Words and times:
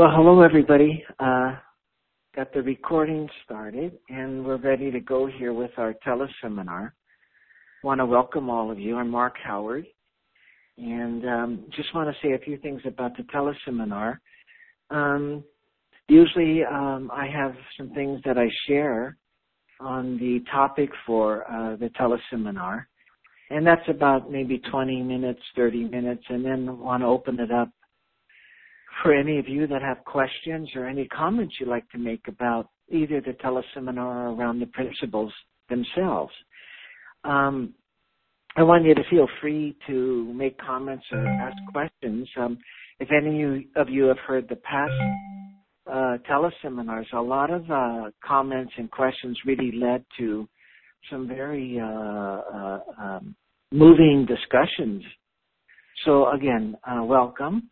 Well, 0.00 0.12
hello 0.16 0.40
everybody. 0.40 1.04
Uh, 1.18 1.56
got 2.34 2.54
the 2.54 2.62
recording 2.62 3.28
started 3.44 3.98
and 4.08 4.42
we're 4.42 4.56
ready 4.56 4.90
to 4.90 4.98
go 4.98 5.26
here 5.26 5.52
with 5.52 5.72
our 5.76 5.94
teleseminar. 6.06 6.92
Want 7.84 8.00
to 8.00 8.06
welcome 8.06 8.48
all 8.48 8.70
of 8.70 8.78
you. 8.78 8.96
I'm 8.96 9.10
Mark 9.10 9.34
Howard 9.44 9.84
and 10.78 11.28
um, 11.28 11.64
just 11.76 11.94
want 11.94 12.08
to 12.08 12.26
say 12.26 12.32
a 12.32 12.38
few 12.38 12.56
things 12.56 12.80
about 12.86 13.14
the 13.14 13.24
teleseminar. 13.24 14.16
Um, 14.88 15.44
usually 16.08 16.64
um, 16.64 17.10
I 17.12 17.26
have 17.26 17.52
some 17.76 17.90
things 17.90 18.22
that 18.24 18.38
I 18.38 18.48
share 18.66 19.18
on 19.80 20.16
the 20.16 20.42
topic 20.50 20.88
for 21.06 21.42
uh, 21.42 21.76
the 21.76 21.90
teleseminar 21.90 22.86
and 23.50 23.66
that's 23.66 23.86
about 23.86 24.30
maybe 24.30 24.62
20 24.70 25.02
minutes, 25.02 25.42
30 25.56 25.90
minutes 25.90 26.24
and 26.30 26.42
then 26.42 26.78
want 26.78 27.02
to 27.02 27.06
open 27.06 27.38
it 27.38 27.50
up 27.52 27.68
for 29.02 29.14
any 29.14 29.38
of 29.38 29.48
you 29.48 29.66
that 29.66 29.82
have 29.82 30.04
questions 30.04 30.70
or 30.74 30.86
any 30.86 31.06
comments 31.08 31.54
you'd 31.58 31.68
like 31.68 31.88
to 31.90 31.98
make 31.98 32.26
about 32.28 32.68
either 32.90 33.20
the 33.20 33.32
teleseminar 33.32 33.98
or 33.98 34.28
around 34.30 34.60
the 34.60 34.66
principles 34.66 35.32
themselves. 35.68 36.32
Um, 37.24 37.74
I 38.56 38.62
want 38.62 38.84
you 38.84 38.94
to 38.94 39.02
feel 39.08 39.28
free 39.40 39.76
to 39.86 40.32
make 40.34 40.58
comments 40.58 41.04
or 41.12 41.24
ask 41.26 41.56
questions. 41.72 42.28
Um, 42.36 42.58
if 42.98 43.08
any 43.12 43.66
of 43.76 43.88
you 43.88 44.04
have 44.04 44.18
heard 44.18 44.48
the 44.48 44.56
past 44.56 44.92
uh, 45.90 46.18
teleseminars, 46.28 47.12
a 47.12 47.20
lot 47.20 47.50
of 47.50 47.70
uh, 47.70 48.10
comments 48.24 48.72
and 48.76 48.90
questions 48.90 49.38
really 49.46 49.72
led 49.72 50.04
to 50.18 50.48
some 51.10 51.26
very 51.26 51.78
uh, 51.80 51.86
uh 51.86 52.80
um, 52.98 53.34
moving 53.72 54.26
discussions. 54.26 55.02
So 56.04 56.30
again, 56.32 56.76
uh, 56.84 57.02
welcome. 57.04 57.70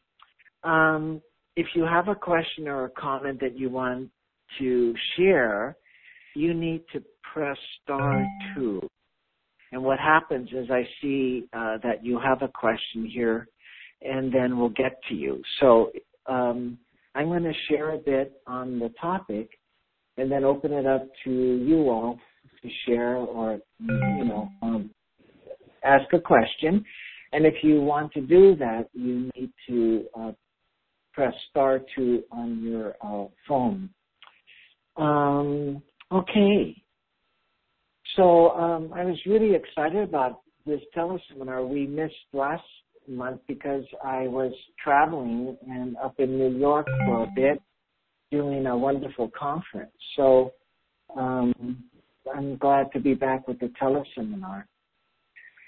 Um, 0.69 1.22
if 1.56 1.66
you 1.74 1.84
have 1.84 2.08
a 2.08 2.14
question 2.14 2.69
or 2.69 2.84
a 2.84 2.91
comment 2.91 3.41
that 3.41 3.58
you 3.58 3.70
want 3.70 4.11
to 4.58 4.94
share, 5.16 5.77
you 6.34 6.52
need 6.52 6.83
to 6.92 7.02
press 7.33 7.56
star 7.83 8.25
two. 8.55 8.86
And 9.72 9.83
what 9.83 9.98
happens 9.98 10.50
is 10.52 10.70
I 10.70 10.86
see 11.00 11.44
uh, 11.55 11.78
that 11.83 12.05
you 12.05 12.20
have 12.20 12.42
a 12.42 12.48
question 12.48 13.06
here, 13.06 13.48
and 14.02 14.33
then 14.33 14.58
we'll 14.58 14.69
get 14.69 15.00
to 15.08 15.14
you. 15.14 15.42
So 15.60 15.91
um, 16.27 16.78
I'm 17.14 17.28
going 17.28 17.44
to 17.44 17.53
share 17.69 17.94
a 17.94 17.98
bit 17.98 18.41
on 18.47 18.78
the 18.78 18.91
topic, 19.00 19.48
and 20.19 20.30
then 20.30 20.44
open 20.44 20.72
it 20.72 20.86
up 20.86 21.06
to 21.25 21.30
you 21.30 21.88
all 21.88 22.19
to 22.62 22.69
share 22.86 23.16
or 23.16 23.58
you 23.80 24.25
know 24.25 24.50
um, 24.62 24.91
ask 25.82 26.12
a 26.12 26.20
question. 26.20 26.84
And 27.32 27.47
if 27.47 27.55
you 27.62 27.80
want 27.80 28.12
to 28.12 28.20
do 28.20 28.55
that, 28.56 28.88
you 28.92 29.30
need 29.34 29.50
to 29.69 30.05
uh, 30.19 30.32
press 31.19 31.34
star 31.50 31.80
two 31.97 32.22
on 32.30 32.62
your 32.62 32.94
uh, 33.02 33.27
phone. 33.48 33.91
Um, 34.97 35.83
okay. 36.12 36.80
So 38.14 38.50
um, 38.50 38.92
I 38.94 39.05
was 39.05 39.19
really 39.27 39.56
excited 39.56 40.08
about 40.08 40.42
this 40.64 40.80
teleseminar. 40.97 41.69
We 41.69 41.88
missed 41.88 42.14
last 42.33 42.62
month 43.08 43.41
because 43.48 43.83
I 44.05 44.28
was 44.28 44.52
traveling 44.83 45.56
and 45.69 45.97
up 45.97 46.14
in 46.20 46.38
New 46.38 46.56
York 46.56 46.86
for 47.05 47.25
a 47.25 47.32
bit 47.34 47.60
doing 48.30 48.66
a 48.66 48.78
wonderful 48.78 49.28
conference. 49.36 49.91
So 50.14 50.53
um, 51.16 51.82
I'm 52.32 52.56
glad 52.58 52.92
to 52.92 53.00
be 53.00 53.14
back 53.14 53.48
with 53.48 53.58
the 53.58 53.72
teleseminar. 53.82 54.66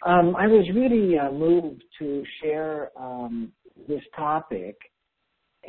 Um, 0.06 0.36
I 0.36 0.46
was 0.46 0.64
really 0.72 1.18
uh, 1.18 1.32
moved 1.32 1.82
to 1.98 2.22
share 2.40 2.90
um, 2.96 3.50
this 3.88 4.02
topic 4.14 4.76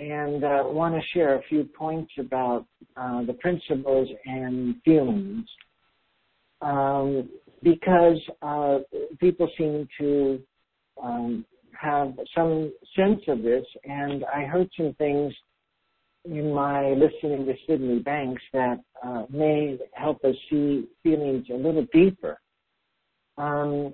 and 0.02 0.44
uh, 0.44 0.64
want 0.66 0.96
to 0.96 1.02
share 1.14 1.36
a 1.36 1.44
few 1.44 1.64
points 1.64 2.12
about 2.18 2.66
uh, 2.98 3.24
the 3.24 3.34
principles 3.34 4.10
and 4.26 4.76
feelings 4.84 5.46
um, 6.62 7.30
because 7.62 8.18
uh, 8.42 8.80
people 9.20 9.48
seem 9.56 9.88
to 10.00 10.42
um, 11.02 11.46
have 11.80 12.14
some 12.36 12.74
sense 12.96 13.22
of 13.28 13.44
this, 13.44 13.64
and 13.84 14.26
I 14.34 14.46
heard 14.46 14.70
some 14.76 14.96
things 14.98 15.34
in 16.26 16.52
my 16.52 16.94
listening 16.94 17.46
to 17.46 17.54
Sydney 17.68 18.00
Banks 18.00 18.42
that 18.54 18.80
uh, 19.04 19.26
may 19.30 19.78
help 19.94 20.24
us 20.26 20.36
see 20.50 20.88
feelings 21.04 21.46
a 21.52 21.56
little 21.56 21.86
deeper. 21.94 22.40
Um, 23.38 23.94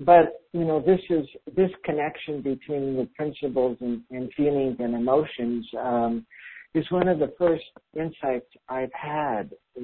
but 0.00 0.42
you 0.52 0.64
know 0.64 0.80
this 0.80 1.00
is 1.10 1.26
this 1.56 1.70
connection 1.84 2.42
between 2.42 2.96
the 2.96 3.08
principles 3.16 3.76
and, 3.80 4.02
and 4.10 4.32
feelings 4.34 4.76
and 4.78 4.94
emotions 4.94 5.66
um, 5.78 6.26
is 6.74 6.84
one 6.90 7.08
of 7.08 7.18
the 7.18 7.32
first 7.38 7.64
insights 7.96 8.46
I've 8.68 8.92
had 8.92 9.52
uh, 9.76 9.80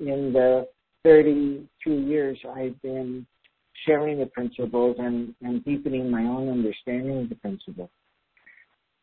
in 0.00 0.32
the 0.32 0.66
32 1.04 1.90
years 1.90 2.38
I've 2.54 2.80
been 2.82 3.26
sharing 3.86 4.18
the 4.18 4.26
principles 4.26 4.96
and, 4.98 5.34
and 5.42 5.64
deepening 5.64 6.10
my 6.10 6.22
own 6.22 6.48
understanding 6.48 7.22
of 7.22 7.28
the 7.28 7.34
principles. 7.36 7.90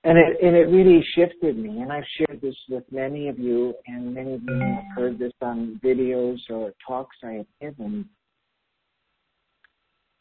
And 0.04 0.18
it, 0.18 0.38
and 0.42 0.56
it 0.56 0.70
really 0.70 1.04
shifted 1.16 1.58
me. 1.58 1.82
And 1.82 1.92
I've 1.92 2.04
shared 2.18 2.40
this 2.42 2.56
with 2.70 2.84
many 2.92 3.28
of 3.28 3.40
you, 3.40 3.74
and 3.88 4.14
many 4.14 4.36
of 4.36 4.44
you 4.44 4.60
have 4.60 4.84
heard 4.96 5.20
this 5.20 5.34
on 5.42 5.82
videos 5.84 6.38
or 6.50 6.74
talks 6.86 7.18
I 7.24 7.32
have 7.32 7.46
given. 7.60 8.08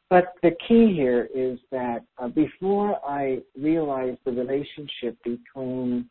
But 0.08 0.34
the 0.42 0.52
key 0.68 0.94
here 0.94 1.28
is 1.34 1.58
that 1.72 2.04
uh, 2.18 2.28
before 2.28 2.96
I 3.04 3.38
realized 3.58 4.18
the 4.24 4.30
relationship 4.30 5.16
between 5.24 6.08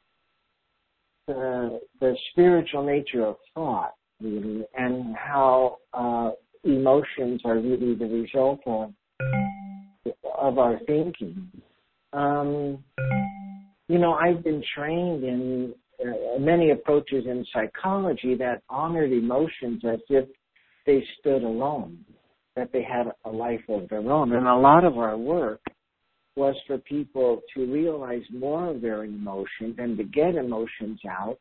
the, 1.28 1.80
the 2.02 2.16
spiritual 2.32 2.84
nature 2.84 3.26
of 3.26 3.38
thought, 3.54 3.94
really, 4.22 4.66
and 4.78 5.16
how 5.16 5.78
uh, 5.94 6.32
emotions 6.66 7.42
are 7.46 7.56
really 7.56 7.96
the 7.96 8.06
result 8.06 8.60
of, 8.66 8.92
of 10.38 10.60
our 10.60 10.78
thinking, 10.88 11.50
um, 12.12 12.84
you 13.88 13.98
know, 13.98 14.14
I've 14.14 14.44
been 14.44 14.64
trained 14.76 15.24
in 15.24 15.74
uh, 16.06 16.38
many 16.40 16.72
approaches 16.72 17.26
in 17.26 17.46
psychology 17.54 18.36
that 18.36 18.62
honored 18.70 19.14
emotions 19.14 19.84
as 19.86 20.00
if 20.10 20.28
they 20.86 21.04
stood 21.20 21.44
alone 21.44 22.04
that 22.56 22.72
they 22.72 22.84
had 22.84 23.08
a 23.26 23.30
life 23.30 23.64
of 23.70 23.90
their 23.90 24.00
own. 24.12 24.34
And 24.34 24.48
a 24.48 24.56
lot 24.56 24.84
of 24.84 24.98
our 24.98 25.18
work 25.18 25.62
was 26.36 26.56
for 26.68 26.78
people 26.80 27.42
to 27.54 27.72
realize 27.72 28.24
more 28.32 28.70
of 28.72 28.82
their 28.82 29.04
emotions 29.04 29.76
and 29.78 29.98
to 29.98 30.04
get 30.04 30.36
emotions 30.36 31.00
out 31.10 31.40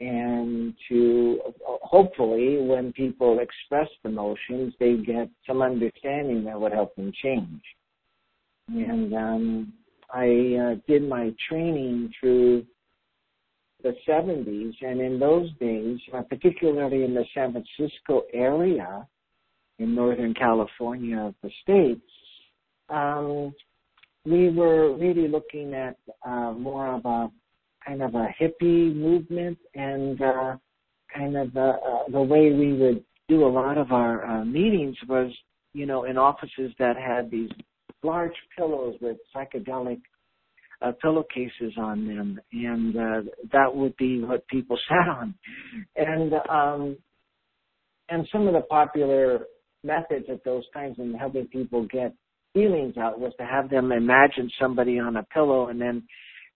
and 0.00 0.74
to 0.88 1.40
hopefully 1.64 2.58
when 2.60 2.92
people 2.92 3.40
express 3.40 3.88
emotions 4.04 4.72
they 4.78 4.96
get 4.96 5.28
some 5.46 5.60
understanding 5.60 6.44
that 6.44 6.58
would 6.58 6.72
help 6.72 6.94
them 6.94 7.12
change 7.20 7.60
and 8.68 9.12
um, 9.12 9.72
i 10.12 10.26
uh, 10.62 10.74
did 10.86 11.08
my 11.08 11.34
training 11.48 12.10
through 12.20 12.64
the 13.82 13.92
70s 14.08 14.72
and 14.82 15.00
in 15.00 15.18
those 15.18 15.50
days 15.58 15.98
uh, 16.14 16.22
particularly 16.22 17.02
in 17.02 17.12
the 17.12 17.24
san 17.34 17.52
francisco 17.52 18.22
area 18.32 19.06
in 19.78 19.94
Northern 19.94 20.34
California 20.34 21.18
of 21.18 21.34
the 21.42 21.50
States, 21.62 22.00
um, 22.88 23.54
we 24.24 24.50
were 24.50 24.96
really 24.96 25.28
looking 25.28 25.74
at 25.74 25.96
uh, 26.26 26.52
more 26.52 26.94
of 26.94 27.04
a 27.04 27.30
kind 27.86 28.02
of 28.02 28.14
a 28.14 28.28
hippie 28.40 28.94
movement 28.94 29.58
and 29.74 30.20
uh, 30.20 30.56
kind 31.14 31.36
of 31.36 31.56
uh, 31.56 31.60
uh, 31.60 32.02
the 32.10 32.20
way 32.20 32.52
we 32.52 32.72
would 32.74 33.04
do 33.28 33.46
a 33.46 33.48
lot 33.48 33.78
of 33.78 33.92
our 33.92 34.26
uh, 34.26 34.44
meetings 34.44 34.96
was, 35.08 35.30
you 35.72 35.86
know, 35.86 36.04
in 36.04 36.16
offices 36.18 36.72
that 36.78 36.96
had 36.96 37.30
these 37.30 37.50
large 38.02 38.34
pillows 38.56 38.96
with 39.00 39.16
psychedelic 39.34 40.00
uh, 40.80 40.92
pillowcases 41.02 41.72
on 41.76 42.06
them, 42.06 42.40
and 42.52 42.96
uh, 42.96 43.30
that 43.52 43.74
would 43.74 43.96
be 43.96 44.22
what 44.22 44.46
people 44.48 44.78
sat 44.88 45.08
on. 45.08 45.34
And 45.96 46.32
um, 46.48 46.96
and 48.08 48.26
some 48.32 48.46
of 48.46 48.54
the 48.54 48.62
popular 48.62 49.40
methods 49.84 50.26
at 50.30 50.44
those 50.44 50.64
times 50.72 50.96
in 50.98 51.14
helping 51.14 51.46
people 51.46 51.86
get 51.86 52.14
feelings 52.52 52.96
out 52.96 53.20
was 53.20 53.32
to 53.38 53.46
have 53.46 53.70
them 53.70 53.92
imagine 53.92 54.50
somebody 54.60 54.98
on 54.98 55.16
a 55.16 55.22
pillow 55.24 55.68
and 55.68 55.80
then 55.80 56.02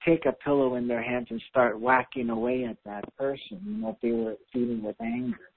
take 0.06 0.26
a 0.26 0.32
pillow 0.32 0.76
in 0.76 0.88
their 0.88 1.04
hands 1.04 1.28
and 1.30 1.42
start 1.50 1.80
whacking 1.80 2.30
away 2.30 2.66
at 2.66 2.78
that 2.86 3.04
person 3.18 3.82
that 3.84 3.98
they 4.02 4.12
were 4.12 4.36
feeling 4.52 4.82
with 4.84 4.96
anger. 5.02 5.52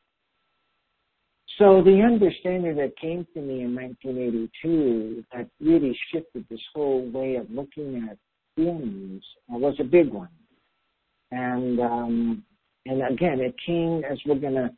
So 1.58 1.82
the 1.82 2.02
understanding 2.02 2.76
that 2.76 2.98
came 3.00 3.26
to 3.34 3.40
me 3.40 3.62
in 3.62 3.74
1982 3.74 5.24
that 5.32 5.48
really 5.60 5.96
shifted 6.12 6.44
this 6.50 6.60
whole 6.74 7.08
way 7.10 7.36
of 7.36 7.48
looking 7.48 8.08
at 8.10 8.18
feelings 8.56 9.22
was 9.48 9.76
a 9.78 9.84
big 9.84 10.12
one. 10.12 10.28
And 11.30 11.80
um, 11.80 12.44
and 12.86 13.02
again, 13.06 13.40
it 13.40 13.54
came 13.64 14.02
as 14.04 14.18
we're 14.26 14.34
going 14.34 14.54
to 14.54 14.70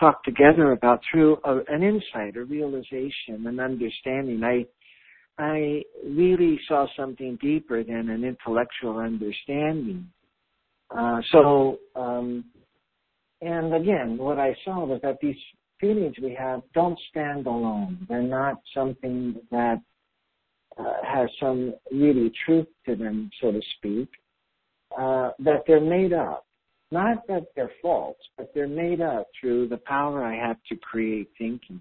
talk 0.00 0.24
together 0.24 0.72
about 0.72 1.00
through 1.10 1.38
a, 1.44 1.58
an 1.68 1.82
insight, 1.82 2.36
a 2.36 2.44
realization, 2.44 3.46
an 3.46 3.60
understanding. 3.60 4.42
I 4.44 4.66
I 5.38 5.82
really 6.06 6.60
saw 6.68 6.86
something 6.96 7.38
deeper 7.42 7.82
than 7.84 8.10
an 8.10 8.24
intellectual 8.24 8.98
understanding 8.98 10.08
Uh, 10.90 11.20
so, 11.32 11.78
um, 11.96 12.44
and 13.40 13.74
again, 13.74 14.18
what 14.18 14.38
I 14.38 14.54
saw 14.64 14.84
was 14.84 15.00
that 15.02 15.18
these 15.20 15.36
feelings 15.80 16.14
we 16.22 16.34
have 16.38 16.62
don't 16.74 16.98
stand 17.10 17.46
alone. 17.46 18.06
They're 18.08 18.22
not 18.22 18.56
something 18.74 19.36
that 19.50 19.80
uh, 20.78 20.94
has 21.04 21.28
some 21.40 21.74
really 21.92 22.32
truth 22.46 22.68
to 22.86 22.96
them, 22.96 23.30
so 23.40 23.52
to 23.52 23.60
speak. 23.78 24.08
Uh, 24.98 25.30
that 25.40 25.64
they're 25.66 25.80
made 25.80 26.12
up. 26.12 26.46
Not 26.94 27.26
that 27.26 27.46
they're 27.56 27.72
false, 27.82 28.16
but 28.38 28.52
they're 28.54 28.68
made 28.68 29.00
up 29.00 29.26
through 29.40 29.68
the 29.68 29.78
power 29.78 30.24
I 30.24 30.36
have 30.36 30.58
to 30.68 30.76
create 30.76 31.28
thinking. 31.36 31.80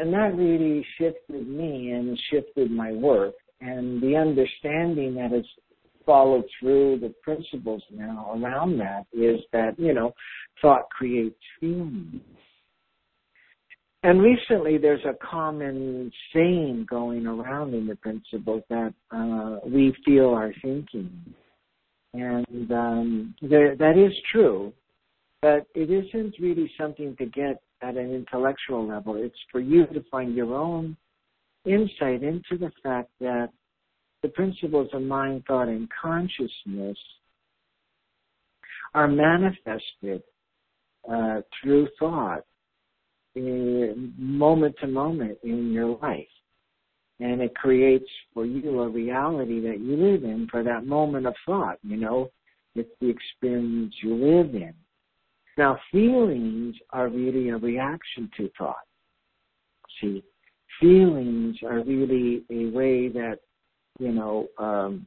And 0.00 0.12
that 0.12 0.34
really 0.34 0.84
shifted 0.98 1.48
me 1.48 1.92
and 1.92 2.18
shifted 2.30 2.70
my 2.70 2.92
work 2.92 3.34
and 3.60 4.02
the 4.02 4.16
understanding 4.16 5.14
that 5.14 5.32
has 5.32 5.44
followed 6.06 6.44
through 6.58 6.98
the 6.98 7.14
principles 7.22 7.82
now 7.92 8.32
around 8.34 8.78
that 8.78 9.06
is 9.12 9.40
that, 9.52 9.78
you 9.78 9.92
know, 9.92 10.12
thought 10.62 10.88
creates 10.90 11.36
feeling. 11.60 12.20
And 14.02 14.22
recently 14.22 14.78
there's 14.78 15.04
a 15.04 15.14
common 15.24 16.10
saying 16.34 16.86
going 16.88 17.26
around 17.26 17.74
in 17.74 17.86
the 17.86 17.96
principles 17.96 18.62
that 18.70 18.94
uh, 19.10 19.58
we 19.64 19.94
feel 20.04 20.30
our 20.30 20.52
thinking. 20.62 21.10
And 22.12 22.72
um, 22.72 23.34
there, 23.40 23.76
that 23.76 23.96
is 23.96 24.12
true, 24.32 24.72
but 25.42 25.66
it 25.74 25.90
isn't 25.90 26.34
really 26.40 26.70
something 26.78 27.16
to 27.16 27.26
get 27.26 27.62
at 27.82 27.96
an 27.96 28.12
intellectual 28.12 28.86
level. 28.86 29.16
It's 29.16 29.38
for 29.50 29.60
you 29.60 29.86
to 29.86 30.04
find 30.10 30.34
your 30.34 30.54
own 30.54 30.96
insight 31.64 32.22
into 32.22 32.58
the 32.58 32.72
fact 32.82 33.10
that 33.20 33.50
the 34.22 34.28
principles 34.28 34.88
of 34.92 35.02
mind, 35.02 35.44
thought, 35.46 35.68
and 35.68 35.88
consciousness 36.02 36.98
are 38.94 39.08
manifested 39.08 40.22
uh, 41.10 41.40
through 41.62 41.88
thought, 41.98 42.44
in 43.34 44.12
moment 44.18 44.74
to 44.80 44.86
moment 44.86 45.38
in 45.44 45.72
your 45.72 45.96
life. 46.02 46.26
And 47.20 47.40
it 47.42 47.54
creates 47.54 48.08
for 48.32 48.46
you 48.46 48.80
a 48.80 48.88
reality 48.88 49.60
that 49.60 49.80
you 49.80 49.96
live 49.96 50.24
in 50.24 50.48
for 50.50 50.62
that 50.62 50.86
moment 50.86 51.26
of 51.26 51.34
thought, 51.46 51.78
you 51.82 51.96
know. 51.96 52.30
It's 52.74 52.90
the 53.00 53.08
experience 53.08 53.94
you 54.02 54.14
live 54.14 54.54
in. 54.54 54.72
Now, 55.58 55.78
feelings 55.90 56.76
are 56.90 57.08
really 57.08 57.50
a 57.50 57.56
reaction 57.56 58.30
to 58.36 58.48
thought. 58.56 58.76
See, 60.00 60.22
feelings 60.80 61.56
are 61.64 61.82
really 61.82 62.44
a 62.48 62.70
way 62.70 63.08
that 63.08 63.40
you 64.00 64.12
know, 64.12 64.48
um, 64.58 65.06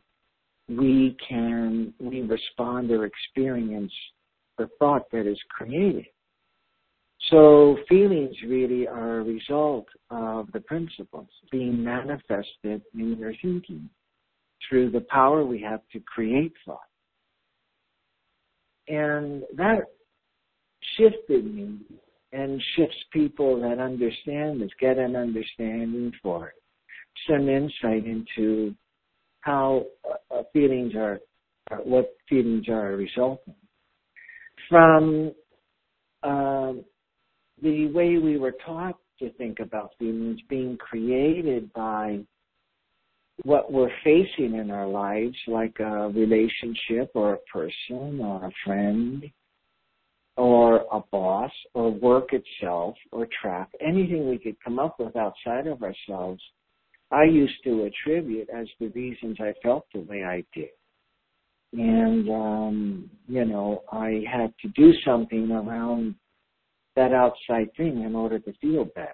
we 0.69 1.17
can 1.27 1.93
we 1.99 2.21
respond 2.21 2.91
or 2.91 3.05
experience 3.05 3.91
the 4.57 4.69
thought 4.79 5.09
that 5.11 5.27
is 5.27 5.39
created. 5.49 6.05
So 7.29 7.77
feelings 7.87 8.35
really 8.45 8.87
are 8.87 9.19
a 9.19 9.23
result 9.23 9.87
of 10.09 10.51
the 10.51 10.59
principles 10.59 11.29
being 11.51 11.83
manifested 11.83 12.81
in 12.93 13.17
your 13.17 13.33
thinking 13.41 13.89
through 14.67 14.91
the 14.91 15.05
power 15.09 15.45
we 15.45 15.61
have 15.61 15.81
to 15.93 15.99
create 16.01 16.53
thought. 16.65 16.79
And 18.87 19.43
that 19.55 19.83
shifted 20.97 21.45
me 21.45 21.77
and 22.33 22.61
shifts 22.75 22.97
people 23.11 23.61
that 23.61 23.79
understand 23.79 24.61
this, 24.61 24.71
get 24.79 24.97
an 24.97 25.15
understanding 25.15 26.11
for 26.21 26.49
it, 26.49 26.55
some 27.29 27.47
insight 27.47 28.05
into 28.05 28.75
how 29.41 29.85
uh, 30.31 30.41
feelings 30.51 30.93
are, 30.95 31.19
uh, 31.71 31.77
what 31.77 32.15
feelings 32.27 32.67
are 32.67 32.95
resulting. 32.95 33.55
From 34.69 35.31
um, 36.23 36.83
the 37.63 37.87
way 37.87 38.17
we 38.17 38.37
were 38.37 38.55
taught 38.65 38.97
to 39.19 39.31
think 39.33 39.59
about 39.59 39.91
feelings 39.97 40.39
being 40.49 40.77
created 40.77 41.71
by 41.73 42.19
what 43.43 43.71
we're 43.71 43.91
facing 44.03 44.55
in 44.55 44.69
our 44.69 44.87
lives, 44.87 45.35
like 45.47 45.79
a 45.79 46.09
relationship 46.09 47.11
or 47.15 47.33
a 47.33 47.37
person 47.51 48.19
or 48.19 48.45
a 48.45 48.51
friend 48.63 49.25
or 50.37 50.85
a 50.91 50.99
boss 51.11 51.51
or 51.73 51.91
work 51.91 52.29
itself 52.33 52.95
or 53.11 53.27
traffic, 53.41 53.79
anything 53.81 54.29
we 54.29 54.37
could 54.37 54.55
come 54.63 54.77
up 54.77 54.99
with 54.99 55.15
outside 55.15 55.65
of 55.67 55.81
ourselves 55.81 56.41
I 57.13 57.25
used 57.25 57.63
to 57.63 57.83
attribute 57.83 58.49
as 58.49 58.67
the 58.79 58.87
reasons 58.87 59.37
I 59.39 59.53
felt 59.61 59.85
the 59.93 59.99
way 59.99 60.23
I 60.23 60.43
did. 60.53 60.69
And, 61.73 62.27
um, 62.29 63.09
you 63.27 63.45
know, 63.45 63.83
I 63.91 64.23
had 64.31 64.51
to 64.63 64.67
do 64.69 64.91
something 65.05 65.51
around 65.51 66.15
that 66.95 67.13
outside 67.13 67.69
thing 67.75 68.03
in 68.03 68.15
order 68.15 68.39
to 68.39 68.53
feel 68.61 68.85
better. 68.85 69.13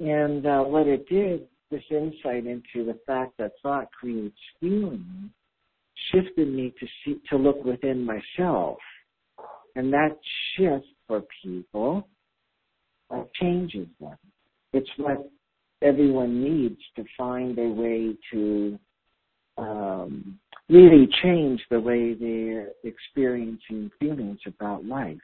And 0.00 0.46
uh, 0.46 0.62
what 0.62 0.86
it 0.86 1.08
did, 1.08 1.46
this 1.70 1.82
insight 1.90 2.46
into 2.46 2.84
the 2.84 2.98
fact 3.06 3.32
that 3.38 3.52
thought 3.62 3.88
creates 3.92 4.36
feeling, 4.60 5.30
shifted 6.10 6.52
me 6.52 6.74
to 6.78 6.86
see, 7.04 7.20
to 7.30 7.36
look 7.36 7.64
within 7.64 8.04
myself. 8.04 8.78
And 9.74 9.92
that 9.92 10.18
shift 10.56 10.86
for 11.06 11.22
people 11.42 12.08
uh, 13.10 13.24
changes 13.40 13.88
them. 14.00 14.16
It's 14.72 14.90
what 14.96 15.30
everyone 15.82 16.42
needs 16.42 16.80
to 16.96 17.04
find 17.16 17.58
a 17.58 17.68
way 17.68 18.14
to 18.32 18.78
um, 19.58 20.38
really 20.68 21.08
change 21.22 21.60
the 21.70 21.80
way 21.80 22.14
they're 22.14 22.68
experiencing 22.84 23.90
feelings 23.98 24.40
about 24.46 24.84
life. 24.84 25.16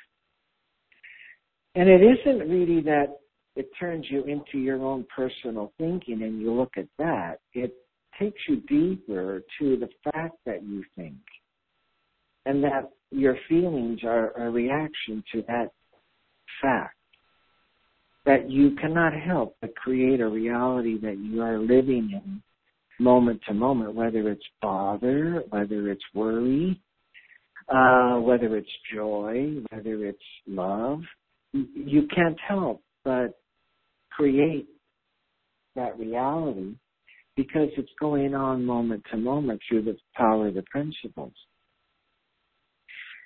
And 1.75 1.89
it 1.89 2.01
isn't 2.01 2.49
really 2.49 2.81
that 2.83 3.19
it 3.57 3.69
turns 3.79 4.07
you 4.09 4.25
into 4.25 4.59
your 4.59 4.83
own 4.83 5.07
personal 5.15 5.73
thinking 5.79 6.23
and 6.23 6.41
you 6.41 6.53
look 6.53 6.73
at 6.77 6.87
that. 6.99 7.39
It 7.53 7.75
takes 8.19 8.41
you 8.49 8.61
deeper 8.69 9.43
to 9.59 9.77
the 9.77 9.89
fact 10.05 10.37
that 10.47 10.63
you 10.63 10.85
think 10.97 11.17
and 12.47 12.63
that 12.65 12.91
your 13.11 13.37
feelings 13.49 14.01
are 14.05 14.33
a 14.33 14.51
reaction 14.51 15.23
to 15.33 15.43
that 15.49 15.71
fact 16.63 16.95
that 18.27 18.51
you 18.51 18.77
cannot 18.77 19.13
help 19.15 19.57
but 19.61 19.75
create 19.77 20.21
a 20.21 20.29
reality 20.29 20.99
that 21.01 21.17
you 21.19 21.41
are 21.43 21.59
living 21.59 22.11
in 22.13 22.43
moment 22.99 23.41
to 23.47 23.55
moment, 23.55 23.95
whether 23.95 24.29
it's 24.29 24.45
bother, 24.61 25.43
whether 25.51 25.91
it's 25.91 26.03
worry, 26.15 26.81
uh, 27.69 28.17
whether 28.17 28.57
it's 28.57 28.69
joy, 28.95 29.55
whether 29.71 30.05
it's 30.05 30.19
love. 30.47 31.01
You 31.53 32.07
can't 32.15 32.39
help 32.47 32.83
but 33.05 33.39
create 34.11 34.67
that 35.77 35.99
reality 35.99 36.75
because 37.37 37.69
it's 37.77 37.93
going 38.01 38.35
on 38.35 38.65
moment 38.65 39.05
to 39.11 39.17
moment 39.17 39.61
through 39.69 39.83
the 39.83 39.97
power 40.17 40.49
of 40.49 40.55
the 40.55 40.65
principles. 40.71 41.33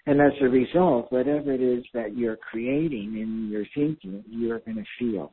And 0.07 0.21
as 0.21 0.33
a 0.43 0.49
result, 0.49 1.11
whatever 1.11 1.53
it 1.53 1.63
is 1.63 1.85
that 1.95 2.17
you're 2.17 2.37
creating 2.37 3.19
in 3.19 3.49
your 3.51 3.65
thinking, 3.75 4.23
you're 4.29 4.59
going 4.59 4.77
to 4.77 4.85
feel. 4.99 5.33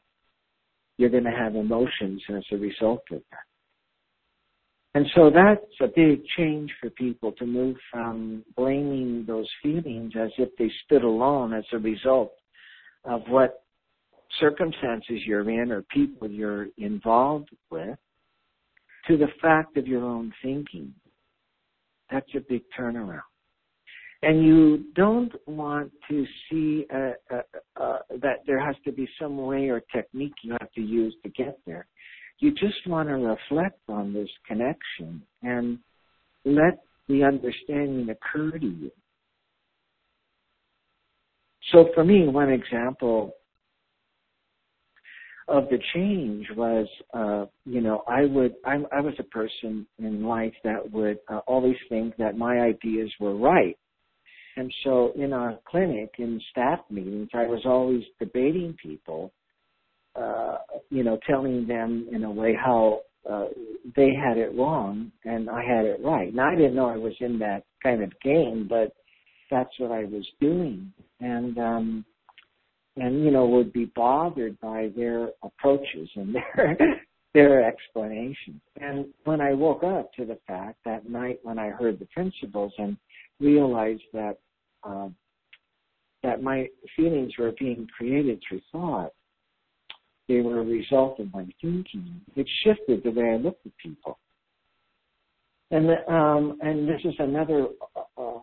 You're 0.98 1.10
going 1.10 1.24
to 1.24 1.32
have 1.32 1.56
emotions 1.56 2.22
as 2.30 2.44
a 2.52 2.58
result 2.58 3.04
of 3.12 3.22
that. 3.32 3.40
And 4.96 5.06
so 5.16 5.30
that's 5.30 5.62
a 5.82 5.88
big 5.88 6.22
change 6.38 6.72
for 6.82 6.90
people 6.92 7.32
to 7.34 7.46
move 7.46 7.76
from 7.92 8.44
blaming 8.56 9.24
those 9.28 9.48
feelings 9.62 10.14
as 10.20 10.30
if 10.38 10.50
they 10.58 10.72
stood 10.86 11.04
alone 11.04 11.54
as 11.54 11.66
a 11.74 11.78
result 11.78 12.34
of 13.06 13.22
what 13.28 13.64
circumstances 14.40 15.22
you're 15.26 15.50
in 15.50 15.72
or 15.72 15.82
people 15.84 16.30
you're 16.30 16.68
involved 16.78 17.50
with 17.72 17.98
to 19.08 19.18
the 19.18 19.28
fact 19.42 19.78
of 19.78 19.88
your 19.88 20.04
own 20.04 20.34
thinking. 20.42 20.94
That's 22.12 22.30
a 22.36 22.40
big 22.40 22.64
turnaround 22.78 23.22
and 24.22 24.44
you 24.44 24.86
don't 24.96 25.32
want 25.48 25.92
to 26.10 26.26
see 26.50 26.86
uh, 26.94 27.12
uh, 27.32 27.42
uh, 27.82 27.98
that 28.22 28.40
there 28.46 28.60
has 28.60 28.76
to 28.86 28.92
be 28.92 29.08
some 29.20 29.38
way 29.38 29.70
or 29.70 29.82
technique 29.94 30.34
you 30.44 30.52
have 30.60 30.72
to 30.74 30.82
use 30.82 31.16
to 31.24 31.30
get 31.30 31.58
there. 31.66 31.88
You 32.40 32.52
just 32.52 32.86
want 32.86 33.10
to 33.10 33.16
reflect 33.16 33.80
on 33.88 34.14
this 34.14 34.30
connection 34.46 35.22
and 35.42 35.80
let 36.46 36.80
the 37.08 37.24
understanding 37.24 38.10
occur 38.10 38.58
to 38.58 38.66
you. 38.66 38.92
So 41.72 41.90
for 41.94 42.04
me, 42.04 42.28
one 42.28 42.50
example 42.50 43.34
of 45.48 45.68
the 45.70 45.80
change 45.94 46.46
was, 46.56 46.88
uh, 47.14 47.46
you 47.66 47.82
know, 47.82 48.04
I 48.08 48.26
would, 48.26 48.54
I'm, 48.66 48.86
I 48.92 49.02
was 49.02 49.14
a 49.20 49.24
person 49.24 49.88
in 49.98 50.24
life 50.24 50.54
that 50.64 50.92
would 50.92 51.20
uh, 51.28 51.40
always 51.48 51.78
think 51.90 52.16
that 52.18 52.38
my 52.38 52.60
ideas 52.60 53.12
were 53.20 53.36
right 53.36 53.78
and 54.60 54.74
so 54.84 55.14
in 55.16 55.32
our 55.32 55.58
clinic, 55.66 56.16
in 56.18 56.42
staff 56.52 56.80
meetings, 56.90 57.30
I 57.34 57.46
was 57.46 57.62
always 57.66 58.04
debating 58.20 58.76
people, 58.82 59.32
uh, 60.16 60.58
you 60.90 61.02
know, 61.02 61.18
telling 61.26 61.66
them 61.66 62.10
in 62.12 62.26
a 62.26 62.32
way 62.32 62.54
how 62.62 63.02
uh, 63.30 63.46
they 63.96 64.10
had 64.14 64.38
it 64.38 64.54
wrong 64.58 65.14
and 65.24 65.50
I 65.50 65.64
had 65.64 65.86
it 65.86 66.02
right. 66.04 66.34
Now 66.34 66.50
I 66.50 66.56
didn't 66.56 66.76
know 66.76 66.90
I 66.90 66.98
was 66.98 67.14
in 67.22 67.40
that 67.40 67.64
kind 67.82 68.04
of 68.04 68.12
game, 68.22 68.68
but 68.70 68.92
that's 69.50 69.72
what 69.78 69.92
I 69.92 70.06
was 70.06 70.26
doing. 70.40 70.92
And 71.20 71.58
um 71.58 72.06
and 72.96 73.24
you 73.24 73.32
know 73.32 73.46
would 73.46 73.72
be 73.74 73.86
bothered 73.86 74.60
by 74.60 74.90
their 74.96 75.30
approaches 75.44 76.10
and 76.16 76.36
their 76.56 76.78
their 77.34 77.64
explanations. 77.64 78.62
And 78.82 79.06
when 79.26 79.42
I 79.42 79.54
woke 79.54 79.84
up 79.84 80.14
to 80.14 80.26
the 80.26 80.40
fact 80.48 80.78
that 80.86 81.10
night 81.10 81.40
when 81.44 81.60
I 81.60 81.70
heard 81.70 82.00
the 82.00 82.08
principles 82.08 82.74
and 82.78 82.98
realized 83.40 84.04
that 84.14 84.38
um, 84.84 85.16
that 86.24 86.44
my 86.44 86.68
feelings 86.96 87.34
were 87.38 87.54
being 87.60 87.88
created 87.96 88.42
through 88.48 88.62
thought, 88.72 89.12
they 90.28 90.42
were 90.42 90.60
a 90.60 90.66
result 90.66 91.20
of 91.20 91.32
my 91.34 91.48
thinking. 91.62 92.22
It 92.36 92.48
shifted 92.64 93.04
the 93.04 93.12
way 93.12 93.32
I 93.32 93.38
looked 93.38 93.66
at 93.66 93.72
people. 93.78 94.20
And 95.72 95.90
um, 96.08 96.58
and 96.62 96.88
this 96.88 97.02
is 97.06 97.14
another 97.20 97.68
uh, 98.18 98.40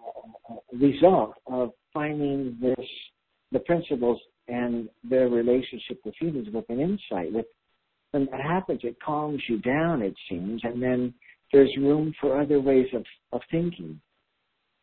result 0.72 1.34
of 1.46 1.70
finding 1.92 2.56
this 2.60 2.86
the 3.52 3.58
principles 3.60 4.20
and 4.48 4.88
their 5.02 5.28
relationship 5.28 6.00
with 6.04 6.14
feelings 6.20 6.48
with 6.52 6.68
an 6.68 6.80
insight. 6.80 7.32
With 7.32 7.46
when 8.12 8.26
that 8.30 8.40
happens, 8.40 8.80
it 8.84 8.96
calms 9.04 9.42
you 9.48 9.58
down, 9.58 10.02
it 10.02 10.14
seems, 10.28 10.60
and 10.64 10.80
then 10.82 11.12
there's 11.52 11.74
room 11.78 12.14
for 12.20 12.40
other 12.40 12.60
ways 12.60 12.86
of, 12.94 13.04
of 13.32 13.40
thinking. 13.50 14.00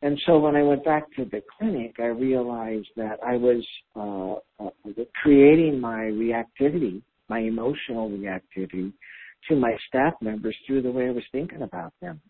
And 0.02 0.20
so 0.26 0.38
when 0.38 0.54
I 0.54 0.62
went 0.62 0.84
back 0.84 1.10
to 1.16 1.24
the 1.24 1.42
clinic, 1.58 1.96
I 1.98 2.06
realized 2.06 2.88
that 2.96 3.18
I 3.26 3.36
was 3.36 3.66
uh, 3.96 4.64
uh, 4.64 5.04
creating 5.22 5.80
my 5.80 6.10
reactivity, 6.12 7.00
my 7.28 7.38
emotional 7.38 8.10
reactivity 8.10 8.92
to 9.48 9.56
my 9.56 9.74
staff 9.88 10.12
members 10.20 10.56
through 10.66 10.82
the 10.82 10.90
way 10.92 11.08
I 11.08 11.12
was 11.12 11.24
thinking 11.32 11.62
about 11.62 11.92
them. 12.02 12.20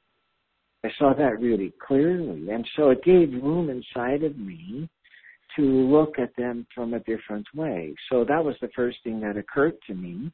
I 0.84 0.88
saw 0.98 1.14
that 1.14 1.40
really 1.40 1.72
clearly. 1.84 2.50
And 2.50 2.66
so 2.76 2.90
it 2.90 3.02
gave 3.02 3.32
room 3.42 3.70
inside 3.70 4.22
of 4.22 4.36
me 4.36 4.88
to 5.56 5.62
look 5.62 6.18
at 6.18 6.36
them 6.36 6.66
from 6.74 6.94
a 6.94 7.00
different 7.00 7.46
way. 7.54 7.94
So 8.10 8.24
that 8.24 8.44
was 8.44 8.54
the 8.60 8.68
first 8.76 8.98
thing 9.02 9.20
that 9.20 9.36
occurred 9.36 9.76
to 9.86 9.94
me 9.94 10.30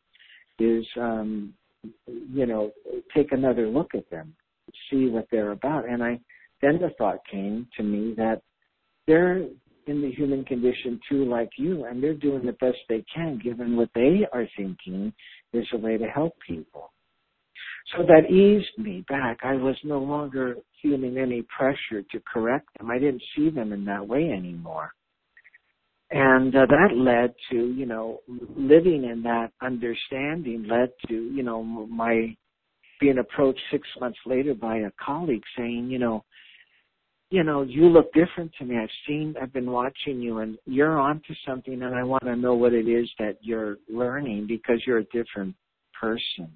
is, 0.58 0.84
um, 0.98 1.54
you 2.06 2.46
know, 2.46 2.72
take 3.14 3.32
another 3.32 3.68
look 3.68 3.94
at 3.94 4.10
them, 4.10 4.34
see 4.90 5.06
what 5.06 5.28
they're 5.30 5.52
about. 5.52 5.88
And 5.88 6.02
I, 6.02 6.18
then 6.62 6.78
the 6.80 6.90
thought 6.98 7.18
came 7.30 7.68
to 7.76 7.82
me 7.82 8.14
that 8.16 8.42
they're 9.06 9.46
in 9.86 10.02
the 10.02 10.10
human 10.12 10.44
condition 10.44 11.00
too, 11.08 11.24
like 11.24 11.50
you, 11.56 11.84
and 11.84 12.02
they're 12.02 12.14
doing 12.14 12.44
the 12.44 12.52
best 12.52 12.78
they 12.88 13.04
can 13.14 13.38
given 13.42 13.76
what 13.76 13.90
they 13.94 14.26
are 14.32 14.46
thinking 14.56 15.12
is 15.52 15.66
a 15.72 15.76
way 15.76 15.96
to 15.96 16.06
help 16.06 16.34
people. 16.46 16.92
So 17.96 18.04
that 18.04 18.30
eased 18.30 18.78
me 18.78 19.04
back. 19.08 19.38
I 19.42 19.54
was 19.54 19.76
no 19.82 19.98
longer 19.98 20.56
feeling 20.80 21.18
any 21.18 21.42
pressure 21.42 22.02
to 22.10 22.22
correct 22.32 22.68
them. 22.78 22.90
I 22.90 22.98
didn't 22.98 23.22
see 23.36 23.50
them 23.50 23.72
in 23.72 23.84
that 23.86 24.06
way 24.06 24.30
anymore. 24.30 24.92
And 26.10 26.54
uh, 26.54 26.66
that 26.66 26.96
led 26.96 27.34
to, 27.50 27.72
you 27.72 27.86
know, 27.86 28.20
living 28.56 29.04
in 29.04 29.22
that 29.22 29.52
understanding 29.62 30.66
led 30.68 30.90
to, 31.08 31.14
you 31.14 31.42
know, 31.42 31.62
my 31.62 32.36
being 33.00 33.18
approached 33.18 33.60
six 33.70 33.86
months 34.00 34.18
later 34.26 34.54
by 34.54 34.78
a 34.78 34.90
colleague 35.04 35.42
saying, 35.56 35.88
you 35.90 35.98
know, 35.98 36.24
you 37.30 37.44
know, 37.44 37.62
you 37.62 37.86
look 37.86 38.12
different 38.12 38.50
to 38.58 38.64
me. 38.64 38.76
I've 38.76 38.88
seen, 39.06 39.34
I've 39.40 39.52
been 39.52 39.70
watching 39.70 40.20
you 40.20 40.38
and 40.38 40.58
you're 40.66 40.98
onto 40.98 41.32
something 41.46 41.80
and 41.80 41.94
I 41.94 42.02
want 42.02 42.24
to 42.24 42.34
know 42.34 42.54
what 42.54 42.72
it 42.72 42.88
is 42.88 43.08
that 43.20 43.38
you're 43.40 43.76
learning 43.88 44.46
because 44.48 44.82
you're 44.84 44.98
a 44.98 45.04
different 45.04 45.54
person. 45.98 46.50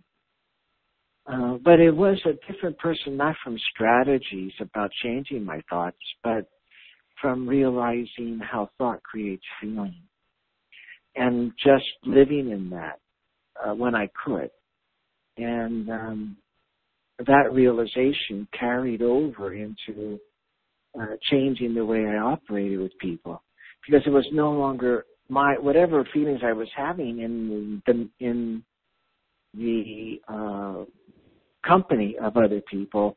Uh, 1.26 1.57
but 1.64 1.81
it 1.81 1.90
was 1.90 2.21
a 2.26 2.52
different 2.52 2.78
person, 2.78 3.16
not 3.16 3.35
from 3.43 3.59
strategies 3.73 4.52
about 4.61 4.90
changing 5.02 5.43
my 5.45 5.61
thoughts, 5.71 5.97
but 6.23 6.47
from 7.21 7.49
realizing 7.49 8.38
how 8.43 8.69
thought 8.76 9.02
creates 9.02 9.45
feeling 9.61 9.95
and 11.16 11.52
just 11.64 11.85
living 12.04 12.50
in 12.50 12.69
that 12.71 12.99
uh, 13.64 13.75
when 13.75 13.95
I 13.95 14.09
could. 14.25 14.50
And 15.37 15.88
um, 15.90 16.37
that 17.19 17.52
realization 17.52 18.47
carried 18.59 19.02
over 19.02 19.54
into 19.54 20.19
uh, 20.99 21.16
changing 21.31 21.75
the 21.75 21.85
way 21.85 22.07
I 22.07 22.19
operated 22.19 22.81
with 22.81 22.93
people 22.99 23.43
because 23.87 24.02
it 24.07 24.11
was 24.11 24.26
no 24.33 24.52
longer 24.52 25.07
my 25.28 25.54
whatever 25.59 26.07
feelings 26.12 26.40
I 26.45 26.52
was 26.52 26.69
having 26.76 27.21
in 27.21 27.83
the 27.87 28.09
in 28.21 28.62
the 29.54 30.21
uh, 30.28 30.85
company 31.66 32.16
of 32.23 32.37
other 32.37 32.61
people. 32.71 33.16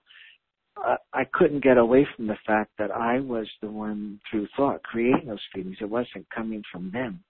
Uh, 0.77 0.97
I 1.13 1.23
couldn't 1.33 1.63
get 1.63 1.77
away 1.77 2.07
from 2.15 2.27
the 2.27 2.37
fact 2.45 2.71
that 2.77 2.91
I 2.91 3.19
was 3.19 3.47
the 3.61 3.69
one 3.69 4.19
through 4.29 4.47
thought 4.55 4.83
creating 4.83 5.27
those 5.27 5.39
feelings. 5.53 5.77
It 5.81 5.89
wasn't 5.89 6.27
coming 6.33 6.61
from 6.71 6.91
them. 6.91 7.23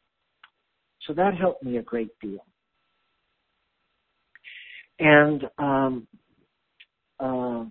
So 1.06 1.14
that 1.14 1.36
helped 1.36 1.64
me 1.64 1.78
a 1.78 1.82
great 1.82 2.12
deal. 2.22 2.46
And 5.00 5.44
um, 5.58 6.08
uh, 7.20 7.66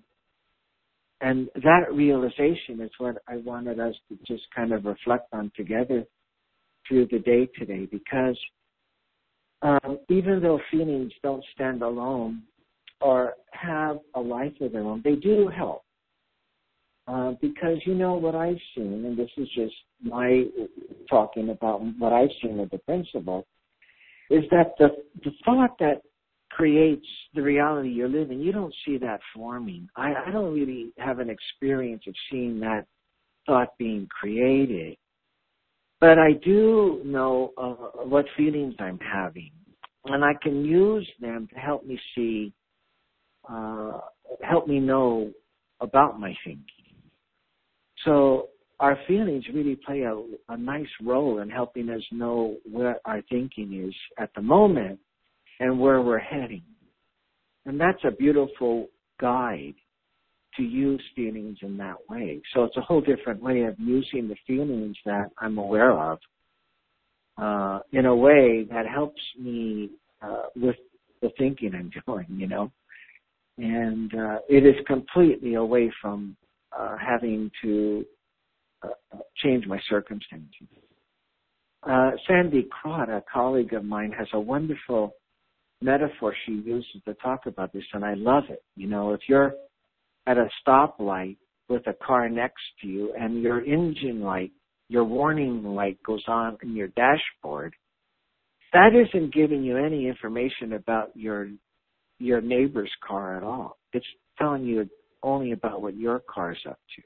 and 1.20 1.48
that 1.56 1.92
realization 1.92 2.80
is 2.80 2.90
what 2.98 3.16
I 3.28 3.36
wanted 3.38 3.80
us 3.80 3.94
to 4.08 4.18
just 4.26 4.44
kind 4.54 4.72
of 4.72 4.84
reflect 4.84 5.28
on 5.32 5.50
together 5.56 6.04
through 6.86 7.08
the 7.10 7.18
day 7.18 7.48
today 7.58 7.86
because 7.90 8.38
um, 9.62 9.98
even 10.10 10.40
though 10.42 10.60
feelings 10.70 11.12
don't 11.22 11.44
stand 11.54 11.82
alone 11.82 12.42
or 13.00 13.34
have 13.52 13.98
a 14.14 14.20
life 14.20 14.52
of 14.60 14.72
their 14.72 14.82
own, 14.82 15.02
they 15.04 15.16
do 15.16 15.48
help. 15.48 15.82
Uh, 17.08 17.32
because 17.40 17.78
you 17.86 17.94
know 17.94 18.14
what 18.14 18.34
I've 18.34 18.58
seen, 18.74 19.04
and 19.04 19.16
this 19.16 19.30
is 19.36 19.48
just 19.54 19.74
my 20.02 20.44
talking 21.08 21.50
about 21.50 21.80
what 21.98 22.12
I've 22.12 22.30
seen 22.42 22.58
of 22.58 22.70
the 22.70 22.78
principle, 22.78 23.46
is 24.28 24.42
that 24.50 24.72
the 24.78 24.88
the 25.24 25.30
thought 25.44 25.78
that 25.78 26.02
creates 26.50 27.06
the 27.34 27.42
reality 27.42 27.90
you're 27.90 28.08
living, 28.08 28.40
you 28.40 28.50
don't 28.50 28.74
see 28.84 28.96
that 28.98 29.20
forming. 29.34 29.88
I, 29.94 30.14
I 30.26 30.30
don't 30.30 30.54
really 30.54 30.90
have 30.98 31.18
an 31.18 31.28
experience 31.28 32.02
of 32.08 32.14
seeing 32.30 32.58
that 32.60 32.86
thought 33.44 33.76
being 33.78 34.08
created. 34.10 34.96
But 36.00 36.18
I 36.18 36.32
do 36.32 37.02
know 37.04 37.52
uh, 37.58 38.04
what 38.04 38.26
feelings 38.36 38.74
I'm 38.78 38.98
having. 38.98 39.50
And 40.06 40.24
I 40.24 40.34
can 40.42 40.64
use 40.64 41.08
them 41.20 41.48
to 41.52 41.58
help 41.58 41.84
me 41.84 41.98
see, 42.14 42.52
uh, 43.50 44.00
help 44.42 44.66
me 44.66 44.80
know 44.80 45.30
about 45.80 46.18
my 46.18 46.34
thinking. 46.44 46.64
So 48.04 48.48
our 48.80 48.98
feelings 49.08 49.44
really 49.52 49.76
play 49.76 50.02
a, 50.02 50.16
a 50.52 50.56
nice 50.56 50.86
role 51.02 51.40
in 51.40 51.48
helping 51.48 51.88
us 51.88 52.02
know 52.12 52.56
where 52.70 53.00
our 53.04 53.22
thinking 53.30 53.86
is 53.86 53.94
at 54.18 54.30
the 54.34 54.42
moment 54.42 54.98
and 55.60 55.78
where 55.78 56.02
we're 56.02 56.18
heading. 56.18 56.62
And 57.64 57.80
that's 57.80 58.02
a 58.04 58.10
beautiful 58.10 58.88
guide 59.20 59.74
to 60.56 60.62
use 60.62 61.02
feelings 61.14 61.58
in 61.62 61.76
that 61.78 61.96
way. 62.08 62.40
So 62.54 62.64
it's 62.64 62.76
a 62.76 62.82
whole 62.82 63.00
different 63.00 63.42
way 63.42 63.62
of 63.62 63.74
using 63.78 64.28
the 64.28 64.36
feelings 64.46 64.96
that 65.04 65.30
I'm 65.38 65.58
aware 65.58 65.92
of 65.92 66.18
uh, 67.38 67.80
in 67.92 68.06
a 68.06 68.14
way 68.14 68.66
that 68.70 68.86
helps 68.86 69.20
me 69.38 69.90
uh, 70.22 70.44
with 70.54 70.76
the 71.22 71.30
thinking 71.38 71.72
I'm 71.74 71.90
doing, 72.06 72.26
you 72.30 72.46
know. 72.46 72.70
And 73.58 74.12
uh, 74.14 74.38
it 74.48 74.66
is 74.66 74.74
completely 74.86 75.54
away 75.54 75.90
from 76.00 76.36
uh, 76.78 76.96
having 76.98 77.50
to 77.62 78.04
uh, 78.82 79.18
change 79.42 79.66
my 79.66 79.80
circumstances. 79.88 80.68
Uh, 81.82 82.10
Sandy 82.26 82.68
Krot, 82.68 83.08
a 83.08 83.22
colleague 83.32 83.72
of 83.72 83.84
mine, 83.84 84.12
has 84.16 84.26
a 84.32 84.40
wonderful 84.40 85.14
metaphor 85.80 86.34
she 86.44 86.52
uses 86.52 87.02
to 87.04 87.14
talk 87.14 87.46
about 87.46 87.72
this, 87.72 87.84
and 87.92 88.04
I 88.04 88.14
love 88.14 88.44
it. 88.50 88.62
You 88.74 88.88
know, 88.88 89.12
if 89.12 89.20
you're 89.28 89.54
at 90.26 90.36
a 90.36 90.48
stoplight 90.66 91.36
with 91.68 91.86
a 91.86 91.94
car 92.04 92.28
next 92.28 92.62
to 92.82 92.88
you 92.88 93.14
and 93.18 93.42
your 93.42 93.64
engine 93.64 94.20
light, 94.22 94.52
your 94.88 95.04
warning 95.04 95.62
light 95.64 95.98
goes 96.04 96.24
on 96.28 96.56
in 96.62 96.74
your 96.74 96.88
dashboard, 96.88 97.74
that 98.72 98.90
isn't 98.94 99.32
giving 99.32 99.62
you 99.62 99.76
any 99.76 100.06
information 100.08 100.74
about 100.74 101.10
your 101.14 101.48
your 102.18 102.40
neighbor's 102.40 102.92
car 103.06 103.36
at 103.36 103.42
all. 103.42 103.78
It's 103.92 104.06
telling 104.38 104.64
you 104.64 104.88
only 105.22 105.52
about 105.52 105.82
what 105.82 105.96
your 105.96 106.22
car's 106.32 106.60
up 106.68 106.78
to. 106.96 107.02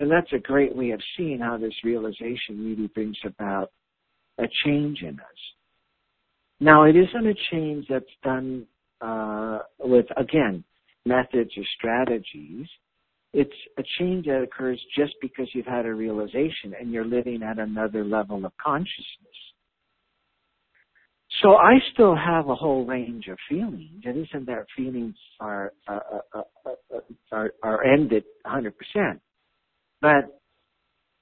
And 0.00 0.10
that's 0.10 0.32
a 0.32 0.38
great 0.38 0.74
way 0.76 0.90
of 0.90 1.00
seeing 1.16 1.40
how 1.40 1.56
this 1.56 1.74
realization 1.84 2.64
really 2.64 2.86
brings 2.88 3.18
about 3.24 3.70
a 4.38 4.44
change 4.64 5.02
in 5.02 5.14
us. 5.14 5.40
Now, 6.60 6.84
it 6.84 6.96
isn't 6.96 7.26
a 7.26 7.34
change 7.50 7.86
that's 7.88 8.04
done 8.22 8.66
uh, 9.00 9.60
with, 9.80 10.06
again, 10.16 10.64
methods 11.04 11.50
or 11.56 11.64
strategies. 11.76 12.66
It's 13.32 13.50
a 13.78 13.82
change 13.98 14.26
that 14.26 14.42
occurs 14.42 14.80
just 14.96 15.14
because 15.20 15.48
you've 15.54 15.66
had 15.66 15.86
a 15.86 15.94
realization 15.94 16.74
and 16.78 16.90
you're 16.90 17.04
living 17.04 17.42
at 17.42 17.58
another 17.58 18.04
level 18.04 18.44
of 18.44 18.52
consciousness. 18.64 19.38
So 21.42 21.54
I 21.56 21.74
still 21.92 22.16
have 22.16 22.48
a 22.48 22.54
whole 22.54 22.84
range 22.84 23.28
of 23.28 23.38
feelings. 23.48 24.02
It 24.04 24.16
isn't 24.16 24.46
that 24.46 24.66
feelings 24.76 25.14
are 25.40 25.72
uh, 25.86 25.98
uh, 26.34 26.42
uh, 26.66 27.00
are, 27.30 27.52
are 27.62 27.84
ended 27.84 28.24
100%, 28.46 28.72
but 30.00 30.40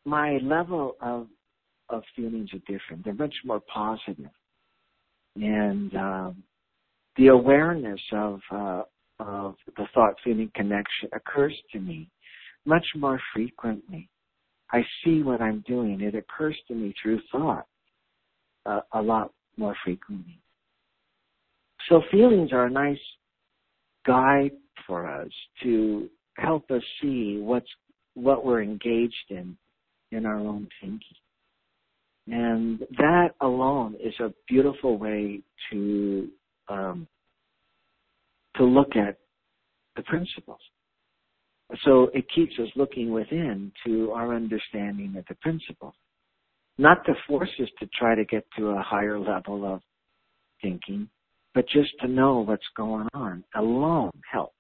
my 0.05 0.39
level 0.43 0.97
of 1.01 1.29
of 1.89 2.03
feelings 2.17 2.51
are 2.53 2.59
different. 2.61 3.05
They're 3.05 3.15
much 3.15 3.35
more 3.45 3.61
positive, 3.73 4.31
and 5.37 5.95
um, 5.95 6.43
the 7.17 7.29
awareness 7.29 8.01
of 8.13 8.41
uh, 8.51 8.83
of 9.21 9.57
the 9.77 9.87
thought 9.95 10.15
feeling 10.25 10.51
connection 10.55 11.11
occurs 11.13 11.55
to 11.73 11.81
me 11.81 12.09
much 12.65 12.87
more 12.97 13.21
frequently. 13.35 14.09
I 14.73 14.85
see 15.05 15.23
what 15.23 15.41
I'm 15.41 15.63
doing. 15.67 16.01
It 16.01 16.15
occurs 16.15 16.57
to 16.69 16.75
me 16.75 16.95
through 17.01 17.21
thought 17.31 17.67
uh, 18.65 18.81
a 18.93 19.01
lot 19.01 19.33
more 19.57 19.75
frequently. 19.85 20.39
So 21.89 22.03
feelings 22.11 22.53
are 22.53 22.67
a 22.67 22.71
nice 22.71 22.99
guide 24.07 24.53
for 24.87 25.07
us 25.07 25.31
to 25.63 26.09
help 26.37 26.71
us 26.71 26.83
see 27.01 27.39
what's 27.41 27.69
what 28.15 28.45
we're 28.45 28.63
engaged 28.63 29.15
in 29.31 29.57
in 30.13 30.27
our 30.27 30.39
own 30.39 30.69
thinking. 30.81 31.01
And 32.29 32.81
that 32.99 33.31
alone 33.41 33.95
is 34.03 34.15
a 34.21 34.33
beautiful 34.49 34.99
way 34.99 35.43
to 35.71 36.29
um, 36.69 37.07
to 38.57 38.65
look 38.65 38.97
at 38.97 39.19
the 39.97 40.03
principles. 40.03 40.61
So 41.85 42.11
it 42.15 42.27
keeps 42.35 42.53
us 42.59 42.69
looking 42.77 43.11
within 43.11 43.73
to 43.85 44.13
our 44.13 44.35
understanding 44.35 45.15
of 45.17 45.25
the 45.29 45.35
principle. 45.37 45.95
Not 46.79 47.05
to 47.07 47.15
force 47.27 47.51
us 47.63 47.69
to 47.81 47.89
try 47.99 48.15
to 48.15 48.25
get 48.25 48.45
to 48.59 48.69
a 48.69 48.83
higher 48.83 49.19
level 49.19 49.65
of 49.65 49.81
thinking, 50.61 51.09
but 51.55 51.67
just 51.69 51.91
to 52.01 52.09
know 52.09 52.41
what's 52.41 52.67
going 52.77 53.09
on 53.15 53.45
alone 53.55 54.13
helps. 54.31 54.53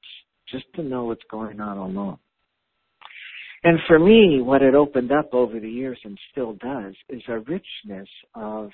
Just 0.50 0.64
to 0.76 0.82
know 0.82 1.04
what's 1.04 1.25
going 1.30 1.61
on 1.61 1.76
alone. 1.76 2.18
And 3.64 3.78
for 3.88 3.99
me, 3.99 4.40
what 4.40 4.62
it 4.62 4.75
opened 4.75 5.11
up 5.11 5.35
over 5.35 5.58
the 5.58 5.68
years 5.68 5.99
and 6.04 6.16
still 6.30 6.52
does 6.54 6.94
is 7.08 7.23
a 7.28 7.40
richness 7.40 8.08
of 8.35 8.70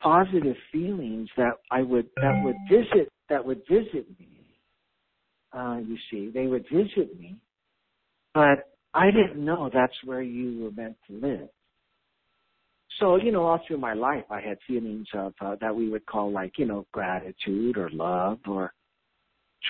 positive 0.00 0.56
feelings 0.72 1.28
that 1.36 1.52
I 1.70 1.82
would 1.82 2.08
that 2.16 2.40
would 2.44 2.56
visit 2.70 3.12
that 3.28 3.44
would 3.44 3.60
visit 3.70 4.06
me. 4.18 4.28
Uh, 5.52 5.78
you 5.78 5.96
see, 6.10 6.30
they 6.32 6.46
would 6.46 6.64
visit 6.72 7.18
me, 7.18 7.36
but 8.34 8.77
I 8.94 9.10
didn't 9.10 9.44
know 9.44 9.70
that's 9.72 9.94
where 10.04 10.22
you 10.22 10.64
were 10.64 10.70
meant 10.70 10.96
to 11.08 11.14
live. 11.14 11.48
So 12.98 13.16
you 13.16 13.30
know, 13.30 13.46
all 13.46 13.60
through 13.66 13.78
my 13.78 13.94
life, 13.94 14.24
I 14.30 14.40
had 14.40 14.58
feelings 14.66 15.06
of 15.14 15.34
uh, 15.40 15.56
that 15.60 15.74
we 15.74 15.88
would 15.88 16.06
call 16.06 16.32
like 16.32 16.52
you 16.58 16.66
know 16.66 16.86
gratitude 16.92 17.76
or 17.76 17.90
love 17.90 18.38
or 18.46 18.72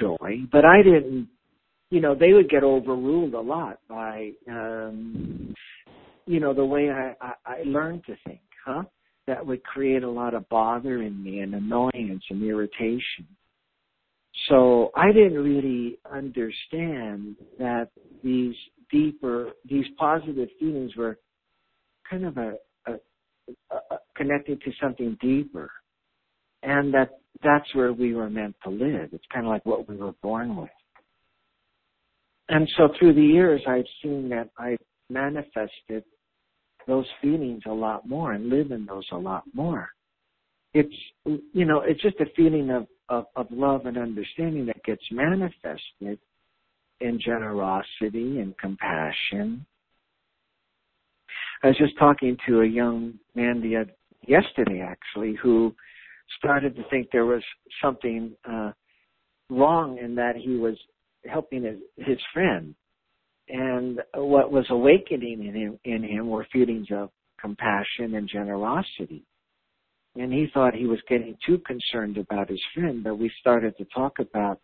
joy, 0.00 0.42
but 0.50 0.64
I 0.64 0.82
didn't. 0.82 1.28
You 1.90 2.02
know, 2.02 2.14
they 2.14 2.34
would 2.34 2.50
get 2.50 2.64
overruled 2.64 3.32
a 3.32 3.40
lot 3.40 3.78
by 3.88 4.32
um, 4.50 5.54
you 6.26 6.38
know 6.40 6.52
the 6.52 6.64
way 6.64 6.90
I, 6.90 7.14
I, 7.20 7.32
I 7.46 7.62
learned 7.64 8.04
to 8.06 8.16
think, 8.26 8.40
huh? 8.64 8.82
that 9.28 9.46
would 9.46 9.62
create 9.62 10.02
a 10.02 10.10
lot 10.10 10.34
of 10.34 10.48
bother 10.48 11.02
in 11.02 11.22
me 11.22 11.40
and 11.40 11.54
annoyance 11.54 12.24
and 12.30 12.42
irritation. 12.42 13.26
So 14.48 14.90
I 14.96 15.12
didn't 15.12 15.38
really 15.38 15.98
understand 16.10 17.36
that 17.58 17.90
these 18.24 18.54
these 18.54 18.54
positive 20.08 20.48
feelings 20.58 20.96
were 20.96 21.18
kind 22.08 22.24
of 22.24 22.36
a, 22.38 22.54
a, 22.86 22.92
a 23.72 23.98
connected 24.16 24.60
to 24.62 24.70
something 24.80 25.16
deeper, 25.20 25.70
and 26.62 26.92
that 26.94 27.10
that's 27.42 27.74
where 27.74 27.92
we 27.92 28.14
were 28.14 28.30
meant 28.30 28.56
to 28.64 28.70
live. 28.70 29.10
It's 29.12 29.24
kind 29.32 29.46
of 29.46 29.50
like 29.50 29.66
what 29.66 29.88
we 29.88 29.96
were 29.96 30.14
born 30.22 30.56
with. 30.56 30.70
And 32.48 32.68
so 32.76 32.88
through 32.98 33.14
the 33.14 33.30
years, 33.38 33.60
I've 33.68 33.84
seen 34.02 34.28
that 34.30 34.48
I've 34.58 34.78
manifested 35.10 36.02
those 36.86 37.06
feelings 37.20 37.62
a 37.66 37.72
lot 37.72 38.08
more 38.08 38.32
and 38.32 38.48
live 38.48 38.70
in 38.70 38.86
those 38.86 39.06
a 39.12 39.16
lot 39.16 39.44
more. 39.52 39.88
It's, 40.72 40.94
you 41.26 41.66
know, 41.66 41.82
it's 41.84 42.02
just 42.02 42.20
a 42.20 42.26
feeling 42.34 42.70
of, 42.70 42.86
of, 43.08 43.26
of 43.36 43.46
love 43.50 43.84
and 43.86 43.98
understanding 43.98 44.64
that 44.66 44.82
gets 44.84 45.02
manifested 45.10 46.18
in 47.00 47.20
generosity 47.20 48.40
and 48.40 48.56
compassion. 48.58 49.66
I 51.62 51.68
was 51.68 51.78
just 51.78 51.98
talking 51.98 52.36
to 52.46 52.60
a 52.60 52.66
young 52.66 53.14
man 53.34 53.60
the 53.60 53.86
yesterday 54.26 54.80
actually 54.80 55.36
who 55.42 55.74
started 56.38 56.76
to 56.76 56.82
think 56.90 57.08
there 57.10 57.26
was 57.26 57.42
something 57.82 58.32
uh, 58.48 58.72
wrong 59.50 59.98
in 59.98 60.14
that 60.16 60.36
he 60.36 60.56
was 60.56 60.76
helping 61.26 61.64
his, 61.64 61.78
his 61.96 62.18
friend 62.32 62.74
and 63.48 64.00
what 64.14 64.52
was 64.52 64.66
awakening 64.70 65.46
in 65.46 65.54
him, 65.54 65.78
in 65.84 66.02
him 66.02 66.28
were 66.28 66.46
feelings 66.52 66.88
of 66.92 67.10
compassion 67.40 68.14
and 68.14 68.28
generosity. 68.28 69.24
And 70.16 70.32
he 70.32 70.48
thought 70.52 70.74
he 70.74 70.86
was 70.86 70.98
getting 71.08 71.36
too 71.46 71.58
concerned 71.58 72.18
about 72.18 72.50
his 72.50 72.60
friend, 72.74 73.02
but 73.04 73.18
we 73.18 73.30
started 73.40 73.76
to 73.78 73.84
talk 73.94 74.18
about 74.18 74.60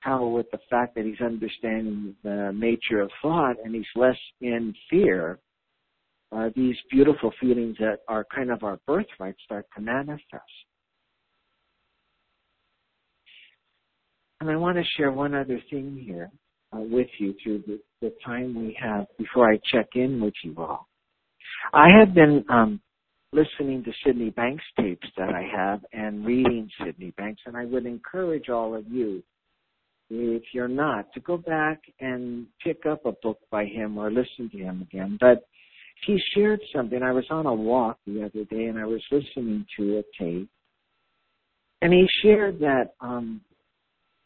how 0.00 0.26
with 0.26 0.50
the 0.50 0.58
fact 0.68 0.94
that 0.96 1.04
he's 1.04 1.20
understanding 1.20 2.14
the 2.22 2.52
nature 2.54 3.00
of 3.00 3.10
thought 3.22 3.56
and 3.64 3.74
he's 3.74 3.84
less 3.94 4.18
in 4.40 4.74
fear, 4.90 5.38
uh, 6.32 6.50
these 6.54 6.76
beautiful 6.90 7.32
feelings 7.40 7.76
that 7.78 7.98
are 8.08 8.26
kind 8.34 8.50
of 8.50 8.62
our 8.62 8.78
birthright 8.86 9.36
start 9.44 9.66
to 9.76 9.82
manifest. 9.82 10.42
And 14.40 14.50
I 14.50 14.56
want 14.56 14.76
to 14.76 14.84
share 14.96 15.12
one 15.12 15.34
other 15.34 15.60
thing 15.70 16.02
here 16.04 16.30
uh, 16.74 16.80
with 16.80 17.08
you 17.18 17.34
through 17.42 17.62
the, 17.66 17.80
the 18.02 18.12
time 18.24 18.54
we 18.54 18.76
have 18.80 19.06
before 19.18 19.50
I 19.50 19.58
check 19.72 19.88
in 19.94 20.20
with 20.20 20.34
you 20.44 20.54
all. 20.58 20.88
I 21.72 21.88
have 21.98 22.14
been 22.14 22.44
um, 22.50 22.80
listening 23.32 23.82
to 23.84 23.92
Sydney 24.04 24.30
Banks 24.30 24.64
tapes 24.78 25.06
that 25.16 25.30
I 25.30 25.42
have 25.42 25.80
and 25.92 26.24
reading 26.24 26.68
Sydney 26.84 27.12
Banks, 27.16 27.42
and 27.46 27.56
I 27.56 27.64
would 27.64 27.86
encourage 27.86 28.48
all 28.48 28.74
of 28.74 28.86
you, 28.88 29.22
if 30.10 30.42
you're 30.52 30.68
not, 30.68 31.12
to 31.14 31.20
go 31.20 31.36
back 31.36 31.80
and 32.00 32.46
pick 32.62 32.86
up 32.86 33.06
a 33.06 33.12
book 33.22 33.38
by 33.50 33.64
him 33.64 33.98
or 33.98 34.10
listen 34.10 34.50
to 34.52 34.58
him 34.58 34.82
again. 34.82 35.18
But 35.20 35.46
he 36.04 36.20
shared 36.34 36.60
something. 36.74 37.02
I 37.02 37.12
was 37.12 37.24
on 37.30 37.46
a 37.46 37.54
walk 37.54 37.98
the 38.06 38.24
other 38.24 38.44
day 38.44 38.66
and 38.66 38.78
I 38.78 38.84
was 38.84 39.02
listening 39.10 39.66
to 39.76 39.98
a 39.98 40.22
tape, 40.22 40.48
and 41.82 41.92
he 41.92 42.06
shared 42.22 42.58
that 42.60 42.94
um, 43.00 43.40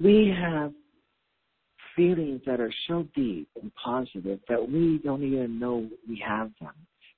we 0.00 0.34
have 0.38 0.72
feelings 1.96 2.40
that 2.46 2.60
are 2.60 2.72
so 2.88 3.06
deep 3.14 3.48
and 3.60 3.70
positive 3.74 4.40
that 4.48 4.70
we 4.70 5.00
don't 5.04 5.22
even 5.22 5.58
know 5.58 5.88
we 6.08 6.22
have 6.26 6.50
them. 6.60 6.72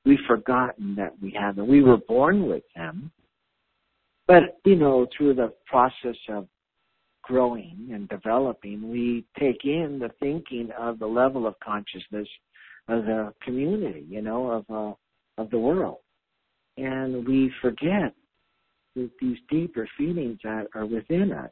We've 0.05 0.19
forgotten 0.27 0.97
that 0.97 1.13
we 1.23 1.37
have 1.39 1.57
them. 1.57 1.69
We 1.69 1.83
were 1.83 1.99
born 2.09 2.49
with 2.49 2.65
them. 2.75 3.13
But, 4.27 4.59
you 4.65 4.77
know, 4.77 5.07
through 5.17 5.35
the 5.35 5.53
process 5.67 6.17
of 6.29 6.49
growing 7.23 7.91
and 7.93 8.09
developing, 8.09 8.91
we 8.91 9.25
take 9.39 9.65
in 9.65 9.99
the 10.01 10.11
thinking 10.21 10.71
of 10.79 10.99
the 10.99 11.07
level 11.07 11.47
of 11.47 11.55
consciousness 11.61 12.29
of 12.93 13.05
the 13.05 13.33
community, 13.43 14.05
you 14.09 14.23
know, 14.23 14.51
of, 14.51 14.65
uh, 14.71 15.43
of 15.43 15.51
the 15.51 15.59
world. 15.59 15.99
And 16.77 17.27
we 17.27 17.53
forget 17.61 18.15
these 18.95 19.39
deeper 19.51 19.89
feelings 19.97 20.39
that 20.45 20.67
are 20.75 20.87
within 20.87 21.33
us 21.33 21.51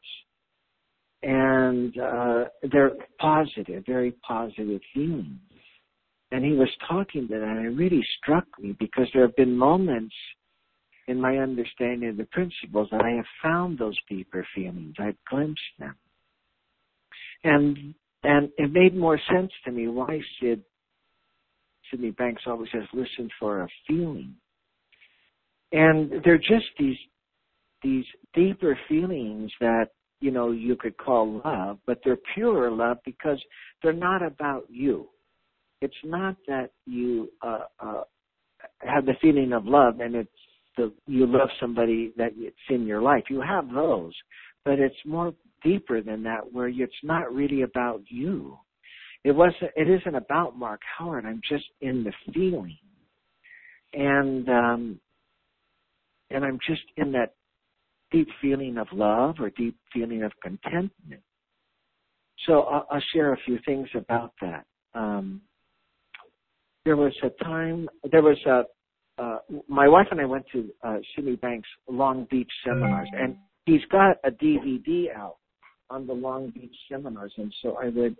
and 1.22 1.96
uh, 1.98 2.44
they're 2.72 2.92
positive, 3.18 3.85
very 3.87 4.12
positive 4.26 4.81
feelings. 4.94 5.38
And 6.33 6.44
he 6.44 6.53
was 6.53 6.68
talking 6.88 7.29
to 7.29 7.35
that, 7.35 7.42
and 7.42 7.66
it 7.66 7.76
really 7.76 8.07
struck 8.18 8.44
me 8.59 8.76
because 8.79 9.07
there 9.12 9.22
have 9.22 9.37
been 9.37 9.57
moments 9.57 10.14
in 11.09 11.20
my 11.20 11.38
understanding 11.38 12.09
of 12.09 12.16
the 12.16 12.26
principles 12.26 12.88
that 12.92 13.03
I 13.03 13.11
have 13.11 13.24
found 13.42 13.79
those 13.79 13.98
deeper 14.09 14.46
feelings. 14.55 14.94
I've 14.98 15.16
glimpsed 15.29 15.61
them, 15.79 15.96
and 17.42 17.94
and 18.22 18.50
it 18.59 18.70
made 18.72 18.96
more 18.96 19.18
sense 19.33 19.50
to 19.64 19.72
me 19.72 19.88
why 19.88 20.20
Sid 20.40 20.62
Sydney 21.90 22.11
Banks 22.11 22.42
always 22.46 22.70
says, 22.72 22.85
"Listen 22.92 23.29
for 23.38 23.62
a 23.62 23.68
feeling," 23.87 24.35
and 25.72 26.22
they're 26.24 26.38
just 26.38 26.66
these 26.79 26.98
these 27.83 28.05
deeper 28.35 28.79
feelings 28.88 29.50
that 29.61 29.88
you 30.20 30.31
know 30.31 30.53
you 30.53 30.76
could 30.76 30.96
call 30.96 31.40
love, 31.44 31.79
but 31.87 32.00
they're 32.05 32.18
pure 32.35 32.70
love 32.70 32.98
because 33.05 33.42
they're 33.83 33.92
not 33.92 34.22
about 34.22 34.64
you. 34.68 35.09
It's 35.81 35.94
not 36.05 36.37
that 36.46 36.72
you 36.87 37.31
uh, 37.42 37.64
uh, 37.81 38.03
have 38.81 39.07
the 39.07 39.14
feeling 39.22 39.53
of 39.53 39.66
love 39.66 40.00
and 40.00 40.14
it's 40.14 40.31
the 40.76 40.92
you 41.07 41.26
love 41.26 41.48
somebody 41.61 42.12
that 42.16 42.33
it's 42.37 42.57
in 42.68 42.87
your 42.87 43.03
life. 43.03 43.24
You 43.29 43.40
have 43.40 43.70
those, 43.72 44.12
but 44.64 44.79
it's 44.79 44.94
more 45.05 45.35
deeper 45.62 46.00
than 46.00 46.22
that, 46.24 46.53
where 46.53 46.68
it's 46.68 46.92
not 47.03 47.33
really 47.33 47.62
about 47.62 48.03
you. 48.09 48.59
It 49.24 49.33
wasn't. 49.33 49.70
It 49.76 49.88
isn't 49.88 50.14
about 50.14 50.56
Mark 50.56 50.80
Howard. 50.98 51.26
I'm 51.26 51.40
just 51.48 51.64
in 51.80 52.04
the 52.04 52.12
feeling, 52.33 52.78
and 53.92 54.48
um, 54.48 55.00
and 56.30 56.44
I'm 56.44 56.59
just 56.66 56.83
in 56.96 57.12
that 57.12 57.35
deep 58.11 58.28
feeling 58.40 58.78
of 58.78 58.87
love 58.92 59.37
or 59.40 59.50
deep 59.50 59.76
feeling 59.92 60.22
of 60.22 60.33
contentment. 60.42 61.22
So 62.46 62.62
I'll, 62.62 62.87
I'll 62.90 63.02
share 63.14 63.33
a 63.33 63.37
few 63.44 63.59
things 63.66 63.88
about 63.94 64.33
that. 64.40 64.64
Um, 64.94 65.42
there 66.85 66.96
was 66.96 67.12
a 67.22 67.44
time, 67.44 67.88
there 68.11 68.22
was 68.22 68.38
a, 68.46 68.62
uh, 69.22 69.38
my 69.68 69.87
wife 69.87 70.06
and 70.11 70.20
I 70.20 70.24
went 70.24 70.46
to 70.52 70.70
uh, 70.83 70.96
Sydney 71.14 71.37
Banks 71.37 71.68
Long 71.88 72.26
Beach 72.30 72.50
seminars, 72.64 73.09
and 73.12 73.37
he's 73.66 73.85
got 73.92 74.16
a 74.24 74.30
DVD 74.30 75.14
out 75.14 75.37
on 75.90 76.06
the 76.06 76.12
Long 76.14 76.50
Beach 76.50 76.74
seminars, 76.90 77.33
and 77.37 77.52
so 77.62 77.76
I 77.76 77.90
would 77.90 78.16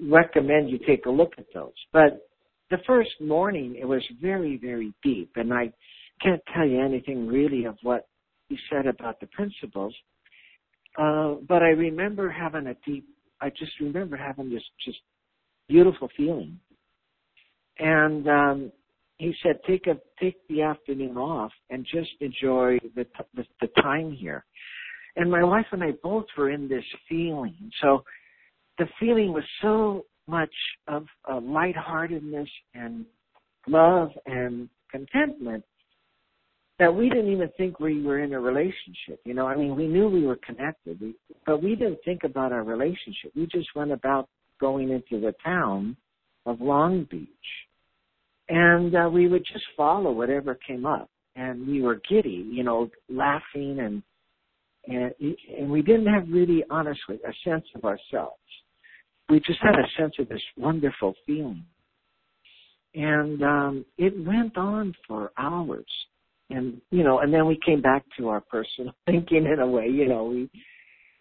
recommend 0.00 0.70
you 0.70 0.78
take 0.86 1.06
a 1.06 1.10
look 1.10 1.32
at 1.38 1.46
those. 1.54 1.72
But 1.92 2.26
the 2.70 2.78
first 2.86 3.10
morning, 3.20 3.76
it 3.80 3.84
was 3.84 4.02
very, 4.20 4.56
very 4.56 4.92
deep, 5.02 5.32
and 5.36 5.52
I 5.52 5.72
can't 6.22 6.42
tell 6.54 6.66
you 6.66 6.82
anything 6.82 7.26
really 7.26 7.64
of 7.64 7.76
what 7.82 8.06
he 8.48 8.58
said 8.70 8.86
about 8.86 9.20
the 9.20 9.26
principles. 9.28 9.94
Uh, 10.98 11.34
but 11.48 11.62
I 11.62 11.70
remember 11.70 12.30
having 12.30 12.68
a 12.68 12.74
deep, 12.86 13.06
I 13.40 13.50
just 13.50 13.72
remember 13.80 14.16
having 14.16 14.50
this 14.50 14.62
just 14.84 14.98
beautiful 15.68 16.08
feeling. 16.16 16.58
And 17.78 18.28
um, 18.28 18.72
he 19.18 19.34
said, 19.42 19.58
take 19.66 19.86
a 19.86 19.96
take 20.20 20.36
the 20.48 20.62
afternoon 20.62 21.16
off 21.16 21.52
and 21.70 21.84
just 21.84 22.10
enjoy 22.20 22.78
the, 22.94 23.06
the 23.34 23.44
the 23.60 23.68
time 23.82 24.12
here. 24.12 24.44
And 25.16 25.30
my 25.30 25.44
wife 25.44 25.66
and 25.72 25.82
I 25.82 25.92
both 26.02 26.26
were 26.36 26.50
in 26.50 26.68
this 26.68 26.84
feeling. 27.08 27.70
So 27.80 28.04
the 28.78 28.86
feeling 28.98 29.32
was 29.32 29.44
so 29.62 30.04
much 30.26 30.54
of 30.88 31.06
uh, 31.30 31.40
lightheartedness 31.40 32.48
and 32.74 33.04
love 33.66 34.10
and 34.26 34.68
contentment 34.90 35.64
that 36.78 36.92
we 36.92 37.08
didn't 37.08 37.30
even 37.30 37.48
think 37.56 37.78
we 37.78 38.02
were 38.02 38.20
in 38.20 38.32
a 38.32 38.40
relationship. 38.40 39.20
You 39.24 39.34
know, 39.34 39.46
I 39.46 39.56
mean, 39.56 39.76
we 39.76 39.86
knew 39.86 40.08
we 40.08 40.26
were 40.26 40.38
connected, 40.44 41.00
we, 41.00 41.14
but 41.46 41.62
we 41.62 41.76
didn't 41.76 41.98
think 42.04 42.24
about 42.24 42.52
our 42.52 42.64
relationship. 42.64 43.32
We 43.36 43.46
just 43.46 43.68
went 43.76 43.92
about 43.92 44.28
going 44.60 44.90
into 44.90 45.20
the 45.20 45.34
town 45.44 45.96
of 46.46 46.60
Long 46.60 47.06
Beach, 47.10 47.28
and 48.48 48.94
uh, 48.94 49.08
we 49.10 49.28
would 49.28 49.44
just 49.50 49.64
follow 49.76 50.10
whatever 50.10 50.58
came 50.66 50.84
up, 50.84 51.08
and 51.36 51.66
we 51.66 51.80
were 51.80 52.00
giddy, 52.08 52.46
you 52.50 52.64
know, 52.64 52.90
laughing 53.08 53.78
and 53.80 54.02
and 54.86 55.12
and 55.56 55.70
we 55.70 55.80
didn't 55.80 56.06
have 56.06 56.28
really, 56.28 56.62
honestly, 56.70 57.18
a 57.26 57.32
sense 57.48 57.64
of 57.74 57.84
ourselves. 57.84 58.36
We 59.28 59.40
just 59.40 59.60
had 59.60 59.74
a 59.74 59.88
sense 60.00 60.14
of 60.18 60.28
this 60.28 60.42
wonderful 60.56 61.14
feeling, 61.26 61.64
and 62.94 63.42
um, 63.42 63.84
it 63.96 64.14
went 64.26 64.56
on 64.58 64.94
for 65.08 65.32
hours 65.38 65.86
and 66.50 66.80
you 66.90 67.02
know, 67.02 67.20
and 67.20 67.32
then 67.32 67.46
we 67.46 67.58
came 67.64 67.80
back 67.80 68.04
to 68.18 68.28
our 68.28 68.40
personal 68.40 68.92
thinking 69.06 69.46
in 69.46 69.60
a 69.60 69.66
way. 69.66 69.86
You 69.88 70.08
know, 70.08 70.24
we 70.24 70.50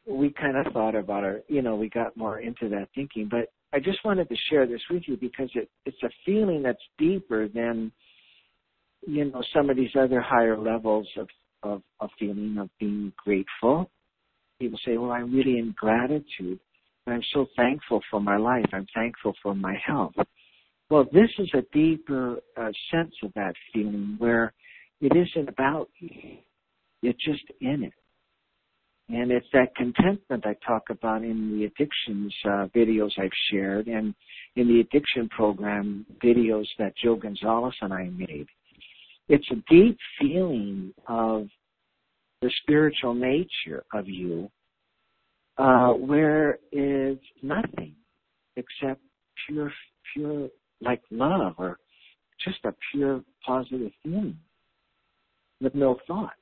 we 0.06 0.32
kind 0.32 0.58
of 0.58 0.72
thought 0.74 0.96
about 0.96 1.24
our, 1.24 1.40
you 1.48 1.62
know, 1.62 1.76
we 1.76 1.90
got 1.90 2.16
more 2.18 2.40
into 2.40 2.68
that 2.70 2.90
thinking. 2.94 3.30
But 3.30 3.52
I 3.74 3.80
just 3.80 4.04
wanted 4.04 4.28
to 4.30 4.36
share 4.50 4.68
this 4.68 4.82
with 4.90 5.04
you 5.08 5.18
because 5.18 5.50
it 5.56 5.70
it's 5.86 6.02
a 6.04 6.10
feeling 6.26 6.62
that's 6.64 6.82
deeper 6.98 7.48
than 7.48 7.92
you 9.08 9.26
know 9.26 9.44
some 9.54 9.70
of 9.70 9.78
these 9.78 9.96
other 10.00 10.22
higher 10.22 10.58
levels 10.58 11.08
of 11.18 11.28
of 11.64 11.82
a 12.02 12.08
feeling 12.20 12.58
of 12.60 12.70
being 12.80 13.14
grateful. 13.18 13.90
People 14.60 14.80
say, 14.86 14.98
"Well, 14.98 15.12
I'm 15.12 15.34
really 15.34 15.58
in 15.58 15.74
gratitude. 15.78 16.60
I'm 17.08 17.24
so 17.34 17.48
thankful 17.56 18.02
for 18.10 18.22
my 18.22 18.38
life. 18.38 18.66
I'm 18.74 18.88
thankful 18.94 19.34
for 19.42 19.56
my 19.56 19.76
health." 19.86 20.14
Well, 20.90 21.06
this 21.12 21.30
is 21.40 21.50
a 21.54 21.64
deeper 21.74 22.40
uh, 22.56 22.72
sense 22.92 23.16
of 23.24 23.34
that 23.34 23.56
feeling 23.74 24.16
where 24.20 24.54
it 25.02 25.12
isn't 25.16 25.50
about 25.50 25.90
you. 26.00 26.38
You're 27.02 27.14
just 27.14 27.44
in 27.62 27.84
it. 27.84 27.94
And 29.10 29.32
it's 29.32 29.48
that 29.54 29.76
contentment 29.76 30.46
I 30.46 30.56
talk 30.66 30.84
about 30.90 31.24
in 31.24 31.58
the 31.58 31.66
addictions 31.66 32.34
uh, 32.46 32.68
videos 32.76 33.12
I've 33.18 33.32
shared 33.52 33.88
and 33.88 34.14
in 34.56 34.68
the 34.68 34.80
addiction 34.80 35.28
program 35.30 36.06
videos 36.24 36.68
that 36.80 36.94
Joe 37.04 37.16
Gonzalez 37.16 37.74
and 37.82 37.94
I 37.94 38.06
made. 38.06 38.48
It's 39.28 39.50
a 39.52 39.56
deep 39.70 39.98
feeling 40.20 40.94
of 41.08 41.48
the 42.42 42.52
spiritual 42.62 43.14
nature 43.14 43.84
of 43.94 44.08
you 44.08 44.50
uh, 45.58 45.90
where 45.90 46.60
it's 46.72 47.24
nothing 47.42 47.96
except 48.56 49.02
pure, 49.48 49.72
pure, 50.14 50.50
like 50.82 51.02
love 51.12 51.54
or 51.58 51.78
just 52.44 52.60
a 52.66 52.74
pure 52.92 53.22
positive 53.46 53.92
feeling 54.04 54.38
with 55.62 55.76
no 55.76 55.98
thought. 56.08 56.34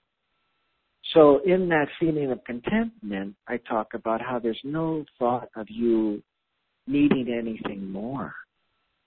So 1.13 1.41
in 1.45 1.67
that 1.69 1.87
feeling 1.99 2.31
of 2.31 2.43
contentment, 2.45 3.35
I 3.47 3.57
talk 3.57 3.93
about 3.93 4.21
how 4.21 4.39
there's 4.39 4.61
no 4.63 5.03
thought 5.19 5.49
of 5.55 5.67
you 5.69 6.21
needing 6.87 7.27
anything 7.37 7.91
more 7.91 8.33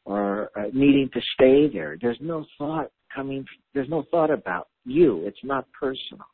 or 0.04 0.50
uh, 0.56 0.68
needing 0.72 1.08
to 1.14 1.20
stay 1.34 1.68
there. 1.72 1.96
There's 2.00 2.18
no 2.20 2.44
thought 2.58 2.90
coming, 3.14 3.44
there's 3.72 3.88
no 3.88 4.04
thought 4.10 4.30
about 4.30 4.68
you. 4.84 5.24
It's 5.24 5.38
not 5.42 5.66
personal. 5.72 6.26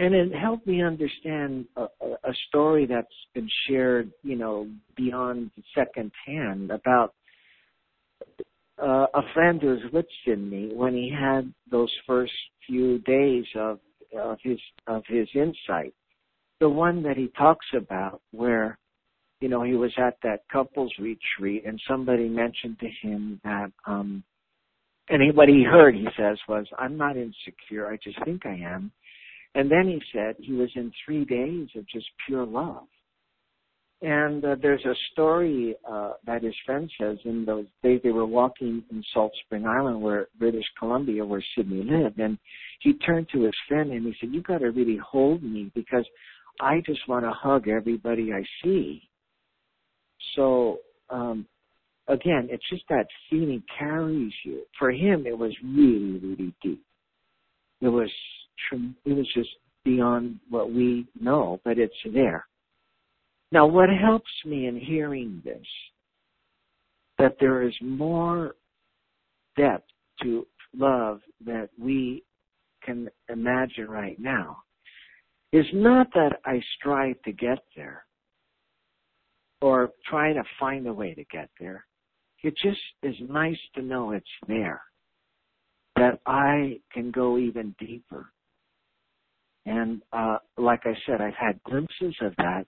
And 0.00 0.14
it 0.14 0.34
helped 0.34 0.66
me 0.66 0.82
understand 0.82 1.66
a, 1.76 1.82
a 2.02 2.32
story 2.48 2.86
that's 2.86 3.06
been 3.34 3.48
shared, 3.68 4.10
you 4.22 4.34
know, 4.34 4.66
beyond 4.96 5.50
second 5.76 6.10
hand 6.26 6.70
about 6.70 7.12
uh, 8.82 9.04
a 9.12 9.20
friend 9.34 9.60
who's 9.60 9.82
with 9.92 10.06
me 10.26 10.70
when 10.72 10.94
he 10.94 11.14
had 11.14 11.52
those 11.70 11.92
first 12.06 12.32
few 12.66 12.98
days 13.00 13.44
of 13.54 13.78
of 14.18 14.38
his 14.42 14.58
of 14.86 15.02
his 15.06 15.28
insight. 15.34 15.92
The 16.60 16.68
one 16.70 17.02
that 17.02 17.18
he 17.18 17.28
talks 17.36 17.66
about 17.76 18.22
where 18.30 18.78
you 19.42 19.50
know 19.50 19.62
he 19.62 19.74
was 19.74 19.92
at 19.98 20.16
that 20.22 20.48
couples 20.50 20.94
retreat 20.98 21.64
and 21.66 21.78
somebody 21.86 22.26
mentioned 22.26 22.78
to 22.80 22.88
him 23.02 23.38
that 23.44 23.70
um 23.86 24.24
and 25.10 25.36
what 25.36 25.48
he 25.48 25.62
heard 25.62 25.94
he 25.94 26.08
says 26.16 26.38
was 26.48 26.66
I'm 26.78 26.96
not 26.96 27.18
insecure 27.18 27.86
I 27.86 27.98
just 28.02 28.22
think 28.24 28.46
I 28.46 28.54
am 28.54 28.92
and 29.54 29.70
then 29.70 29.86
he 29.86 30.00
said 30.12 30.36
he 30.38 30.52
was 30.52 30.70
in 30.76 30.92
3 31.04 31.24
days 31.24 31.68
of 31.76 31.86
just 31.88 32.06
pure 32.26 32.46
love 32.46 32.86
and 34.02 34.44
uh, 34.44 34.56
there's 34.62 34.84
a 34.86 34.94
story 35.12 35.74
uh, 35.88 36.12
that 36.24 36.42
his 36.42 36.54
friend 36.64 36.90
says 36.98 37.18
in 37.24 37.44
those 37.44 37.66
days 37.82 38.00
they 38.02 38.10
were 38.10 38.26
walking 38.26 38.82
in 38.90 39.04
Salt 39.12 39.32
Spring 39.44 39.66
Island, 39.66 40.00
where 40.00 40.28
British 40.38 40.64
Columbia, 40.78 41.24
where 41.24 41.44
Sydney 41.54 41.82
lived, 41.82 42.18
and 42.18 42.38
he 42.80 42.94
turned 42.94 43.28
to 43.32 43.42
his 43.42 43.54
friend 43.68 43.90
and 43.90 44.06
he 44.06 44.14
said, 44.18 44.32
"You 44.32 44.40
got 44.40 44.58
to 44.58 44.70
really 44.70 44.96
hold 44.96 45.42
me 45.42 45.70
because 45.74 46.06
I 46.60 46.80
just 46.86 47.06
want 47.08 47.26
to 47.26 47.30
hug 47.30 47.68
everybody 47.68 48.32
I 48.32 48.42
see." 48.64 49.02
So 50.34 50.78
um, 51.10 51.46
again, 52.08 52.48
it's 52.50 52.68
just 52.70 52.84
that 52.88 53.06
feeling 53.28 53.62
carries 53.78 54.32
you. 54.46 54.62
For 54.78 54.90
him, 54.90 55.26
it 55.26 55.36
was 55.36 55.52
really, 55.62 56.18
really 56.20 56.54
deep. 56.62 56.82
It 57.82 57.88
was 57.88 58.10
it 59.04 59.12
was 59.12 59.28
just 59.34 59.50
beyond 59.84 60.38
what 60.48 60.72
we 60.72 61.06
know, 61.20 61.60
but 61.64 61.78
it's 61.78 61.94
there. 62.12 62.46
Now, 63.52 63.66
what 63.66 63.88
helps 63.90 64.30
me 64.44 64.66
in 64.66 64.78
hearing 64.78 65.42
this, 65.44 65.66
that 67.18 67.36
there 67.40 67.62
is 67.62 67.74
more 67.82 68.54
depth 69.56 69.88
to 70.22 70.46
love 70.76 71.20
that 71.44 71.70
we 71.78 72.22
can 72.84 73.08
imagine 73.28 73.88
right 73.88 74.18
now, 74.20 74.58
is 75.52 75.66
not 75.72 76.06
that 76.14 76.40
I 76.44 76.62
strive 76.76 77.20
to 77.22 77.32
get 77.32 77.58
there 77.74 78.04
or 79.60 79.90
try 80.06 80.32
to 80.32 80.42
find 80.58 80.86
a 80.86 80.92
way 80.92 81.12
to 81.14 81.24
get 81.24 81.50
there. 81.58 81.84
It 82.42 82.54
just 82.62 82.80
is 83.02 83.16
nice 83.28 83.58
to 83.74 83.82
know 83.82 84.12
it's 84.12 84.26
there, 84.46 84.80
that 85.96 86.20
I 86.24 86.80
can 86.92 87.10
go 87.10 87.36
even 87.36 87.74
deeper. 87.78 88.32
And 89.66 90.02
uh, 90.12 90.38
like 90.56 90.80
I 90.84 90.94
said, 91.06 91.20
I've 91.20 91.34
had 91.34 91.62
glimpses 91.64 92.14
of 92.22 92.34
that 92.36 92.66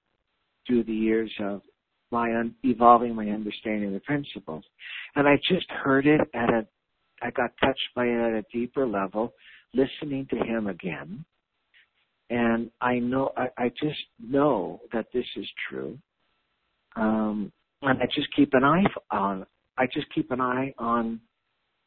through 0.67 0.85
the 0.85 0.93
years 0.93 1.33
of 1.41 1.63
my 2.11 2.35
un- 2.35 2.55
evolving 2.63 3.15
my 3.15 3.29
understanding 3.29 3.89
of 3.89 3.95
the 3.95 4.01
principles. 4.01 4.65
And 5.17 5.27
I 5.27 5.37
just 5.49 5.69
heard 5.71 6.07
it 6.07 6.21
at 6.35 6.51
a, 6.51 6.67
I 7.23 7.31
got 7.31 7.51
touched 7.63 7.89
by 7.95 8.05
it 8.05 8.19
at 8.19 8.33
a 8.35 8.45
deeper 8.53 8.87
level, 8.87 9.33
listening 9.75 10.27
to 10.31 10.37
him 10.37 10.67
again. 10.67 11.25
And 12.31 12.71
I 12.81 12.99
know, 12.99 13.33
I, 13.37 13.49
I 13.59 13.69
just 13.71 14.01
know 14.23 14.81
that 14.93 15.07
this 15.13 15.27
is 15.37 15.47
true. 15.69 15.99
Um, 16.97 17.53
and 17.83 18.01
I 18.01 18.07
just 18.15 18.29
keep 18.37 18.55
an 18.55 18.65
eye 18.65 18.85
on, 19.11 19.47
I 19.79 19.87
just 19.87 20.07
keep 20.15 20.31
an 20.31 20.41
eye 20.41 20.75
on 20.79 21.21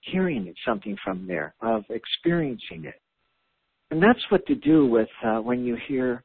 hearing 0.02 0.54
something 0.66 0.96
from 1.04 1.26
there, 1.28 1.54
of 1.62 1.84
experiencing 1.90 2.86
it. 2.86 3.02
And 3.92 4.02
that's 4.02 4.20
what 4.30 4.46
to 4.48 4.56
do 4.56 4.88
with 4.88 5.10
uh, 5.24 5.38
when 5.38 5.64
you 5.64 5.78
hear 5.88 6.24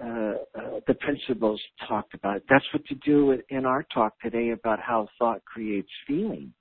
uh, 0.00 0.06
uh, 0.06 0.80
the 0.86 0.94
principles 1.00 1.60
talked 1.88 2.14
about. 2.14 2.42
That's 2.48 2.64
what 2.72 2.84
to 2.86 2.94
do 2.96 3.36
in 3.48 3.66
our 3.66 3.84
talk 3.92 4.14
today 4.20 4.50
about 4.50 4.78
how 4.78 5.08
thought 5.18 5.44
creates 5.44 5.88
feeling. 6.06 6.52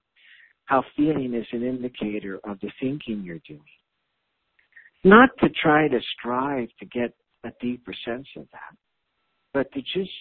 How 0.66 0.84
feeling 0.96 1.34
is 1.34 1.46
an 1.52 1.64
indicator 1.64 2.40
of 2.44 2.60
the 2.62 2.72
thinking 2.80 3.22
you're 3.24 3.42
doing. 3.48 3.62
Not 5.04 5.30
to 5.40 5.50
try 5.62 5.88
to 5.88 6.00
strive 6.18 6.70
to 6.80 6.86
get 6.86 7.14
a 7.46 7.52
deeper 7.62 7.94
sense 8.06 8.28
of 8.36 8.48
that, 8.52 8.76
but 9.54 9.72
to 9.74 9.82
just 9.82 10.12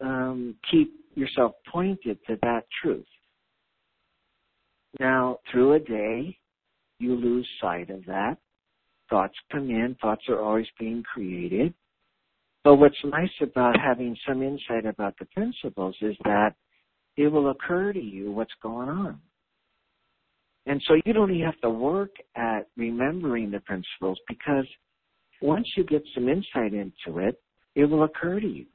um, 0.00 0.54
keep 0.70 0.92
yourself 1.14 1.52
pointed 1.72 2.18
to 2.26 2.36
that 2.42 2.64
truth. 2.82 3.06
Now, 4.98 5.38
through 5.50 5.72
a 5.74 5.80
day, 5.80 6.36
you 6.98 7.14
lose 7.14 7.48
sight 7.60 7.90
of 7.90 8.04
that. 8.06 8.36
Thoughts 9.10 9.34
come 9.50 9.68
in, 9.70 9.96
thoughts 10.00 10.22
are 10.28 10.40
always 10.40 10.68
being 10.78 11.02
created. 11.02 11.74
But 12.62 12.76
what's 12.76 12.96
nice 13.04 13.30
about 13.42 13.78
having 13.78 14.16
some 14.26 14.42
insight 14.42 14.86
about 14.86 15.18
the 15.18 15.24
principles 15.26 15.96
is 16.00 16.16
that 16.24 16.54
it 17.16 17.28
will 17.28 17.50
occur 17.50 17.92
to 17.92 18.00
you 18.00 18.30
what's 18.30 18.54
going 18.62 18.88
on. 18.88 19.20
And 20.66 20.80
so 20.86 20.94
you 21.04 21.12
don't 21.12 21.30
even 21.30 21.46
have 21.46 21.60
to 21.62 21.70
work 21.70 22.10
at 22.36 22.68
remembering 22.76 23.50
the 23.50 23.60
principles 23.60 24.18
because 24.28 24.66
once 25.40 25.66
you 25.76 25.84
get 25.84 26.02
some 26.14 26.28
insight 26.28 26.74
into 26.74 27.18
it, 27.18 27.40
it 27.74 27.86
will 27.86 28.04
occur 28.04 28.40
to 28.40 28.46
you. 28.46 28.66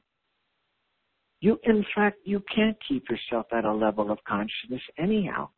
You, 1.40 1.60
in 1.64 1.84
fact, 1.94 2.18
you 2.24 2.42
can't 2.54 2.76
keep 2.88 3.04
yourself 3.08 3.46
at 3.52 3.64
a 3.64 3.72
level 3.72 4.10
of 4.10 4.18
consciousness 4.26 4.82
anyhow. 4.98 5.48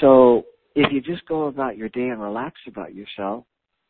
So 0.00 0.46
if 0.76 0.92
you 0.92 1.00
just 1.00 1.26
go 1.26 1.46
about 1.46 1.78
your 1.78 1.88
day 1.88 2.10
and 2.10 2.20
relax 2.20 2.60
about 2.68 2.94
yourself, 2.94 3.44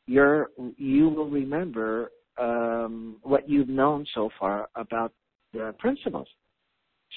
you're, 0.06 0.50
you 0.76 1.08
will 1.08 1.28
remember 1.28 2.12
um, 2.38 3.16
what 3.22 3.48
you've 3.50 3.68
known 3.68 4.06
so 4.14 4.30
far 4.38 4.68
about 4.76 5.12
the 5.52 5.74
principles. 5.80 6.28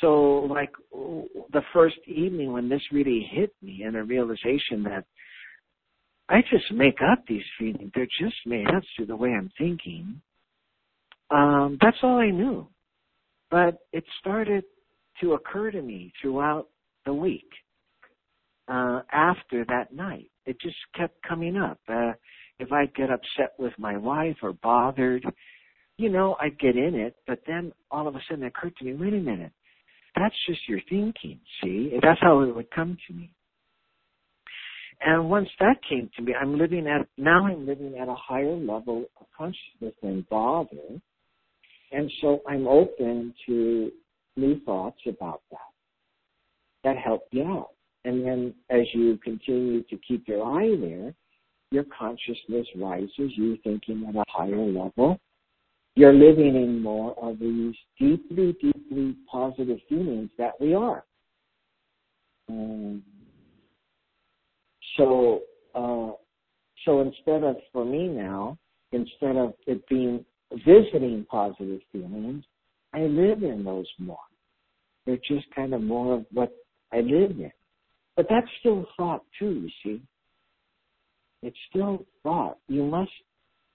So, 0.02 0.48
like 0.50 0.72
the 0.92 1.62
first 1.72 1.98
evening 2.08 2.52
when 2.52 2.68
this 2.68 2.82
really 2.92 3.28
hit 3.32 3.54
me, 3.62 3.84
and 3.84 3.96
a 3.96 4.04
realization 4.04 4.84
that 4.84 5.04
I 6.30 6.42
just 6.50 6.72
make 6.72 7.00
up 7.02 7.24
these 7.28 7.44
feelings; 7.58 7.92
they're 7.94 8.08
just 8.20 8.36
made 8.46 8.68
up 8.68 8.84
through 8.96 9.08
the 9.08 9.16
way 9.16 9.32
I'm 9.32 9.52
thinking. 9.58 10.22
Um, 11.32 11.78
that's 11.82 11.98
all 12.02 12.18
I 12.20 12.30
knew, 12.30 12.68
but 13.52 13.80
it 13.94 14.04
started 14.20 14.64
to 15.22 15.34
occur 15.34 15.72
to 15.72 15.82
me 15.82 16.14
throughout 16.22 16.70
the 17.06 17.14
week. 17.14 17.50
Uh, 18.70 19.02
after 19.12 19.66
that 19.66 19.94
night, 19.94 20.30
it 20.46 20.60
just 20.62 20.78
kept 20.96 21.16
coming 21.28 21.58
up. 21.58 21.80
Uh, 21.88 22.12
if 22.60 22.72
I'd 22.72 22.94
get 22.94 23.10
upset 23.10 23.54
with 23.58 23.74
my 23.80 23.98
wife 23.98 24.38
or 24.44 24.54
bothered, 24.54 25.26
you 25.98 26.10
know, 26.10 26.36
I'd 26.40 26.60
get 26.60 26.78
in 26.78 26.94
it, 26.94 27.16
but 27.26 27.40
then 27.48 27.72
all 27.90 28.08
of 28.08 28.16
a 28.16 28.20
sudden 28.30 28.44
it 28.44 28.48
occurred 28.48 28.76
to 28.78 28.86
me, 28.86 28.94
wait 28.94 29.14
a 29.14 29.18
minute, 29.18 29.52
that's 30.16 30.36
just 30.48 30.60
your 30.68 30.82
thinking, 30.90 31.40
see? 31.64 31.98
That's 32.02 32.20
how 32.22 32.42
it 32.42 32.56
would 32.56 32.70
come 32.72 32.98
to 33.08 33.14
me. 33.14 33.32
And 35.02 35.30
once 35.30 35.50
that 35.60 35.78
came 35.88 36.10
to 36.18 36.22
me, 36.22 36.34
I'm 36.40 36.58
living 36.58 36.86
at, 36.88 37.08
now 37.18 37.46
I'm 37.46 37.66
living 37.66 37.98
at 38.00 38.08
a 38.08 38.16
higher 38.16 38.56
level 38.56 39.06
of 39.20 39.28
consciousness 39.36 39.94
than 40.04 40.28
bother. 40.30 41.02
And 41.92 42.12
so 42.22 42.42
I'm 42.48 42.68
open 42.68 43.34
to 43.48 43.92
new 44.36 44.60
thoughts 44.62 45.00
about 45.08 45.42
that. 45.52 45.60
That 46.84 46.98
helped 46.98 47.34
me 47.34 47.44
out. 47.44 47.70
And 48.06 48.26
then 48.26 48.54
as 48.70 48.86
you 48.94 49.18
continue 49.24 49.84
to 49.84 49.98
keep 50.08 50.28
your 50.28 50.44
eye 50.44 50.76
there, 50.80 51.14
your 51.72 51.86
consciousness 51.98 52.68
rises, 52.76 53.32
you're 53.36 53.58
thinking 53.64 54.06
at 54.08 54.16
a 54.16 54.24
higher 54.28 54.66
level, 54.66 55.20
you're 55.96 56.14
living 56.14 56.56
in 56.56 56.82
more 56.82 57.14
of 57.22 57.40
these 57.40 57.76
deeply, 58.00 58.56
deeply 58.62 59.16
positive 59.32 59.80
feelings 59.88 60.30
that 60.38 60.54
we 60.60 60.74
are. 60.74 61.04
Um, 62.50 63.04
so, 64.98 65.42
uh, 65.76 66.12
so 66.86 67.02
instead 67.02 67.44
of, 67.44 67.58
for 67.72 67.86
me 67.86 68.08
now, 68.08 68.58
instead 68.92 69.36
of 69.36 69.54
it 69.68 69.88
being 69.88 70.26
visiting 70.66 71.26
positive 71.30 71.82
feelings, 71.92 72.44
I 72.94 73.02
live 73.02 73.44
in 73.44 73.64
those 73.64 73.88
more. 74.00 74.18
They're 75.06 75.18
just 75.18 75.46
kind 75.56 75.74
of 75.74 75.82
more 75.82 76.16
of 76.16 76.26
what 76.32 76.52
I 76.92 77.02
live 77.02 77.32
in. 77.32 77.52
But 78.20 78.28
that's 78.30 78.50
still 78.60 78.86
thought 78.98 79.24
too, 79.40 79.62
you 79.64 79.70
see. 79.82 80.02
It's 81.42 81.56
still 81.70 82.06
thought. 82.22 82.58
You 82.68 82.84
must 82.84 83.14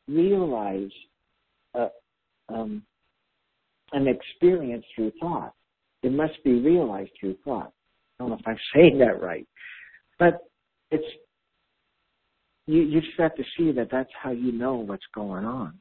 realize 0.06 0.90
uh, 1.74 1.88
um, 2.50 2.82
an 3.92 4.06
experience 4.06 4.84
through 4.94 5.12
thought. 5.18 5.54
It 6.02 6.12
must 6.12 6.34
be 6.44 6.60
realized 6.60 7.12
through 7.18 7.38
thought. 7.42 7.72
I 8.20 8.24
don't 8.24 8.28
know 8.28 8.36
if 8.38 8.46
I'm 8.46 8.58
saying 8.74 8.98
that 8.98 9.22
right, 9.22 9.48
but 10.18 10.40
it's 10.90 11.06
you. 12.66 12.82
You 12.82 13.00
just 13.00 13.18
have 13.18 13.34
to 13.36 13.44
see 13.56 13.72
that 13.72 13.88
that's 13.90 14.12
how 14.22 14.32
you 14.32 14.52
know 14.52 14.74
what's 14.74 15.06
going 15.14 15.46
on. 15.46 15.72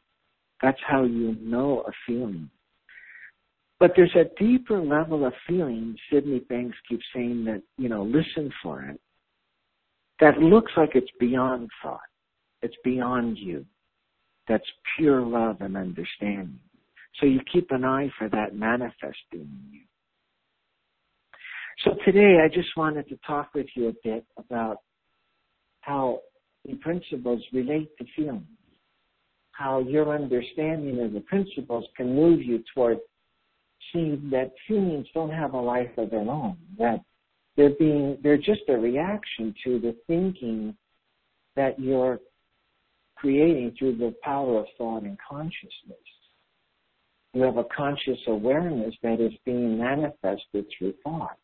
That's 0.61 0.79
how 0.87 1.03
you 1.03 1.35
know 1.41 1.83
a 1.85 1.91
feeling. 2.07 2.49
But 3.83 3.91
there's 3.97 4.15
a 4.15 4.31
deeper 4.41 4.81
level 4.81 5.25
of 5.25 5.33
feeling. 5.45 5.97
Sydney 6.09 6.39
Banks 6.39 6.77
keeps 6.87 7.03
saying 7.13 7.43
that 7.43 7.61
you 7.77 7.89
know, 7.89 8.03
listen 8.03 8.49
for 8.63 8.81
it. 8.83 8.97
That 10.21 10.37
looks 10.37 10.71
like 10.77 10.91
it's 10.95 11.11
beyond 11.19 11.69
thought. 11.83 11.99
It's 12.61 12.77
beyond 12.85 13.37
you 13.37 13.65
that's 14.47 14.63
pure 14.95 15.19
love 15.19 15.57
and 15.59 15.75
understanding. 15.75 16.61
So 17.19 17.25
you 17.25 17.41
keep 17.51 17.71
an 17.71 17.83
eye 17.83 18.09
for 18.17 18.29
that 18.29 18.55
manifesting 18.55 19.11
in 19.33 19.59
you. 19.69 19.81
So 21.83 21.97
today 22.05 22.37
I 22.41 22.47
just 22.47 22.69
wanted 22.77 23.09
to 23.09 23.19
talk 23.27 23.49
with 23.53 23.67
you 23.75 23.89
a 23.89 23.93
bit 24.01 24.25
about 24.37 24.77
how 25.81 26.21
the 26.63 26.75
principles 26.75 27.43
relate 27.51 27.89
to 27.97 28.05
feelings. 28.15 28.45
How 29.51 29.79
your 29.79 30.15
understanding 30.15 31.01
of 31.01 31.11
the 31.11 31.19
principles 31.19 31.83
can 31.97 32.15
move 32.15 32.41
you 32.41 32.63
toward 32.73 32.99
seeing 33.91 34.29
that 34.31 34.53
feelings 34.67 35.07
don't 35.13 35.31
have 35.31 35.53
a 35.53 35.59
life 35.59 35.89
of 35.97 36.09
their 36.09 36.19
own, 36.19 36.57
that 36.77 37.01
they're 37.55 37.75
being, 37.77 38.17
they're 38.23 38.37
just 38.37 38.61
a 38.69 38.73
reaction 38.73 39.53
to 39.63 39.79
the 39.79 39.95
thinking 40.07 40.75
that 41.55 41.79
you're 41.79 42.19
creating 43.15 43.75
through 43.77 43.97
the 43.97 44.13
power 44.23 44.59
of 44.59 44.65
thought 44.77 45.03
and 45.03 45.17
consciousness. 45.29 45.97
You 47.33 47.41
have 47.43 47.57
a 47.57 47.63
conscious 47.75 48.19
awareness 48.27 48.93
that 49.01 49.19
is 49.19 49.33
being 49.45 49.77
manifested 49.77 50.65
through 50.77 50.93
thought. 51.03 51.37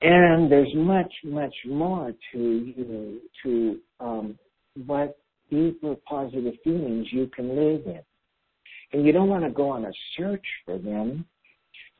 And 0.00 0.50
there's 0.50 0.74
much, 0.74 1.12
much 1.24 1.54
more 1.64 2.12
to 2.32 2.38
you, 2.38 2.84
know, 2.84 3.18
to 3.44 3.80
um, 4.00 4.38
what 4.86 5.16
deeper 5.50 5.94
positive 6.08 6.54
feelings 6.64 7.06
you 7.12 7.28
can 7.28 7.50
live 7.50 7.86
in. 7.86 8.00
And 8.92 9.06
you 9.06 9.12
don't 9.12 9.28
want 9.28 9.44
to 9.44 9.50
go 9.50 9.70
on 9.70 9.84
a 9.84 9.92
search 10.16 10.44
for 10.64 10.78
them. 10.78 11.24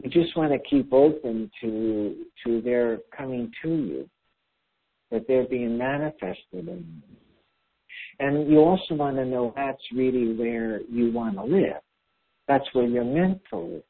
You 0.02 0.10
just 0.10 0.36
want 0.36 0.52
to 0.52 0.58
keep 0.68 0.92
open 0.92 1.50
to 1.60 2.24
to 2.44 2.60
their 2.60 2.98
coming 3.16 3.50
to 3.62 3.68
you, 3.68 4.10
that 5.10 5.26
they're 5.28 5.46
being 5.46 5.78
manifested 5.78 6.36
in 6.52 7.02
you. 7.08 7.16
And 8.18 8.50
you 8.50 8.58
also 8.58 8.94
want 8.94 9.16
to 9.16 9.24
know 9.24 9.52
that's 9.56 9.82
really 9.94 10.34
where 10.34 10.80
you 10.82 11.10
want 11.12 11.36
to 11.36 11.44
live. 11.44 11.80
That's 12.48 12.64
where 12.72 12.86
you're 12.86 13.04
meant 13.04 13.40
to 13.50 13.58
live. 13.58 13.82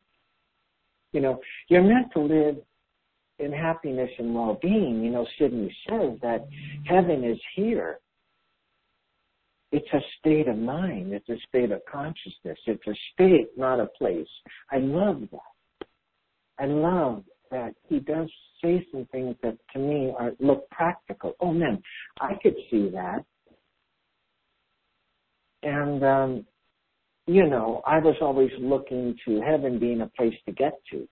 You 1.12 1.20
know, 1.20 1.40
you're 1.68 1.82
meant 1.82 2.12
to 2.12 2.20
live 2.20 2.56
in 3.38 3.52
happiness 3.52 4.10
and 4.18 4.34
well-being. 4.34 5.02
You 5.02 5.10
know, 5.10 5.26
Sydney 5.38 5.74
says 5.88 6.18
that 6.22 6.46
heaven 6.84 7.24
is 7.24 7.38
here. 7.54 7.98
It's 9.72 9.88
a 9.94 10.00
state 10.18 10.48
of 10.48 10.58
mind. 10.58 11.12
It's 11.14 11.28
a 11.30 11.38
state 11.48 11.70
of 11.72 11.80
consciousness. 11.90 12.58
It's 12.66 12.86
a 12.86 12.94
state, 13.12 13.48
not 13.56 13.80
a 13.80 13.86
place. 13.98 14.28
I 14.70 14.76
love 14.78 15.22
that. 15.32 15.86
I 16.58 16.66
love 16.66 17.24
that 17.50 17.74
he 17.88 17.98
does 17.98 18.30
say 18.62 18.86
some 18.92 19.06
things 19.10 19.34
that 19.42 19.56
to 19.72 19.78
me 19.78 20.12
are 20.18 20.32
look 20.40 20.68
practical. 20.70 21.34
Oh 21.40 21.52
man, 21.52 21.82
I 22.20 22.34
could 22.42 22.54
see 22.70 22.90
that. 22.90 23.24
And, 25.62 26.04
um, 26.04 26.46
you 27.26 27.46
know, 27.46 27.82
I 27.86 27.98
was 27.98 28.16
always 28.20 28.50
looking 28.58 29.16
to 29.24 29.40
heaven 29.40 29.78
being 29.78 30.02
a 30.02 30.06
place 30.08 30.34
to 30.46 30.52
get 30.52 30.74
to, 30.90 31.08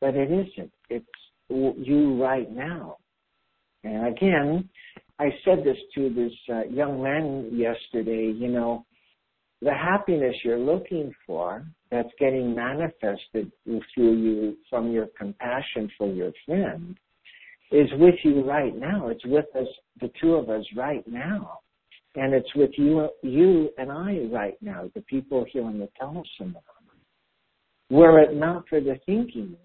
but 0.00 0.14
it 0.14 0.30
isn't. 0.30 0.72
It's 0.90 1.06
you 1.48 2.22
right 2.22 2.50
now. 2.50 2.98
And 3.84 4.06
again, 4.06 4.68
I 5.18 5.30
said 5.44 5.64
this 5.64 5.78
to 5.94 6.10
this 6.10 6.32
uh, 6.50 6.64
young 6.64 7.02
man 7.02 7.50
yesterday, 7.52 8.32
you 8.36 8.48
know, 8.48 8.84
the 9.62 9.72
happiness 9.72 10.36
you're 10.44 10.58
looking 10.58 11.12
for 11.26 11.64
that's 11.90 12.10
getting 12.20 12.54
manifested 12.54 13.50
through 13.64 13.82
you 13.96 14.56
from 14.68 14.90
your 14.92 15.06
compassion 15.18 15.90
for 15.96 16.12
your 16.12 16.32
friend 16.44 16.96
is 17.70 17.88
with 17.94 18.16
you 18.22 18.42
right 18.42 18.76
now. 18.76 19.08
It's 19.08 19.24
with 19.24 19.46
us, 19.56 19.66
the 20.00 20.10
two 20.20 20.34
of 20.34 20.50
us 20.50 20.64
right 20.76 21.06
now. 21.08 21.60
And 22.14 22.32
it's 22.34 22.54
with 22.54 22.70
you, 22.76 23.08
you 23.22 23.70
and 23.78 23.90
I 23.90 24.26
right 24.30 24.56
now, 24.60 24.90
the 24.94 25.02
people 25.02 25.44
here 25.50 25.64
on 25.64 25.78
the 25.78 25.88
telephone. 25.98 26.56
Were 27.90 28.20
it 28.20 28.34
not 28.34 28.68
for 28.68 28.80
the 28.80 28.98
thinking. 29.06 29.56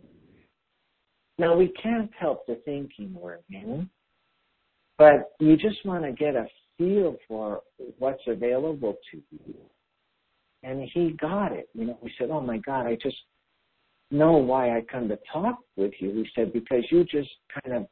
Now 1.38 1.56
we 1.56 1.74
can't 1.82 2.12
help 2.20 2.46
the 2.46 2.62
thinking 2.66 3.16
we're 3.20 3.40
in, 3.50 3.90
but 5.02 5.32
you 5.40 5.58
just 5.58 5.84
want 5.84 6.04
to 6.04 6.12
get 6.12 6.36
a 6.36 6.46
feel 6.78 7.16
for 7.28 7.62
what's 7.98 8.22
available 8.28 8.96
to 9.10 9.18
you. 9.32 9.56
And 10.62 10.88
he 10.94 11.18
got 11.20 11.52
it. 11.52 11.70
You 11.74 11.86
know, 11.86 11.98
we 12.04 12.14
said, 12.20 12.30
Oh 12.30 12.40
my 12.40 12.60
God, 12.60 12.86
I 12.86 13.00
just 13.02 13.18
know 14.12 14.34
why 14.34 14.78
I 14.78 14.82
come 14.92 15.10
to 15.10 15.18
talk 15.34 15.58
with 15.76 15.92
you. 15.98 16.12
We 16.12 16.30
said, 16.36 16.54
Because 16.54 16.84
you 16.92 17.04
just 17.04 17.32
kind 17.64 17.78
of 17.78 17.88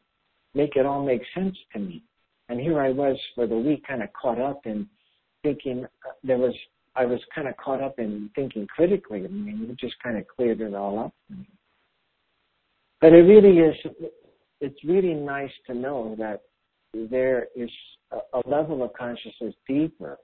make 0.54 0.76
it 0.76 0.86
all 0.86 1.04
make 1.04 1.24
sense 1.34 1.58
to 1.74 1.80
me. 1.80 2.04
And 2.48 2.60
here 2.60 2.80
I 2.80 2.92
was 2.92 3.18
for 3.34 3.48
the 3.48 3.58
week 3.58 3.88
kind 3.88 4.04
of 4.04 4.10
caught 4.14 4.40
up 4.40 4.62
in 4.66 4.88
thinking 5.42 5.86
uh, 5.86 6.12
there 6.24 6.38
was 6.38 6.54
I 6.96 7.06
was 7.06 7.20
kind 7.34 7.48
of 7.48 7.58
caught 7.58 7.82
up 7.82 7.98
in 7.98 8.30
thinking 8.36 8.68
critically 8.68 9.22
me, 9.22 9.50
and 9.50 9.68
you 9.68 9.76
just 9.80 9.96
kind 10.04 10.16
of 10.16 10.28
cleared 10.28 10.62
it 10.62 10.76
all 10.76 11.00
up. 11.00 11.14
But 13.02 13.14
it 13.14 13.24
really 13.24 13.58
is, 13.58 13.76
it's 14.62 14.84
really 14.84 15.14
nice 15.16 15.52
to 15.68 15.74
know 15.74 16.16
that 16.20 16.42
there 16.94 17.48
is 17.56 17.70
a, 18.12 18.42
level 18.48 18.84
of 18.84 18.94
consciousness 18.94 19.54
deeper 19.68 20.18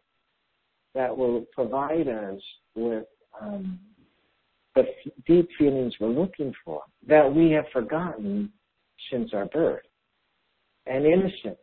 that 0.93 1.15
will 1.15 1.45
provide 1.54 2.08
us 2.08 2.41
with 2.75 3.06
um, 3.39 3.80
the 4.75 4.82
f- 4.82 5.12
deep 5.28 5.47
feelings 5.58 5.93
we're 5.99 6.08
looking 6.08 6.54
for 6.63 6.82
that 7.08 7.34
we 7.34 7.51
have 7.51 7.65
forgotten 7.71 8.51
since 9.12 9.32
our 9.34 9.45
birth. 9.45 9.84
And 10.88 11.06
innocently, 11.06 11.58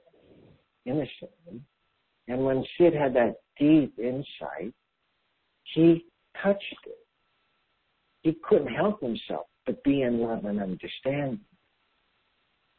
innocently. 0.84 1.60
And 2.28 2.44
when 2.44 2.64
Syd 2.76 2.94
had 2.94 3.14
that 3.14 3.36
deep 3.58 3.98
insight, 3.98 4.74
he 5.64 6.04
touched 6.42 6.76
it. 6.86 6.98
He 8.22 8.36
couldn't 8.48 8.72
help 8.72 9.00
himself 9.00 9.46
but 9.66 9.82
be 9.84 10.02
in 10.02 10.20
love 10.20 10.44
and 10.44 10.60
understanding. 10.60 11.40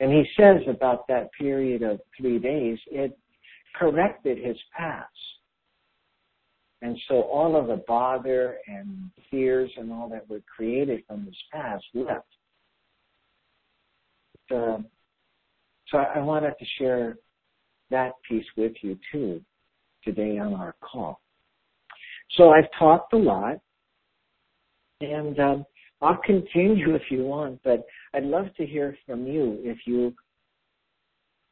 And 0.03 0.11
he 0.11 0.25
says 0.37 0.57
about 0.67 1.07
that 1.07 1.31
period 1.31 1.81
of 1.81 2.01
three 2.19 2.37
days, 2.37 2.77
it 2.87 3.17
corrected 3.73 4.37
his 4.37 4.57
past. 4.77 5.07
And 6.81 6.99
so 7.07 7.21
all 7.21 7.55
of 7.55 7.67
the 7.67 7.81
bother 7.87 8.57
and 8.67 9.09
fears 9.31 9.71
and 9.77 9.93
all 9.93 10.09
that 10.09 10.29
were 10.29 10.41
created 10.53 11.05
from 11.07 11.23
his 11.23 11.37
past 11.53 11.85
left. 11.93 12.27
So, 14.49 14.83
so 15.87 15.99
I 15.99 16.19
wanted 16.19 16.55
to 16.59 16.65
share 16.77 17.15
that 17.89 18.11
piece 18.27 18.45
with 18.57 18.73
you 18.81 18.99
too 19.09 19.39
today 20.03 20.37
on 20.37 20.53
our 20.53 20.75
call. 20.81 21.21
So 22.31 22.49
I've 22.49 22.69
talked 22.77 23.13
a 23.13 23.17
lot, 23.17 23.61
and 24.99 25.39
um, 25.39 25.65
I'll 26.03 26.17
continue 26.17 26.95
if 26.95 27.03
you 27.09 27.23
want, 27.23 27.61
but 27.63 27.85
I'd 28.13 28.25
love 28.25 28.47
to 28.57 28.65
hear 28.65 28.97
from 29.05 29.25
you 29.25 29.59
if 29.63 29.77
you 29.85 30.13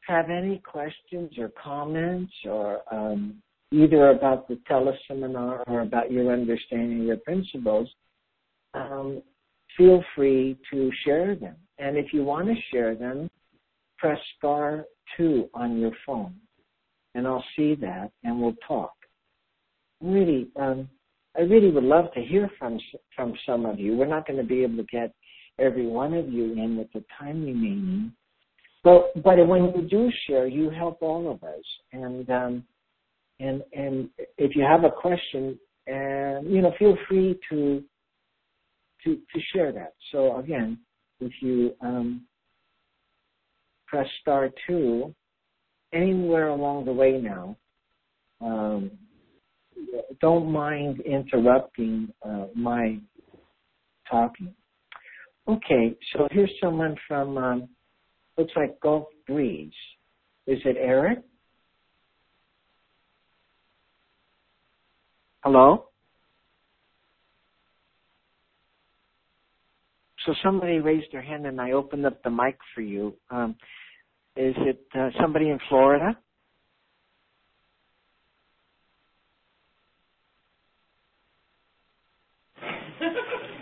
have 0.08 0.30
any 0.30 0.58
questions 0.60 1.32
or 1.38 1.52
comments 1.62 2.34
or 2.46 2.82
um, 2.94 3.42
either 3.72 4.10
about 4.10 4.50
the 4.50 4.60
teleseminar 4.70 5.64
or 5.68 5.82
about 5.82 6.12
your 6.12 6.34
understanding 6.34 7.02
of 7.02 7.08
the 7.08 7.24
principles, 7.24 7.90
um, 8.74 9.22
feel 9.78 10.04
free 10.16 10.58
to 10.70 10.92
share 11.06 11.36
them. 11.36 11.56
And 11.80 11.96
if 11.96 12.14
you 12.14 12.24
want 12.24 12.48
to 12.48 12.56
share 12.72 12.94
them, 12.94 13.30
press 13.98 14.20
star 14.38 14.86
two 15.16 15.50
on 15.54 15.80
your 15.80 15.92
phone, 16.06 16.36
and 17.16 17.26
I'll 17.26 17.46
see 17.56 17.76
that, 17.76 18.12
and 18.24 18.42
we'll 18.42 18.56
talk. 18.68 18.94
Really, 20.02 20.50
um, 20.60 20.90
I 21.38 21.41
really 21.41 21.72
would 21.72 21.84
love 21.84 22.12
to 22.13 22.22
hear 22.22 22.50
from 22.60 22.80
from 23.15 23.34
some 23.46 23.65
of 23.65 23.80
you. 23.80 23.96
We're 23.96 24.06
not 24.06 24.28
going 24.28 24.38
to 24.38 24.46
be 24.46 24.63
able 24.63 24.78
to 24.78 24.84
get 24.84 25.13
every 25.60 25.88
one 25.88 26.13
of 26.13 26.30
you 26.30 26.54
in 26.54 26.78
with 26.78 26.91
the 26.94 27.04
time 27.17 27.46
remaining, 27.46 28.12
but 28.84 29.12
but 29.24 29.46
when 29.48 29.65
you 29.65 29.88
do 29.89 30.10
share, 30.28 30.48
you 30.48 30.70
help 30.70 31.02
all 31.02 31.32
of 31.32 31.44
us. 31.44 31.63
And 31.94 32.30
um, 32.30 32.63
and 33.39 33.63
and 33.74 34.10
if 34.38 34.56
you 34.56 34.63
have 34.63 34.84
a 34.84 34.91
question, 34.91 35.58
and 35.88 36.52
you 36.52 36.62
know, 36.62 36.74
feel 36.78 36.98
free 37.08 37.39
to 37.50 37.84
to 39.04 39.15
to 39.15 39.41
share 39.54 39.72
that. 39.72 39.94
So 40.12 40.38
again, 40.38 40.80
if 41.22 41.32
you 41.41 41.74
um, 41.82 42.26
press 43.88 44.08
star 44.22 44.50
two 44.67 45.13
anywhere 45.94 46.48
along 46.48 46.86
the 46.86 46.94
way 46.94 47.20
now. 47.22 47.58
Um, 48.39 48.91
don't 50.20 50.52
mind 50.52 51.02
interrupting 51.02 52.13
uh, 52.24 52.48
my 52.56 53.00
talking. 54.10 54.54
Okay, 55.48 55.96
so 56.13 56.28
here's 56.32 56.52
someone 56.62 56.96
from 57.08 57.38
um, 57.38 57.70
looks 58.38 58.54
like 58.56 58.80
Gulf 58.80 59.08
Breeze. 59.28 59.72
Is 60.48 60.60
it 60.65 60.78
Eric? 60.80 61.20
Hello? 65.44 65.86
So 70.26 70.36
somebody 70.44 70.80
raised 70.80 71.12
their 71.12 71.22
hand 71.22 71.48
and 71.48 71.60
I 71.60 71.72
opened 71.72 72.06
up 72.06 72.22
the 72.24 72.30
mic 72.30 72.58
for 72.76 72.82
you. 72.82 73.15
Um, 73.32 73.56
is 74.36 74.56
it 74.58 74.86
uh, 74.98 75.10
somebody 75.20 75.50
in 75.50 75.60
Florida? 75.67 76.15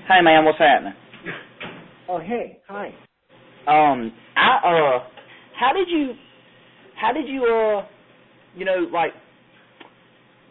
Hey 0.09 0.21
man, 0.21 0.43
what's 0.43 0.57
happening? 0.57 0.93
Oh 2.07 2.17
hey, 2.17 2.57
hi. 2.67 2.87
Um, 3.67 4.11
I 4.35 4.57
uh, 4.97 5.07
how 5.55 5.71
did 5.71 5.87
you, 5.87 6.15
how 6.99 7.13
did 7.13 7.27
you 7.27 7.43
uh, 7.43 7.85
you 8.55 8.65
know, 8.65 8.87
like, 8.91 9.11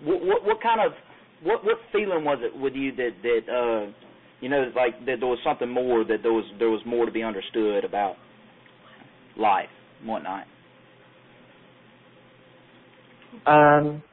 what 0.04 0.24
what, 0.24 0.44
what 0.44 0.62
kind 0.62 0.80
of, 0.80 0.92
what 1.42 1.64
what 1.64 1.78
feeling 1.90 2.24
was 2.24 2.38
it 2.40 2.56
with 2.56 2.74
you 2.74 2.94
that 2.94 3.10
that 3.24 3.52
uh, 3.52 3.90
you 4.40 4.48
know, 4.48 4.70
like 4.76 4.96
that 5.06 5.16
there 5.18 5.28
was 5.28 5.40
something 5.42 5.68
more 5.68 6.04
that 6.04 6.18
there 6.22 6.32
was 6.32 6.44
there 6.60 6.70
was 6.70 6.80
more 6.86 7.04
to 7.04 7.10
be 7.10 7.24
understood 7.24 7.84
about 7.84 8.14
life 9.36 9.70
and 9.98 10.08
whatnot. 10.08 10.44
Um. 13.44 14.04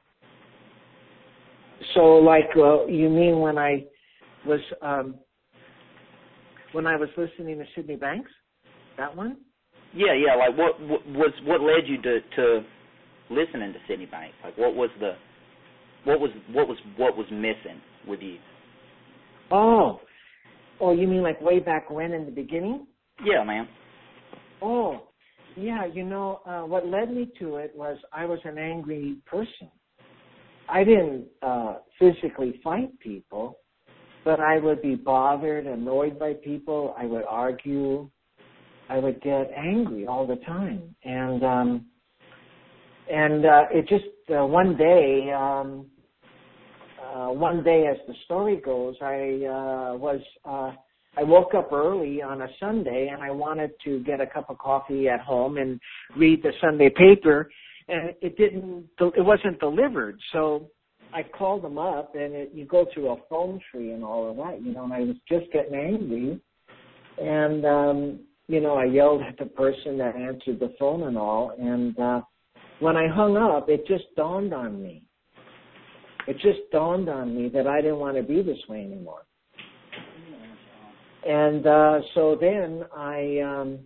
So, 1.93 2.15
like, 2.15 2.49
uh, 2.57 2.87
you 2.87 3.09
mean 3.09 3.41
when 3.41 3.59
I 3.59 3.83
was 4.43 4.59
um 4.81 5.15
when 6.75 6.85
I 6.85 6.97
was 6.97 7.07
listening 7.15 7.57
to 7.57 7.65
Sydney 7.73 7.95
Banks? 7.95 8.29
That 8.97 9.15
one? 9.15 9.37
Yeah, 9.93 10.13
yeah. 10.13 10.35
Like, 10.35 10.57
what, 10.57 10.79
what 10.81 11.07
was 11.07 11.31
what 11.45 11.61
led 11.61 11.87
you 11.87 12.01
to 12.01 12.19
to 12.35 12.61
listening 13.29 13.71
to 13.71 13.79
Sydney 13.87 14.07
Banks? 14.07 14.35
Like, 14.43 14.57
what 14.57 14.75
was 14.75 14.89
the 14.99 15.13
what 16.03 16.19
was 16.19 16.31
what 16.51 16.67
was 16.67 16.77
what 16.97 17.17
was 17.17 17.25
missing 17.31 17.81
with 18.05 18.19
you? 18.21 18.37
Oh, 19.51 20.01
oh, 20.81 20.93
you 20.93 21.07
mean 21.07 21.23
like 21.23 21.39
way 21.41 21.59
back 21.59 21.89
when 21.89 22.11
in 22.11 22.25
the 22.25 22.31
beginning? 22.31 22.87
Yeah, 23.23 23.43
man. 23.45 23.69
Oh, 24.61 25.07
yeah. 25.55 25.85
You 25.85 26.03
know, 26.03 26.41
uh, 26.45 26.61
what 26.63 26.85
led 26.85 27.09
me 27.09 27.31
to 27.39 27.55
it 27.55 27.71
was 27.73 27.97
I 28.11 28.25
was 28.25 28.39
an 28.43 28.57
angry 28.57 29.15
person. 29.25 29.71
I 30.67 30.83
didn't 30.83 31.27
uh, 31.41 31.75
physically 31.99 32.59
fight 32.63 32.99
people, 32.99 33.59
but 34.25 34.39
I 34.39 34.57
would 34.57 34.81
be 34.81 34.95
bothered, 34.95 35.67
annoyed 35.67 36.17
by 36.19 36.33
people. 36.33 36.95
I 36.97 37.05
would 37.05 37.23
argue. 37.29 38.09
I 38.89 38.97
would 38.97 39.21
get 39.21 39.51
angry 39.55 40.07
all 40.07 40.27
the 40.27 40.35
time, 40.37 40.95
and 41.03 41.43
um, 41.43 41.85
and 43.11 43.45
uh, 43.45 43.63
it 43.71 43.87
just 43.87 44.05
uh, 44.35 44.45
one 44.45 44.75
day, 44.75 45.31
um, 45.31 45.85
uh, 47.03 47.27
one 47.27 47.63
day, 47.63 47.87
as 47.87 47.97
the 48.07 48.13
story 48.25 48.57
goes, 48.57 48.95
I 49.01 49.41
uh, 49.47 49.97
was 49.97 50.19
uh, 50.43 50.71
I 51.17 51.23
woke 51.23 51.53
up 51.55 51.71
early 51.71 52.21
on 52.21 52.41
a 52.41 52.47
Sunday, 52.59 53.09
and 53.11 53.23
I 53.23 53.31
wanted 53.31 53.71
to 53.85 53.99
get 54.03 54.21
a 54.21 54.27
cup 54.27 54.49
of 54.49 54.57
coffee 54.57 55.07
at 55.07 55.21
home 55.21 55.57
and 55.57 55.79
read 56.17 56.43
the 56.43 56.51
Sunday 56.61 56.89
paper, 56.89 57.49
and 57.87 58.13
it 58.21 58.37
didn't. 58.37 58.85
It 58.99 59.25
wasn't 59.25 59.59
delivered, 59.59 60.19
so 60.31 60.69
I 61.15 61.23
called 61.23 61.63
them 61.63 61.77
up, 61.77 62.13
and 62.13 62.33
it, 62.33 62.51
you 62.53 62.65
go 62.65 62.85
through 62.93 63.09
a 63.11 63.15
phone 63.29 63.61
tree 63.71 63.93
and 63.93 64.03
all 64.03 64.29
of 64.29 64.35
that, 64.35 64.61
you 64.61 64.73
know. 64.73 64.83
And 64.83 64.93
I 64.93 64.99
was 64.99 65.15
just 65.29 65.49
getting 65.53 65.73
angry, 65.73 66.41
and 67.17 67.65
um, 67.65 68.19
you 68.47 68.59
know, 68.59 68.75
I 68.75 68.83
yelled 68.83 69.21
at 69.21 69.37
the 69.37 69.45
person 69.45 69.97
that 69.97 70.17
answered 70.17 70.59
the 70.59 70.75
phone 70.77 71.03
and 71.03 71.17
all. 71.17 71.53
And 71.57 71.97
uh, 71.97 72.21
when 72.81 72.97
I 72.97 73.07
hung 73.07 73.37
up, 73.37 73.69
it 73.69 73.87
just 73.87 74.03
dawned 74.17 74.53
on 74.53 74.83
me. 74.83 75.03
It 76.27 76.33
just 76.39 76.69
dawned 76.73 77.07
on 77.07 77.33
me 77.33 77.47
that 77.49 77.65
I 77.65 77.79
didn't 77.79 77.99
want 77.99 78.17
to 78.17 78.23
be 78.23 78.41
this 78.41 78.59
way 78.67 78.83
anymore. 78.83 79.21
And 81.25 81.65
uh, 81.65 81.99
so 82.13 82.37
then 82.39 82.83
I, 82.95 83.39
um, 83.39 83.79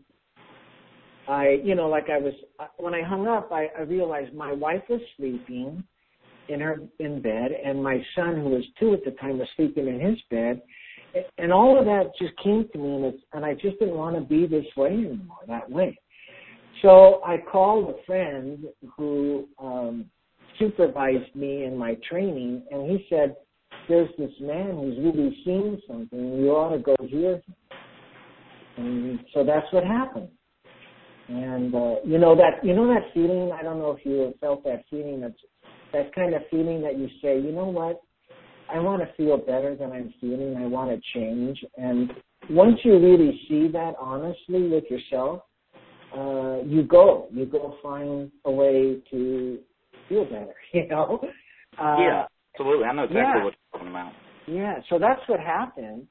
I, 1.28 1.60
you 1.64 1.76
know, 1.76 1.88
like 1.88 2.10
I 2.10 2.18
was 2.18 2.34
when 2.78 2.96
I 2.96 3.04
hung 3.04 3.28
up, 3.28 3.52
I, 3.52 3.68
I 3.78 3.82
realized 3.82 4.34
my 4.34 4.52
wife 4.52 4.82
was 4.90 5.00
sleeping 5.16 5.84
in 6.50 6.60
her 6.60 6.80
in 7.00 7.22
bed, 7.22 7.52
and 7.64 7.84
my 7.84 8.04
son, 8.16 8.36
who 8.36 8.50
was 8.50 8.64
two 8.80 8.94
at 8.94 9.06
the 9.06 9.12
time, 9.12 9.40
was 9.40 9.48
sleeping 9.56 9.88
in 9.88 10.00
his 10.00 10.18
bed, 10.30 10.62
and 11.38 11.52
all 11.52 11.80
of 11.80 11.86
that 11.86 12.12
just 12.20 12.36
came 12.44 12.68
to 12.72 12.78
me, 12.78 12.96
and 12.96 13.06
it's, 13.06 13.24
and 13.34 13.46
I 13.46 13.54
just 13.54 13.80
didn't 13.80 13.96
want 13.96 14.16
to 14.16 14.22
be 14.22 14.46
this 14.46 14.66
way 14.78 14.90
anymore, 14.90 15.40
that 15.48 15.70
way. 15.70 15.98
So 16.82 17.22
I 17.26 17.38
called 17.38 17.90
a 17.90 18.06
friend 18.06 18.66
who 18.96 19.48
um, 19.58 20.06
supervised 20.58 21.36
me 21.36 21.66
in 21.66 21.78
my 21.78 21.98
training, 22.10 22.64
and 22.72 22.90
he 22.90 23.06
said, 23.10 23.36
"There's 23.88 24.10
this 24.18 24.32
man 24.40 24.72
who's 24.76 24.98
really 25.00 25.38
seeing 25.44 25.82
something. 25.88 26.40
You 26.40 26.52
ought 26.52 26.76
to 26.76 26.80
go 26.80 26.96
him." 27.00 27.42
And 28.78 29.20
so 29.34 29.44
that's 29.44 29.66
what 29.72 29.84
happened. 29.84 30.30
And 31.28 31.76
uh, 31.76 31.96
you 32.06 32.18
know 32.18 32.36
that 32.36 32.64
you 32.64 32.74
know 32.74 32.88
that 32.88 33.14
feeling. 33.14 33.52
I 33.52 33.62
don't 33.62 33.80
know 33.80 33.92
if 33.92 34.06
you 34.06 34.34
felt 34.40 34.64
that 34.64 34.84
feeling. 34.90 35.22
That's 35.22 35.34
that 35.94 36.14
kind 36.14 36.34
of 36.34 36.42
feeling 36.52 36.82
that 36.82 36.98
you 36.98 37.08
say, 37.22 37.40
you 37.40 37.52
know 37.52 37.66
what, 37.66 38.02
I 38.72 38.80
want 38.80 39.02
to 39.02 39.14
feel 39.16 39.38
better 39.38 39.76
than 39.76 39.92
I'm 39.92 40.14
feeling. 40.22 40.56
I 40.58 40.68
want 40.68 40.92
to 40.92 41.02
change. 41.14 41.58
And 41.78 42.12
once 42.50 42.78
you 42.84 43.00
really 43.00 43.40
see 43.48 43.68
that 43.70 43.94
honestly 44.00 44.68
with 44.70 44.84
yourself, 44.90 45.42
uh, 46.16 46.64
you 46.66 46.84
go. 46.84 47.28
You 47.32 47.46
go 47.46 47.78
find 47.82 48.32
a 48.46 48.52
way 48.52 48.98
to 49.12 49.60
feel 50.08 50.26
better. 50.26 50.54
You 50.74 50.88
know. 50.88 51.20
Uh, 51.80 51.96
yeah, 52.00 52.26
absolutely. 52.54 52.86
I 52.86 52.94
know 52.94 53.04
exactly 53.04 53.22
yeah. 53.22 53.44
what 53.44 53.54
you're 53.54 53.80
talking 53.80 53.88
about. 53.90 54.12
Yeah. 54.48 54.76
So 54.90 55.00
that's 55.00 55.22
what 55.28 55.40
happened. 55.40 56.06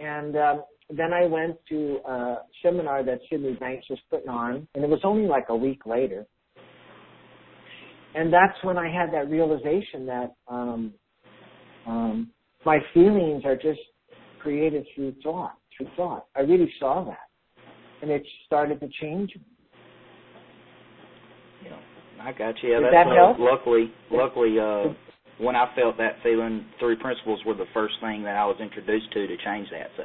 And 0.00 0.36
um, 0.36 0.64
then 0.90 1.12
I 1.12 1.26
went 1.26 1.56
to 1.68 2.00
a 2.06 2.36
seminar 2.62 3.04
that 3.04 3.20
Sydney 3.30 3.54
Banks 3.54 3.88
was 3.88 3.98
putting 4.10 4.28
on, 4.28 4.66
and 4.74 4.84
it 4.84 4.90
was 4.90 5.00
only 5.04 5.26
like 5.26 5.46
a 5.48 5.56
week 5.56 5.86
later. 5.86 6.26
And 8.14 8.32
that's 8.32 8.56
when 8.62 8.76
I 8.76 8.90
had 8.90 9.12
that 9.12 9.30
realization 9.30 10.06
that 10.06 10.34
um, 10.48 10.92
um, 11.86 12.30
my 12.64 12.78
feelings 12.92 13.44
are 13.44 13.56
just 13.56 13.80
created 14.40 14.84
through 14.94 15.14
thought, 15.22 15.54
through 15.76 15.88
thought. 15.96 16.26
I 16.36 16.40
really 16.40 16.72
saw 16.80 17.04
that, 17.04 17.28
and 18.02 18.10
it 18.10 18.22
started 18.46 18.80
to 18.80 18.88
change 19.00 19.30
me. 19.36 19.42
Yeah, 21.64 21.76
I 22.20 22.32
got 22.32 22.54
you. 22.62 22.70
Yeah, 22.70 22.76
Did 22.80 22.84
that's 22.92 23.08
that 23.08 23.16
help? 23.16 23.36
luckily, 23.38 23.92
luckily, 24.10 24.58
uh, 24.58 24.92
when 25.38 25.56
I 25.56 25.72
felt 25.74 25.96
that 25.98 26.16
feeling, 26.22 26.66
three 26.78 26.96
principles 26.96 27.40
were 27.46 27.54
the 27.54 27.66
first 27.72 27.94
thing 28.00 28.22
that 28.24 28.36
I 28.36 28.44
was 28.44 28.56
introduced 28.60 29.12
to 29.12 29.26
to 29.26 29.36
change 29.44 29.68
that. 29.70 29.88
So 29.96 30.04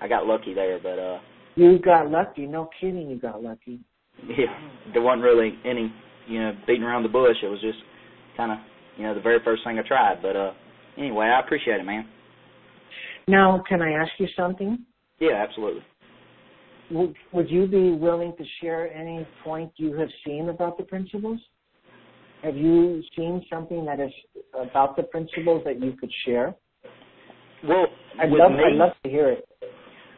I 0.00 0.08
got 0.08 0.26
lucky 0.26 0.54
there, 0.54 0.78
but 0.82 0.98
uh 0.98 1.18
you 1.56 1.78
got 1.78 2.10
lucky. 2.10 2.46
No 2.46 2.68
kidding, 2.80 3.08
you 3.10 3.18
got 3.18 3.42
lucky. 3.42 3.80
Yeah, 4.28 4.46
there 4.94 5.02
wasn't 5.02 5.24
really 5.24 5.58
any, 5.66 5.92
you 6.26 6.40
know, 6.40 6.52
beating 6.66 6.82
around 6.82 7.02
the 7.02 7.08
bush. 7.08 7.36
It 7.42 7.48
was 7.48 7.60
just 7.60 7.78
kind 8.36 8.52
of, 8.52 8.58
you 8.96 9.04
know, 9.04 9.14
the 9.14 9.20
very 9.20 9.38
first 9.44 9.62
thing 9.64 9.78
I 9.78 9.86
tried. 9.86 10.22
But 10.22 10.36
uh 10.36 10.52
anyway, 10.96 11.26
I 11.26 11.40
appreciate 11.40 11.80
it, 11.80 11.84
man. 11.84 12.06
Now, 13.28 13.62
can 13.68 13.82
I 13.82 13.92
ask 13.92 14.10
you 14.18 14.28
something? 14.36 14.84
Yeah, 15.18 15.44
absolutely. 15.46 15.82
Would 16.90 17.14
Would 17.32 17.50
you 17.50 17.66
be 17.66 17.90
willing 17.90 18.34
to 18.38 18.44
share 18.60 18.92
any 18.92 19.26
point 19.44 19.72
you 19.76 19.96
have 19.98 20.08
seen 20.24 20.48
about 20.48 20.78
the 20.78 20.84
principles? 20.84 21.40
Have 22.42 22.56
you 22.56 23.02
seen 23.16 23.44
something 23.50 23.84
that 23.86 23.98
is 23.98 24.12
about 24.54 24.96
the 24.96 25.02
principles 25.04 25.62
that 25.64 25.82
you 25.82 25.92
could 25.92 26.12
share? 26.24 26.54
Well, 27.66 27.86
I'd 28.20 28.28
love 28.28 28.52
me, 28.52 28.58
I'd 28.58 28.76
love 28.76 28.92
to 29.02 29.10
hear 29.10 29.30
it 29.30 29.48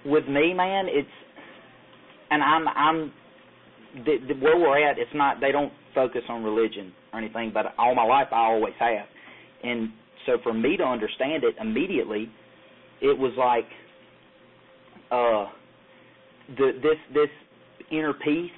with 0.05 0.27
me, 0.27 0.55
man, 0.55 0.87
it's 0.89 1.09
and 2.31 2.43
I'm 2.43 2.69
I'm 2.69 3.13
the, 4.05 4.17
the, 4.29 4.35
where 4.35 4.59
we're 4.59 4.89
at. 4.89 4.99
It's 4.99 5.11
not 5.15 5.41
they 5.41 5.53
don't 5.53 5.73
focus 5.99 6.23
on 6.29 6.45
religion 6.45 6.93
or 7.13 7.19
anything, 7.19 7.51
but 7.53 7.75
all 7.77 7.95
my 7.95 8.05
life 8.05 8.29
I 8.31 8.47
always 8.47 8.75
have, 8.79 9.07
and 9.65 9.91
so 10.27 10.33
for 10.43 10.53
me 10.53 10.77
to 10.77 10.85
understand 10.85 11.43
it 11.43 11.55
immediately, 11.61 12.31
it 13.01 13.19
was 13.19 13.33
like 13.37 13.67
uh 15.11 15.51
the 16.57 16.73
this 16.83 16.99
this 17.13 17.29
inner 17.91 18.13
peace. 18.13 18.51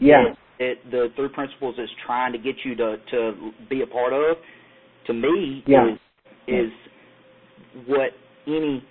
Yeah. 0.00 0.24
That, 0.58 0.74
the 0.90 1.08
three 1.16 1.28
principles 1.28 1.74
is 1.78 1.88
trying 2.06 2.32
to 2.32 2.38
get 2.38 2.54
you 2.64 2.76
to 2.76 2.96
to 3.10 3.50
be 3.68 3.82
a 3.82 3.86
part 3.86 4.12
of. 4.12 4.36
To 5.06 5.12
me, 5.12 5.64
yeah. 5.66 5.92
is 5.92 5.98
is 6.46 6.72
what 7.86 8.10
any 8.46 8.84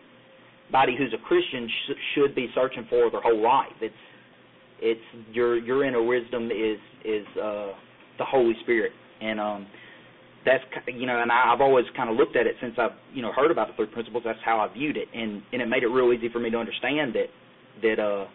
anybody 0.73 0.95
who's 0.97 1.13
a 1.13 1.27
Christian 1.27 1.69
sh- 1.69 1.91
should 2.15 2.35
be 2.35 2.47
searching 2.55 2.85
for 2.89 3.09
their 3.11 3.21
whole 3.21 3.41
life. 3.41 3.71
It's 3.81 3.93
it's 4.83 5.01
your 5.31 5.57
your 5.57 5.85
inner 5.85 6.03
wisdom 6.03 6.51
is 6.51 6.77
is 7.05 7.25
uh, 7.37 7.71
the 8.19 8.25
Holy 8.25 8.53
Spirit, 8.63 8.91
and 9.21 9.39
um, 9.39 9.67
that's 10.45 10.63
you 10.87 11.05
know, 11.07 11.21
and 11.21 11.31
I've 11.31 11.61
always 11.61 11.85
kind 11.95 12.09
of 12.09 12.15
looked 12.17 12.35
at 12.35 12.45
it 12.45 12.55
since 12.61 12.73
I've 12.77 12.91
you 13.13 13.21
know 13.21 13.31
heard 13.31 13.51
about 13.51 13.67
the 13.69 13.73
three 13.75 13.87
principles. 13.87 14.23
That's 14.25 14.39
how 14.43 14.59
I 14.59 14.71
viewed 14.73 14.97
it, 14.97 15.07
and 15.13 15.41
and 15.51 15.61
it 15.61 15.67
made 15.67 15.83
it 15.83 15.87
real 15.87 16.13
easy 16.13 16.29
for 16.29 16.39
me 16.39 16.49
to 16.51 16.57
understand 16.57 17.15
that 17.15 17.27
that 17.81 17.99
uh, 17.99 18.27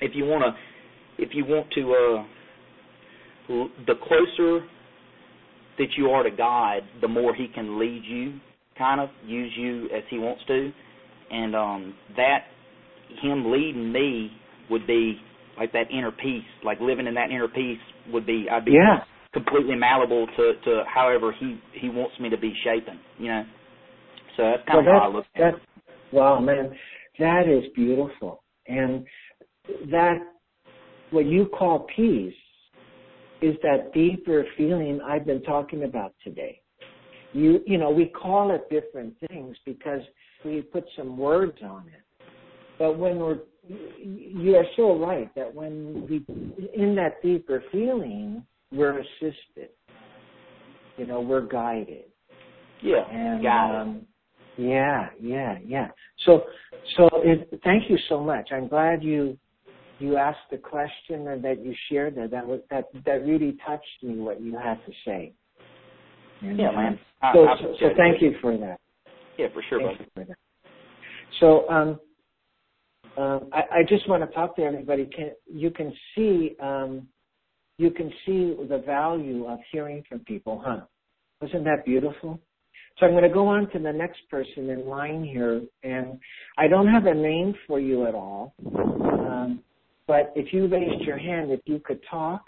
if 0.00 0.12
you 0.14 0.24
want 0.24 0.44
to 0.44 1.22
if 1.22 1.30
you 1.32 1.44
want 1.44 1.70
to 1.72 1.92
uh, 1.92 2.24
the 3.86 3.94
closer 3.94 4.66
that 5.78 5.88
you 5.96 6.10
are 6.10 6.24
to 6.24 6.30
God, 6.30 6.82
the 7.00 7.08
more 7.08 7.34
He 7.34 7.46
can 7.54 7.78
lead 7.78 8.02
you, 8.04 8.40
kind 8.76 9.00
of 9.00 9.10
use 9.24 9.52
you 9.56 9.84
as 9.96 10.02
He 10.10 10.18
wants 10.18 10.42
to 10.48 10.72
and 11.30 11.54
um 11.54 11.94
that 12.16 12.44
him 13.22 13.50
leading 13.50 13.92
me 13.92 14.30
would 14.70 14.86
be 14.86 15.18
like 15.58 15.72
that 15.72 15.90
inner 15.90 16.10
peace, 16.10 16.44
like 16.64 16.80
living 16.80 17.06
in 17.06 17.14
that 17.14 17.30
inner 17.30 17.48
peace 17.48 17.78
would 18.12 18.26
be 18.26 18.46
I'd 18.50 18.64
be 18.64 18.72
yeah. 18.72 19.04
completely 19.32 19.74
malleable 19.74 20.26
to 20.26 20.52
to 20.64 20.82
however 20.92 21.34
he 21.38 21.58
he 21.72 21.88
wants 21.88 22.18
me 22.20 22.28
to 22.30 22.38
be 22.38 22.52
shaping, 22.64 22.98
you 23.18 23.28
know. 23.28 23.44
So 24.36 24.42
that's 24.44 24.68
kind 24.68 24.86
well, 24.86 24.96
of 24.96 25.02
how 25.02 25.08
I 25.08 25.12
look 25.12 25.26
at 25.34 25.54
it. 25.54 25.54
Wow, 26.12 26.40
man, 26.40 26.70
that 27.18 27.48
is 27.48 27.70
beautiful, 27.74 28.42
and 28.66 29.04
that 29.90 30.18
what 31.10 31.26
you 31.26 31.46
call 31.46 31.86
peace 31.94 32.34
is 33.40 33.54
that 33.62 33.92
deeper 33.92 34.44
feeling 34.56 35.00
I've 35.06 35.26
been 35.26 35.42
talking 35.42 35.84
about 35.84 36.14
today. 36.24 36.60
You 37.32 37.60
you 37.66 37.78
know 37.78 37.90
we 37.90 38.06
call 38.06 38.54
it 38.54 38.68
different 38.70 39.14
things 39.28 39.56
because 39.66 40.00
we 40.44 40.62
put 40.62 40.84
some 40.96 41.18
words 41.18 41.58
on 41.62 41.86
it. 41.88 42.02
But 42.78 42.96
when 42.96 43.18
we're, 43.18 43.38
you 43.68 44.56
are 44.56 44.64
so 44.76 44.98
right 44.98 45.32
that 45.34 45.54
when 45.54 46.06
we, 46.08 46.24
in 46.74 46.94
that 46.96 47.22
deeper 47.22 47.62
feeling, 47.70 48.44
we're 48.72 48.98
assisted. 48.98 49.70
You 50.96 51.06
know, 51.06 51.20
we're 51.20 51.46
guided. 51.46 52.04
Yeah, 52.82 53.08
and, 53.10 53.42
got 53.42 53.74
um, 53.74 54.06
Yeah, 54.56 55.10
yeah, 55.20 55.58
yeah. 55.64 55.88
So, 56.24 56.44
so 56.96 57.08
it, 57.16 57.60
thank 57.64 57.90
you 57.90 57.98
so 58.08 58.20
much. 58.20 58.50
I'm 58.52 58.68
glad 58.68 59.02
you 59.02 59.38
you 60.00 60.16
asked 60.16 60.48
the 60.50 60.58
question 60.58 61.26
and 61.28 61.42
that 61.42 61.64
you 61.64 61.74
shared 61.90 62.14
that. 62.16 62.30
That 62.30 62.46
was 62.46 62.60
that 62.70 62.84
that 63.04 63.24
really 63.24 63.56
touched 63.66 64.02
me. 64.02 64.16
What 64.16 64.40
you 64.40 64.56
had 64.56 64.84
to 64.86 64.92
say. 65.04 65.32
And, 66.40 66.58
yeah, 66.58 66.70
man. 66.70 66.98
So, 67.32 67.44
I, 67.44 67.52
I 67.52 67.58
so, 67.58 67.74
so 67.80 67.88
thank 67.96 68.22
you 68.22 68.36
for 68.40 68.56
that. 68.56 68.78
Yeah, 69.38 69.48
for 69.52 69.62
sure, 69.68 69.80
buddy. 70.14 70.30
So 71.40 71.68
um, 71.68 72.00
um, 73.18 73.48
I, 73.52 73.62
I, 73.78 73.82
just 73.88 74.08
want 74.08 74.22
to 74.22 74.34
talk 74.34 74.56
to 74.56 74.62
everybody. 74.62 75.06
Can, 75.06 75.32
you 75.52 75.70
can 75.70 75.92
see 76.14 76.54
um, 76.60 77.08
you 77.78 77.90
can 77.90 78.12
see 78.24 78.56
the 78.68 78.82
value 78.84 79.46
of 79.46 79.58
hearing 79.72 80.04
from 80.08 80.20
people, 80.20 80.62
huh? 80.64 80.80
Wasn't 81.40 81.64
that 81.64 81.84
beautiful? 81.84 82.40
So 82.98 83.06
I'm 83.06 83.12
going 83.12 83.22
to 83.22 83.28
go 83.28 83.46
on 83.46 83.70
to 83.70 83.78
the 83.78 83.92
next 83.92 84.20
person 84.28 84.70
in 84.70 84.86
line 84.86 85.24
here, 85.24 85.62
and 85.84 86.18
I 86.56 86.66
don't 86.66 86.88
have 86.88 87.06
a 87.06 87.14
name 87.14 87.54
for 87.66 87.78
you 87.78 88.06
at 88.06 88.14
all. 88.14 88.54
Um, 88.66 89.62
but 90.06 90.32
if 90.34 90.52
you 90.52 90.66
raised 90.66 91.02
your 91.02 91.18
hand, 91.18 91.52
if 91.52 91.60
you 91.66 91.80
could 91.84 92.00
talk, 92.10 92.42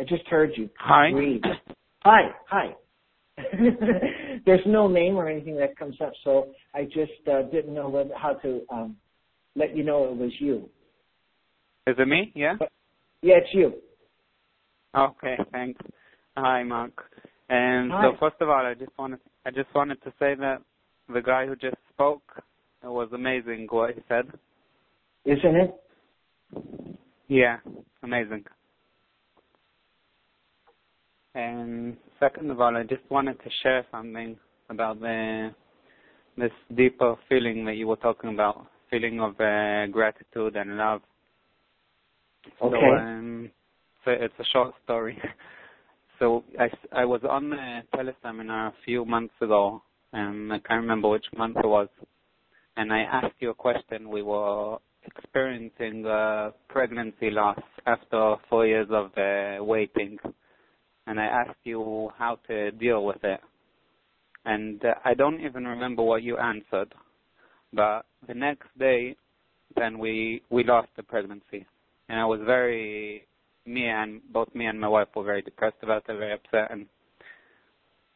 I 0.00 0.04
just 0.04 0.26
heard 0.26 0.52
you. 0.56 0.68
Hi. 0.78 1.10
Read. 1.10 1.44
Hi. 2.04 2.30
Hi. 2.48 2.74
There's 4.46 4.66
no 4.66 4.88
name 4.88 5.16
or 5.16 5.28
anything 5.28 5.56
that 5.56 5.76
comes 5.76 5.96
up, 6.00 6.12
so 6.24 6.48
I 6.74 6.84
just 6.84 7.26
uh, 7.30 7.42
didn't 7.50 7.74
know 7.74 7.88
whether, 7.88 8.14
how 8.16 8.34
to 8.34 8.62
um, 8.70 8.96
let 9.56 9.76
you 9.76 9.84
know 9.84 10.04
it 10.04 10.16
was 10.16 10.32
you. 10.38 10.68
Is 11.86 11.96
it 11.98 12.08
me? 12.08 12.32
Yeah. 12.34 12.54
But, 12.58 12.70
yeah, 13.22 13.36
it's 13.36 13.54
you. 13.54 13.74
Okay, 14.94 15.36
thanks. 15.50 15.80
Hi, 16.36 16.62
Mark. 16.62 16.92
And 17.48 17.90
Hi. 17.92 18.02
so 18.04 18.16
first 18.20 18.36
of 18.40 18.48
all, 18.48 18.64
I 18.64 18.74
just 18.74 18.92
wanted 18.98 19.20
I 19.44 19.50
just 19.50 19.74
wanted 19.74 20.02
to 20.04 20.10
say 20.18 20.34
that 20.34 20.62
the 21.12 21.20
guy 21.20 21.46
who 21.46 21.56
just 21.56 21.76
spoke 21.92 22.22
it 22.82 22.88
was 22.88 23.08
amazing 23.12 23.66
what 23.70 23.94
he 23.94 24.00
said. 24.08 24.26
Isn't 25.24 25.56
it? 25.56 25.74
Yeah, 27.28 27.58
amazing. 28.02 28.44
And 31.34 31.96
second 32.20 32.50
of 32.50 32.60
all, 32.60 32.76
I 32.76 32.82
just 32.82 33.02
wanted 33.10 33.38
to 33.42 33.50
share 33.62 33.86
something 33.90 34.36
about 34.68 35.00
the 35.00 35.54
this 36.36 36.52
deeper 36.74 37.16
feeling 37.28 37.64
that 37.66 37.76
you 37.76 37.86
were 37.86 37.96
talking 37.96 38.32
about, 38.32 38.66
feeling 38.90 39.20
of 39.20 39.38
uh, 39.40 39.86
gratitude 39.86 40.56
and 40.56 40.76
love. 40.76 41.02
Okay. 42.62 42.76
So, 42.80 42.96
um, 42.96 43.50
so 44.04 44.10
it's 44.12 44.34
a 44.38 44.44
short 44.52 44.74
story. 44.84 45.18
so 46.18 46.42
I, 46.58 46.68
I 46.92 47.04
was 47.04 47.20
on 47.28 47.52
a 47.52 47.82
teleseminar 47.94 48.68
a 48.68 48.74
few 48.84 49.04
months 49.04 49.34
ago, 49.40 49.82
and 50.12 50.52
I 50.52 50.58
can't 50.58 50.80
remember 50.80 51.08
which 51.08 51.26
month 51.36 51.56
it 51.62 51.66
was, 51.66 51.88
and 52.76 52.92
I 52.92 53.00
asked 53.00 53.36
you 53.40 53.50
a 53.50 53.54
question. 53.54 54.08
We 54.08 54.22
were 54.22 54.78
experiencing 55.04 56.06
uh, 56.06 56.52
pregnancy 56.68 57.30
loss 57.30 57.60
after 57.86 58.36
four 58.48 58.66
years 58.66 58.88
of 58.90 59.10
uh, 59.16 59.62
waiting 59.62 60.18
and 61.06 61.20
I 61.20 61.24
asked 61.24 61.58
you 61.64 62.10
how 62.16 62.38
to 62.48 62.70
deal 62.72 63.04
with 63.04 63.22
it. 63.24 63.40
And 64.44 64.84
uh, 64.84 64.94
I 65.04 65.14
don't 65.14 65.40
even 65.40 65.64
remember 65.66 66.02
what 66.02 66.22
you 66.22 66.36
answered, 66.36 66.92
but 67.72 68.06
the 68.26 68.34
next 68.34 68.66
day, 68.78 69.16
then 69.76 69.98
we 69.98 70.42
we 70.50 70.64
lost 70.64 70.88
the 70.96 71.02
pregnancy, 71.02 71.66
and 72.08 72.20
I 72.20 72.24
was 72.24 72.40
very 72.44 73.26
me 73.64 73.86
and 73.86 74.20
both 74.32 74.52
me 74.54 74.66
and 74.66 74.80
my 74.80 74.88
wife 74.88 75.08
were 75.14 75.22
very 75.22 75.42
depressed 75.42 75.76
about 75.82 76.04
it, 76.08 76.18
very 76.18 76.32
upset, 76.32 76.70
and 76.70 76.86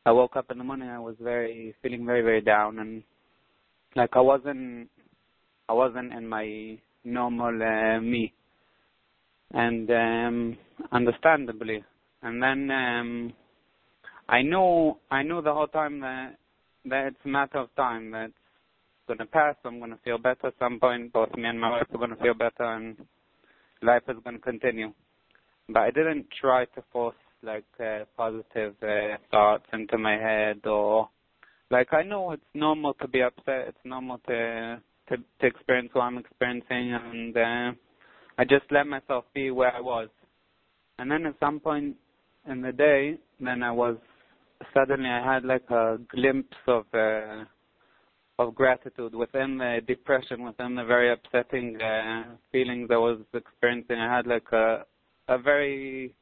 I 0.04 0.12
woke 0.12 0.36
up 0.36 0.50
in 0.50 0.58
the 0.58 0.64
morning. 0.64 0.88
I 0.88 0.98
was 0.98 1.14
very 1.20 1.74
feeling 1.82 2.04
very 2.04 2.22
very 2.22 2.40
down, 2.40 2.78
and 2.80 3.02
like 3.94 4.10
I 4.14 4.20
wasn't 4.20 4.88
I 5.68 5.72
wasn't 5.72 6.12
in 6.12 6.28
my 6.28 6.78
normal 7.04 7.62
uh, 7.62 8.00
me, 8.00 8.32
and 9.52 9.90
um, 9.90 10.58
understandably, 10.92 11.84
and 12.26 12.42
then 12.42 12.70
um, 12.72 13.32
I 14.28 14.42
know 14.42 14.98
I 15.12 15.22
know 15.22 15.40
the 15.40 15.54
whole 15.54 15.68
time 15.68 16.00
that 16.00 16.36
that 16.86 17.06
it's 17.06 17.24
a 17.24 17.28
matter 17.28 17.58
of 17.58 17.74
time 17.76 18.10
that 18.10 18.26
it's 18.26 19.08
gonna 19.08 19.26
pass. 19.26 19.54
I'm 19.64 19.78
gonna 19.78 19.98
feel 20.04 20.18
better 20.18 20.48
at 20.48 20.54
some 20.58 20.80
point. 20.80 21.12
Both 21.12 21.36
me 21.36 21.44
and 21.44 21.60
my 21.60 21.70
wife 21.70 21.86
are 21.94 21.98
gonna 21.98 22.16
feel 22.16 22.34
better, 22.34 22.64
and 22.64 22.96
life 23.80 24.02
is 24.08 24.16
gonna 24.24 24.40
continue. 24.40 24.92
But 25.68 25.82
I 25.82 25.90
didn't 25.92 26.26
try 26.40 26.64
to 26.64 26.82
force 26.92 27.14
like 27.44 27.64
uh, 27.78 28.04
positive 28.16 28.74
uh, 28.82 29.18
thoughts 29.30 29.66
into 29.72 29.96
my 29.96 30.16
head, 30.16 30.66
or 30.66 31.08
like 31.70 31.92
I 31.92 32.02
know 32.02 32.32
it's 32.32 32.42
normal 32.54 32.94
to 32.94 33.06
be 33.06 33.22
upset. 33.22 33.68
It's 33.68 33.84
normal 33.84 34.18
to 34.26 34.82
to, 35.10 35.16
to 35.16 35.46
experience 35.46 35.90
what 35.92 36.02
I'm 36.02 36.18
experiencing, 36.18 36.92
and 36.92 37.36
uh, 37.36 37.72
I 38.36 38.44
just 38.44 38.64
let 38.72 38.88
myself 38.88 39.24
be 39.32 39.52
where 39.52 39.72
I 39.72 39.80
was. 39.80 40.08
And 40.98 41.10
then 41.10 41.26
at 41.26 41.38
some 41.38 41.60
point 41.60 41.96
in 42.48 42.60
the 42.60 42.72
day, 42.72 43.18
then 43.40 43.62
I 43.62 43.70
was 43.70 43.96
suddenly 44.72 45.08
I 45.08 45.34
had 45.34 45.44
like 45.44 45.68
a 45.70 45.98
glimpse 46.08 46.56
of 46.66 46.84
uh, 46.94 47.44
of 48.38 48.54
gratitude 48.54 49.14
within 49.14 49.58
the 49.58 49.80
depression, 49.86 50.42
within 50.42 50.74
the 50.74 50.84
very 50.84 51.12
upsetting 51.12 51.80
uh, 51.80 52.24
feelings 52.52 52.88
I 52.90 52.96
was 52.96 53.20
experiencing. 53.32 53.96
I 53.98 54.16
had 54.16 54.26
like 54.26 54.50
a 54.52 54.84
a 55.28 55.38
very 55.38 56.14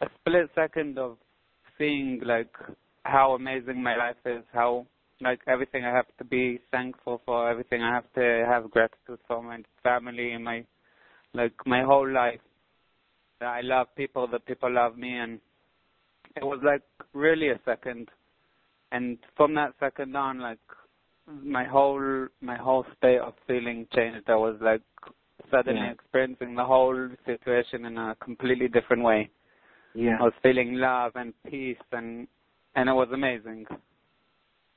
a 0.00 0.06
split 0.20 0.50
second 0.54 0.98
of 0.98 1.16
seeing 1.76 2.20
like 2.24 2.54
how 3.04 3.34
amazing 3.34 3.82
my 3.82 3.96
life 3.96 4.16
is, 4.26 4.42
how 4.52 4.86
like 5.20 5.40
everything 5.48 5.84
I 5.84 5.94
have 5.94 6.06
to 6.18 6.24
be 6.24 6.60
thankful 6.70 7.22
for, 7.24 7.50
everything 7.50 7.82
I 7.82 7.94
have 7.94 8.12
to 8.14 8.44
have 8.48 8.70
gratitude 8.70 9.18
for 9.26 9.42
my 9.42 9.62
family 9.82 10.32
and 10.32 10.44
my 10.44 10.64
like 11.34 11.54
my 11.66 11.82
whole 11.82 12.08
life. 12.08 12.40
I 13.40 13.60
love 13.60 13.88
people, 13.96 14.26
that 14.28 14.46
people 14.46 14.72
love 14.72 14.96
me, 14.96 15.16
and 15.16 15.40
it 16.36 16.44
was 16.44 16.60
like 16.64 16.82
really 17.12 17.48
a 17.48 17.60
second. 17.64 18.08
And 18.92 19.18
from 19.36 19.54
that 19.54 19.74
second 19.78 20.16
on, 20.16 20.40
like 20.40 20.58
my 21.42 21.64
whole 21.64 22.26
my 22.40 22.56
whole 22.56 22.84
state 22.96 23.18
of 23.18 23.34
feeling 23.46 23.86
changed. 23.94 24.28
I 24.28 24.36
was 24.36 24.56
like 24.60 24.82
suddenly 25.50 25.80
yeah. 25.80 25.92
experiencing 25.92 26.54
the 26.54 26.64
whole 26.64 27.08
situation 27.26 27.84
in 27.84 27.96
a 27.98 28.16
completely 28.22 28.68
different 28.68 29.02
way. 29.02 29.30
Yeah. 29.94 30.16
I 30.20 30.24
was 30.24 30.32
feeling 30.42 30.74
love 30.74 31.12
and 31.14 31.32
peace 31.48 31.76
and 31.92 32.26
and 32.74 32.88
it 32.88 32.92
was 32.92 33.08
amazing. 33.12 33.66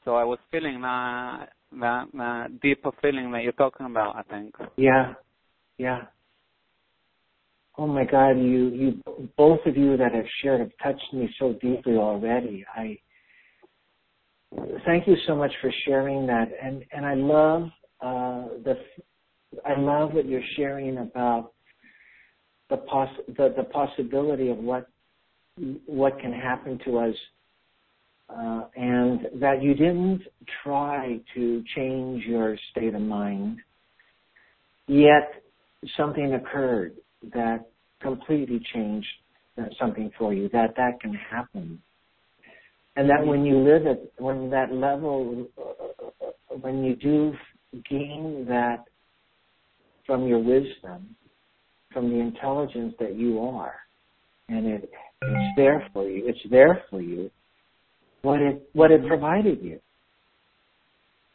So 0.04 0.16
I 0.16 0.24
was 0.24 0.40
feeling 0.52 0.82
that 0.82 1.50
that, 1.80 2.08
that 2.14 2.62
deeper 2.62 2.92
feeling 3.02 3.32
that 3.32 3.44
you're 3.44 3.54
talking 3.54 3.86
about, 3.86 4.16
I 4.16 4.24
think. 4.24 4.56
Yeah. 4.76 5.14
Yeah. 5.78 6.02
Oh 7.82 7.88
my 7.88 8.04
God, 8.04 8.34
you, 8.38 8.70
you, 8.70 9.28
both 9.38 9.62
of 9.66 9.76
you 9.76 9.98
that 9.98 10.14
have 10.14 10.26
shared 10.44 10.60
have 10.60 10.70
touched 10.84 11.12
me 11.14 11.28
so 11.40 11.54
deeply 11.54 11.96
already. 11.96 12.64
I, 12.76 12.96
thank 14.86 15.08
you 15.08 15.16
so 15.26 15.36
much 15.36 15.52
for 15.62 15.74
sharing 15.84 16.28
that. 16.28 16.52
And, 16.62 16.86
and 16.92 17.04
I 17.04 17.16
love, 17.16 17.64
uh, 18.00 18.54
the, 18.64 18.76
I 19.66 19.80
love 19.80 20.14
what 20.14 20.28
you're 20.28 20.44
sharing 20.56 21.00
about 21.00 21.54
the 22.70 22.78
poss, 22.78 23.10
the, 23.30 23.52
the 23.58 23.64
possibility 23.64 24.50
of 24.50 24.60
what, 24.60 24.88
what 25.88 26.20
can 26.20 26.34
happen 26.34 26.80
to 26.86 27.00
us. 27.00 27.16
Uh, 28.30 28.66
and 28.76 29.42
that 29.42 29.64
you 29.64 29.74
didn't 29.74 30.22
try 30.64 31.20
to 31.34 31.64
change 31.76 32.26
your 32.26 32.56
state 32.70 32.94
of 32.94 33.02
mind, 33.02 33.58
yet 34.86 35.42
something 35.98 36.36
occurred 36.36 36.94
that 37.34 37.71
completely 38.02 38.62
change 38.74 39.06
something 39.80 40.12
for 40.18 40.34
you, 40.34 40.50
that 40.50 40.76
that 40.78 41.00
can 41.02 41.14
happen. 41.14 41.82
And 42.96 43.10
that 43.10 43.26
when 43.26 43.46
you 43.46 43.58
live 43.58 43.86
at, 43.86 44.02
when 44.18 44.50
that 44.50 44.74
level, 44.74 45.48
when 46.62 46.84
you 46.84 46.96
do 46.96 47.34
gain 47.90 48.46
that 48.50 48.86
from 50.06 50.28
your 50.28 50.40
wisdom, 50.40 51.16
from 51.94 52.10
the 52.10 52.20
intelligence 52.20 52.94
that 53.00 53.16
you 53.16 53.40
are, 53.40 53.76
and 54.50 54.66
it, 54.66 54.90
it's 55.22 55.56
there 55.56 55.88
for 55.94 56.10
you, 56.10 56.28
it's 56.28 56.40
there 56.50 56.84
for 56.90 57.02
you, 57.02 57.30
what 58.24 58.42
it, 58.42 58.70
what 58.74 58.92
it 58.92 59.06
provided 59.08 59.62
you. 59.62 59.80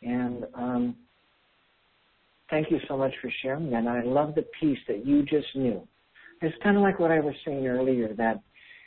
And, 0.03 0.45
um, 0.55 0.97
Thank 2.49 2.71
you 2.71 2.79
so 2.87 2.97
much 2.97 3.13
for 3.21 3.31
sharing 3.43 3.71
that. 3.71 3.79
And 3.79 3.89
I 3.89 4.03
love 4.03 4.35
the 4.35 4.45
piece 4.61 4.79
that 4.89 5.05
you 5.05 5.23
just 5.25 5.49
knew. 5.55 5.87
It's 6.43 6.57
kind 6.63 6.77
of 6.77 6.83
like 6.83 6.99
what 6.99 7.11
I 7.11 7.21
was 7.21 7.35
saying 7.45 7.67
earlier 7.67 8.13
that 8.15 8.41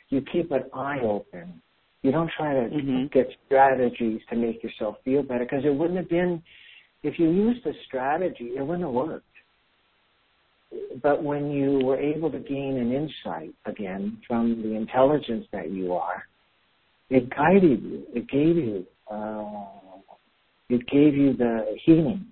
you 0.08 0.22
keep 0.32 0.50
an 0.50 0.64
eye 0.74 1.00
open. 1.02 1.60
You 2.02 2.12
don't 2.12 2.30
try 2.36 2.54
to 2.54 2.74
mm-hmm. 2.74 3.06
get 3.12 3.28
strategies 3.46 4.20
to 4.30 4.36
make 4.36 4.62
yourself 4.62 4.96
feel 5.04 5.22
better 5.22 5.44
because 5.44 5.64
it 5.64 5.74
wouldn't 5.74 5.98
have 5.98 6.08
been, 6.08 6.42
if 7.02 7.18
you 7.18 7.30
used 7.30 7.66
a 7.66 7.72
strategy, 7.86 8.52
it 8.56 8.62
wouldn't 8.62 8.84
have 8.84 8.92
worked. 8.92 9.26
But 11.02 11.22
when 11.22 11.50
you 11.50 11.80
were 11.84 11.98
able 11.98 12.30
to 12.30 12.38
gain 12.38 12.78
an 12.78 12.92
insight 12.92 13.52
again 13.66 14.18
from 14.26 14.62
the 14.62 14.74
intelligence 14.74 15.46
that 15.52 15.70
you 15.70 15.92
are, 15.94 16.24
it 17.10 17.28
guided 17.30 17.82
you. 17.82 18.06
It 18.14 18.28
gave 18.28 18.56
you, 18.56 18.86
uh, 19.10 19.64
it 20.68 20.86
gave 20.86 21.14
you 21.14 21.36
the 21.36 21.76
healing 21.84 22.26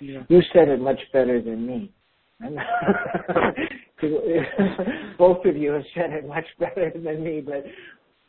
yeah. 0.00 0.22
You 0.28 0.40
said 0.52 0.68
it 0.68 0.80
much 0.80 1.00
better 1.12 1.40
than 1.40 1.66
me. 1.66 1.92
Both 5.18 5.44
of 5.44 5.56
you 5.56 5.72
have 5.72 5.82
said 5.94 6.12
it 6.12 6.26
much 6.26 6.46
better 6.58 6.92
than 6.94 7.24
me, 7.24 7.40
but 7.40 7.64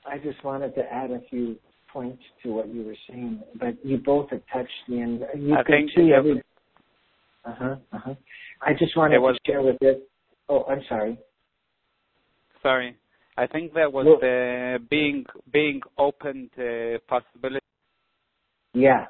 I 0.06 0.18
just 0.18 0.44
wanted 0.44 0.76
to 0.76 0.82
add 0.92 1.12
a 1.12 1.22
few 1.30 1.58
points 1.94 2.22
to 2.44 2.50
what 2.50 2.74
you 2.74 2.84
were 2.84 2.98
saying. 3.08 3.42
But 3.60 3.76
you 3.86 3.98
both 3.98 4.32
have 4.32 4.42
touched 4.52 4.72
me, 4.88 5.02
and 5.02 5.24
you 5.36 5.56
I 5.56 5.64
can 5.64 5.88
see 5.96 6.12
every. 6.12 6.42
Uh 7.46 7.54
huh. 7.58 7.76
Uh 7.94 7.98
huh. 7.98 8.16
I 8.62 8.74
just 8.74 8.98
wanted 8.98 9.20
was, 9.20 9.38
to 9.46 9.52
share 9.52 9.62
with 9.62 9.78
it. 9.82 10.10
Oh, 10.50 10.64
I'm 10.64 10.82
sorry. 10.90 11.18
Sorry, 12.64 12.98
I 13.38 13.48
think 13.48 13.74
that 13.76 13.94
was 13.94 14.06
well, 14.06 14.18
the 14.20 14.80
being 14.90 15.26
being 15.54 15.82
open 15.98 16.50
to 16.56 17.00
possibility. 17.08 17.64
Yeah, 18.74 19.06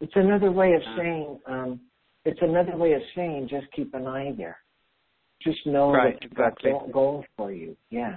it's 0.00 0.12
another 0.14 0.50
way 0.50 0.74
of 0.74 0.82
saying, 0.96 1.38
um, 1.46 1.80
it's 2.26 2.40
another 2.42 2.76
way 2.76 2.92
of 2.92 3.02
saying 3.14 3.48
just 3.48 3.66
keep 3.74 3.94
an 3.94 4.06
eye 4.06 4.34
there. 4.36 4.58
Just 5.42 5.64
know 5.66 5.92
right, 5.92 6.18
that 6.20 6.26
exactly. 6.26 6.72
that's 6.72 6.92
going 6.92 7.24
for 7.36 7.52
you. 7.52 7.76
Yeah. 7.90 8.16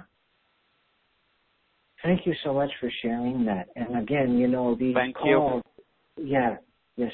Thank 2.02 2.26
you 2.26 2.34
so 2.42 2.52
much 2.52 2.70
for 2.80 2.90
sharing 3.02 3.44
that. 3.44 3.68
And 3.76 3.98
again, 3.98 4.36
you 4.36 4.48
know, 4.48 4.74
these 4.74 4.94
Thank 4.94 5.16
calls, 5.16 5.62
you. 6.16 6.26
yeah, 6.26 6.56
yes, 6.96 7.12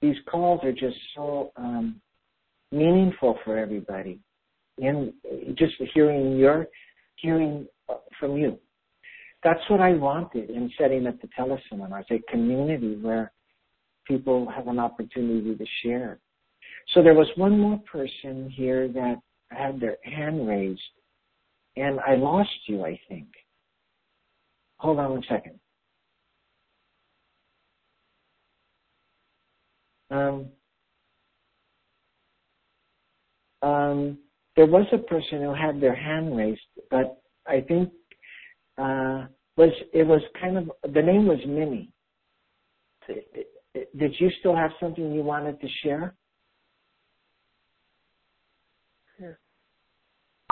these 0.00 0.16
calls 0.30 0.60
are 0.64 0.72
just 0.72 0.96
so 1.14 1.52
um, 1.56 2.00
meaningful 2.70 3.38
for 3.44 3.58
everybody. 3.58 4.20
And 4.78 5.12
just 5.56 5.74
hearing 5.92 6.38
your, 6.38 6.66
hearing 7.16 7.66
from 8.18 8.36
you. 8.36 8.58
That's 9.44 9.60
what 9.68 9.80
I 9.80 9.92
wanted 9.92 10.50
in 10.50 10.70
setting 10.78 11.06
up 11.06 11.16
the 11.20 11.28
teleseminars, 11.38 12.04
a 12.10 12.20
community 12.30 12.96
where 13.02 13.32
people 14.06 14.48
have 14.50 14.68
an 14.68 14.78
opportunity 14.78 15.54
to 15.54 15.66
share. 15.82 16.18
So 16.94 17.02
there 17.02 17.14
was 17.14 17.28
one 17.36 17.58
more 17.58 17.80
person 17.90 18.50
here 18.50 18.88
that 18.88 19.16
had 19.50 19.80
their 19.80 19.96
hand 20.04 20.46
raised, 20.46 20.80
and 21.76 22.00
I 22.00 22.16
lost 22.16 22.50
you, 22.66 22.84
I 22.84 22.98
think. 23.08 23.28
Hold 24.78 24.98
on 24.98 25.10
one 25.12 25.24
second. 25.28 25.58
Um, 30.10 30.46
um, 33.62 34.18
there 34.56 34.66
was 34.66 34.86
a 34.92 34.98
person 34.98 35.40
who 35.40 35.54
had 35.54 35.80
their 35.80 35.94
hand 35.94 36.36
raised, 36.36 36.60
but 36.90 37.22
I 37.46 37.60
think 37.60 37.90
uh, 38.76 39.26
was 39.56 39.70
it 39.92 40.06
was 40.06 40.20
kind 40.40 40.58
of 40.58 40.70
the 40.92 41.00
name 41.00 41.26
was 41.26 41.38
Minnie 41.46 41.90
did 43.74 44.14
you 44.18 44.30
still 44.40 44.54
have 44.54 44.70
something 44.80 45.12
you 45.12 45.22
wanted 45.22 45.60
to 45.60 45.68
share? 45.82 46.14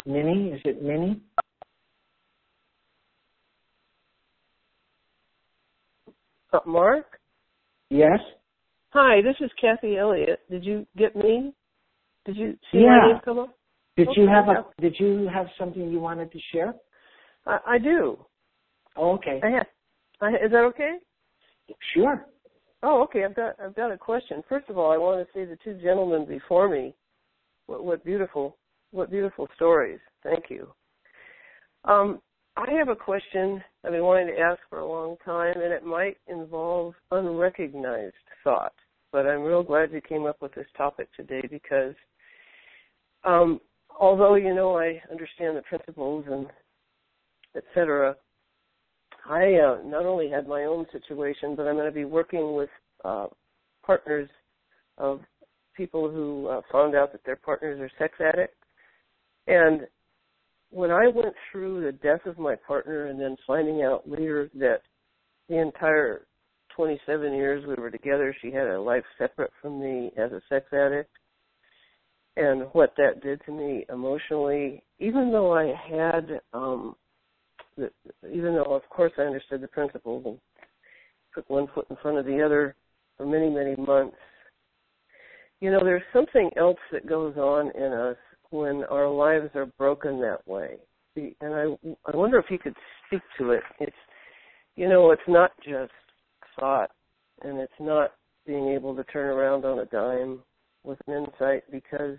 Minnie? 0.07 0.51
Is 0.51 0.61
it 0.64 0.83
Minnie? 0.83 1.21
Uh, 6.53 6.59
Mark? 6.66 7.21
Yes. 7.91 8.18
Hi, 8.91 9.21
this 9.21 9.37
is 9.41 9.51
Kathy 9.61 9.99
Elliott. 9.99 10.41
Did 10.51 10.64
you 10.64 10.87
get 10.97 11.14
me? 11.14 11.53
Did 12.25 12.37
you 12.37 12.59
see 12.73 12.79
Yeah. 12.79 12.87
my 13.01 13.09
name 13.12 13.21
come 13.25 13.39
up? 13.41 13.59
Did 13.97 14.09
Okay, 14.09 14.23
you 14.23 14.29
have 14.29 14.49
a 14.49 14.66
Did 14.81 14.99
you 14.99 15.29
have 15.29 15.49
something 15.59 15.91
you 15.91 16.01
wanted 16.01 16.33
to 16.33 16.39
share? 16.53 16.75
I, 17.47 17.59
I 17.66 17.79
do. 17.79 18.25
Oh, 18.97 19.12
okay. 19.12 19.41
I 19.43 19.51
have. 19.51 19.66
I, 20.21 20.29
is 20.37 20.51
that 20.53 20.64
okay? 20.64 20.99
Sure. 21.93 22.27
Oh, 22.83 23.03
okay. 23.03 23.24
I've 23.24 23.37
got 23.37 23.57
I've 23.62 23.76
got 23.76 23.93
a 23.93 23.99
question. 23.99 24.43
First 24.49 24.68
of 24.68 24.78
all, 24.78 24.91
I 24.91 24.97
want 24.97 25.26
to 25.26 25.33
say 25.35 25.45
the 25.45 25.59
two 25.62 25.81
gentlemen 25.83 26.26
before 26.26 26.68
me. 26.68 26.95
What, 27.66 27.85
what 27.85 28.05
beautiful 28.05 28.57
what 28.91 29.11
beautiful 29.11 29.49
stories. 29.55 30.01
Thank 30.22 30.45
you. 30.49 30.72
Um, 31.85 32.20
I 32.57 32.70
have 32.72 32.89
a 32.89 32.97
question 32.97 33.62
I've 33.85 33.93
been 33.93 34.05
wanting 34.05 34.26
to 34.28 34.41
ask 34.41 34.59
for 34.68 34.81
a 34.81 34.89
long 34.89 35.16
time, 35.24 35.55
and 35.57 35.72
it 35.72 35.85
might 35.85 36.16
involve 36.26 36.95
unrecognized 37.11 38.14
thought. 38.45 38.74
But 39.12 39.26
I'm 39.26 39.43
real 39.43 39.62
glad 39.62 39.93
you 39.93 40.01
came 40.01 40.26
up 40.26 40.37
with 40.41 40.55
this 40.55 40.66
topic 40.76 41.09
today 41.16 41.43
because, 41.51 41.95
um, 43.24 43.61
although 43.99 44.35
you 44.35 44.55
know 44.55 44.78
I 44.78 45.01
understand 45.11 45.57
the 45.57 45.62
principles 45.62 46.24
and 46.28 46.47
et 47.57 47.64
cetera, 47.74 48.16
I 49.31 49.55
uh, 49.55 49.78
not 49.85 50.07
only 50.07 50.28
had 50.28 50.49
my 50.49 50.64
own 50.64 50.87
situation, 50.91 51.55
but 51.55 51.68
I'm 51.68 51.76
going 51.76 51.87
to 51.87 51.93
be 51.93 52.05
working 52.05 52.57
with 52.57 52.68
uh, 53.05 53.28
partners 53.87 54.28
of 54.99 55.20
people 55.76 56.11
who 56.11 56.49
uh, 56.49 56.62
found 56.72 56.97
out 56.97 57.12
that 57.12 57.24
their 57.24 57.37
partners 57.37 57.78
are 57.81 57.91
sex 57.97 58.14
addicts. 58.20 58.57
And 59.47 59.83
when 60.70 60.91
I 60.91 61.07
went 61.14 61.35
through 61.51 61.85
the 61.85 61.93
death 61.93 62.26
of 62.26 62.41
my 62.41 62.57
partner 62.57 63.07
and 63.07 63.20
then 63.20 63.37
finding 63.47 63.83
out 63.83 64.03
later 64.05 64.51
that 64.55 64.81
the 65.49 65.61
entire 65.61 66.26
27 66.74 67.33
years 67.33 67.64
we 67.68 67.74
were 67.81 67.91
together, 67.91 68.35
she 68.43 68.51
had 68.51 68.66
a 68.66 68.81
life 68.81 69.05
separate 69.16 69.53
from 69.62 69.81
me 69.81 70.11
as 70.18 70.33
a 70.33 70.43
sex 70.49 70.66
addict, 70.72 71.11
and 72.37 72.62
what 72.72 72.95
that 72.97 73.22
did 73.22 73.41
to 73.47 73.53
me 73.53 73.85
emotionally, 73.93 74.83
even 74.99 75.31
though 75.31 75.55
I 75.55 75.72
had 75.89 76.41
um, 76.53 76.97
that 77.81 77.93
even 78.31 78.55
though 78.55 78.74
of 78.74 78.89
course 78.89 79.12
I 79.18 79.22
understood 79.22 79.61
the 79.61 79.68
principles 79.68 80.24
and 80.26 80.39
put 81.35 81.49
one 81.51 81.66
foot 81.74 81.87
in 81.91 81.97
front 82.03 82.18
of 82.18 82.26
the 82.26 82.43
other 82.43 82.74
for 83.16 83.26
many, 83.26 83.51
many 83.51 83.76
months, 83.76 84.16
you 85.61 85.70
know, 85.70 85.81
there's 85.83 86.03
something 86.12 86.51
else 86.57 86.78
that 86.93 87.07
goes 87.07 87.37
on 87.37 87.70
in 87.76 87.93
us 87.93 88.16
when 88.51 88.85
our 88.91 89.09
lives 89.09 89.51
are 89.55 89.66
broken 89.78 90.20
that 90.20 90.47
way. 90.47 90.76
And 91.16 91.55
I 91.55 91.64
I 92.11 92.16
wonder 92.16 92.39
if 92.39 92.47
you 92.51 92.59
could 92.59 92.76
speak 93.07 93.22
to 93.39 93.51
it. 93.51 93.62
It's 93.78 93.97
you 94.76 94.89
know, 94.89 95.11
it's 95.11 95.22
not 95.28 95.51
just 95.64 95.93
thought 96.59 96.91
and 97.43 97.59
it's 97.59 97.72
not 97.81 98.12
being 98.47 98.68
able 98.68 98.95
to 98.97 99.05
turn 99.05 99.28
around 99.28 99.64
on 99.64 99.81
a 99.81 99.87
dime 99.87 100.41
with 100.85 100.99
an 101.07 101.14
insight 101.24 101.62
because 101.70 102.16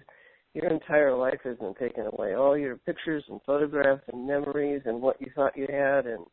your 0.54 0.68
entire 0.68 1.16
life 1.16 1.39
has 1.43 1.58
been 1.58 1.74
taken 1.76 2.08
away. 2.08 2.36
All 2.36 2.58
your 2.58 2.78
pictures 2.78 3.24
and 3.30 3.39
photographs 3.45 4.04
and 4.12 4.28
memories 4.28 4.82
and 4.86 5.02
what 5.02 5.20
you 5.22 5.28
thought 5.36 5.58
you 5.58 5.68
had 5.70 6.06
and 6.06 6.26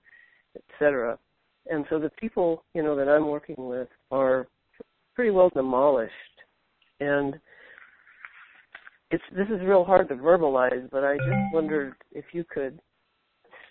et 0.57 0.62
cetera. 0.79 1.19
And 1.71 1.85
so 1.91 1.99
the 1.99 2.11
people, 2.19 2.64
you 2.75 2.83
know, 2.83 2.97
that 2.97 3.09
I'm 3.09 3.29
working 3.29 3.57
with 3.59 3.89
are 4.11 4.49
pretty 5.14 5.31
well 5.31 5.51
demolished. 5.55 6.12
And 7.01 7.39
it's 9.11 9.23
this 9.35 9.47
is 9.49 9.61
real 9.64 9.85
hard 9.85 10.09
to 10.09 10.14
verbalize, 10.16 10.91
but 10.91 11.05
I 11.05 11.16
just 11.16 11.55
wondered 11.55 11.95
if 12.12 12.25
you 12.33 12.45
could 12.45 12.81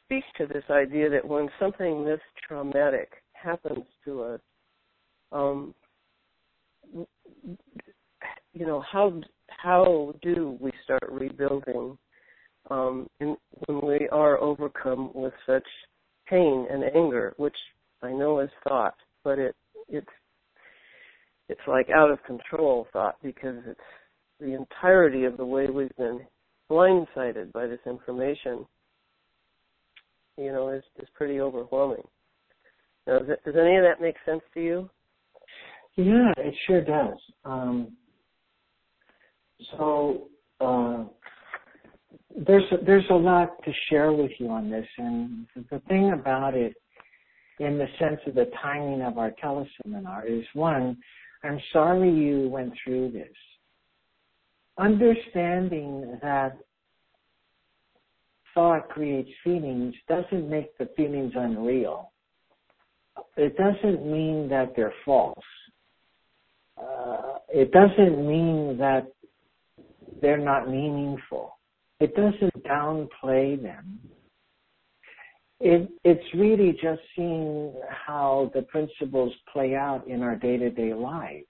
speak 0.03 0.23
to 0.37 0.47
this 0.47 0.63
idea 0.69 1.09
that 1.09 1.27
when 1.27 1.49
something 1.59 2.05
this 2.05 2.21
traumatic 2.47 3.11
happens 3.33 3.85
to 4.05 4.23
us, 4.23 4.39
um, 5.31 5.75
you 8.53 8.65
know, 8.65 8.83
how 8.89 9.21
how 9.57 10.13
do 10.21 10.57
we 10.61 10.71
start 10.83 11.03
rebuilding 11.09 11.97
um, 12.69 13.07
in, 13.19 13.35
when 13.65 13.81
we 13.81 14.07
are 14.09 14.39
overcome 14.39 15.11
with 15.13 15.33
such 15.45 15.63
pain 16.29 16.67
and 16.69 16.83
anger, 16.95 17.33
which 17.37 17.55
I 18.01 18.11
know 18.11 18.39
is 18.39 18.49
thought, 18.67 18.95
but 19.23 19.39
it 19.39 19.55
it's 19.89 20.07
it's 21.49 21.61
like 21.67 21.89
out 21.89 22.11
of 22.11 22.23
control 22.23 22.87
thought 22.91 23.15
because 23.23 23.57
it's 23.65 23.79
the 24.39 24.53
entirety 24.53 25.23
of 25.23 25.37
the 25.37 25.45
way 25.45 25.67
we've 25.67 25.95
been 25.97 26.19
blindsided 26.69 27.51
by 27.53 27.67
this 27.67 27.79
information. 27.85 28.65
You 30.37 30.51
know, 30.51 30.69
is 30.69 30.83
is 30.99 31.07
pretty 31.15 31.39
overwhelming. 31.39 32.03
Now, 33.07 33.19
does, 33.19 33.29
it, 33.29 33.39
does 33.45 33.55
any 33.59 33.77
of 33.77 33.83
that 33.83 34.01
make 34.01 34.15
sense 34.25 34.41
to 34.53 34.61
you? 34.61 34.89
Yeah, 35.95 36.33
it 36.37 36.53
sure 36.67 36.83
does. 36.83 37.17
Um, 37.43 37.93
so 39.71 40.27
uh, 40.61 41.03
there's 42.35 42.63
a, 42.71 42.77
there's 42.85 43.09
a 43.09 43.15
lot 43.15 43.49
to 43.63 43.71
share 43.89 44.11
with 44.11 44.31
you 44.39 44.49
on 44.49 44.69
this, 44.69 44.87
and 44.97 45.47
the 45.71 45.79
thing 45.87 46.11
about 46.13 46.53
it, 46.53 46.75
in 47.59 47.77
the 47.77 47.87
sense 47.99 48.19
of 48.27 48.35
the 48.35 48.49
timing 48.61 49.01
of 49.01 49.17
our 49.17 49.31
teleseminar, 49.43 50.29
is 50.29 50.45
one, 50.53 50.97
I'm 51.43 51.59
sorry 51.73 52.11
you 52.11 52.49
went 52.49 52.73
through 52.83 53.11
this. 53.11 53.33
Understanding 54.77 56.19
that 56.21 56.57
thought 58.53 58.89
creates 58.89 59.29
feelings 59.43 59.95
doesn't 60.07 60.49
make 60.49 60.77
the 60.77 60.89
feelings 60.95 61.33
unreal. 61.35 62.11
It 63.35 63.55
doesn't 63.57 64.05
mean 64.05 64.47
that 64.49 64.73
they're 64.75 64.93
false. 65.03 65.37
Uh, 66.79 67.37
it 67.49 67.71
doesn't 67.71 68.27
mean 68.27 68.77
that 68.77 69.07
they're 70.21 70.37
not 70.37 70.69
meaningful. 70.69 71.57
It 71.99 72.15
doesn't 72.15 72.63
downplay 72.63 73.61
them. 73.61 73.99
It, 75.59 75.89
it's 76.03 76.33
really 76.35 76.73
just 76.73 77.01
seeing 77.15 77.73
how 77.89 78.51
the 78.53 78.61
principles 78.63 79.33
play 79.51 79.73
out 79.73 80.07
in 80.07 80.21
our 80.21 80.35
day-to-day 80.35 80.93
lives. 80.93 81.45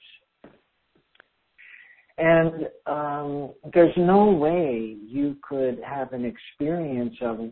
And 2.17 2.67
um, 2.87 3.53
there's 3.73 3.93
no 3.97 4.31
way 4.31 4.95
you 5.05 5.37
could 5.47 5.79
have 5.85 6.13
an 6.13 6.25
experience 6.25 7.15
of 7.21 7.51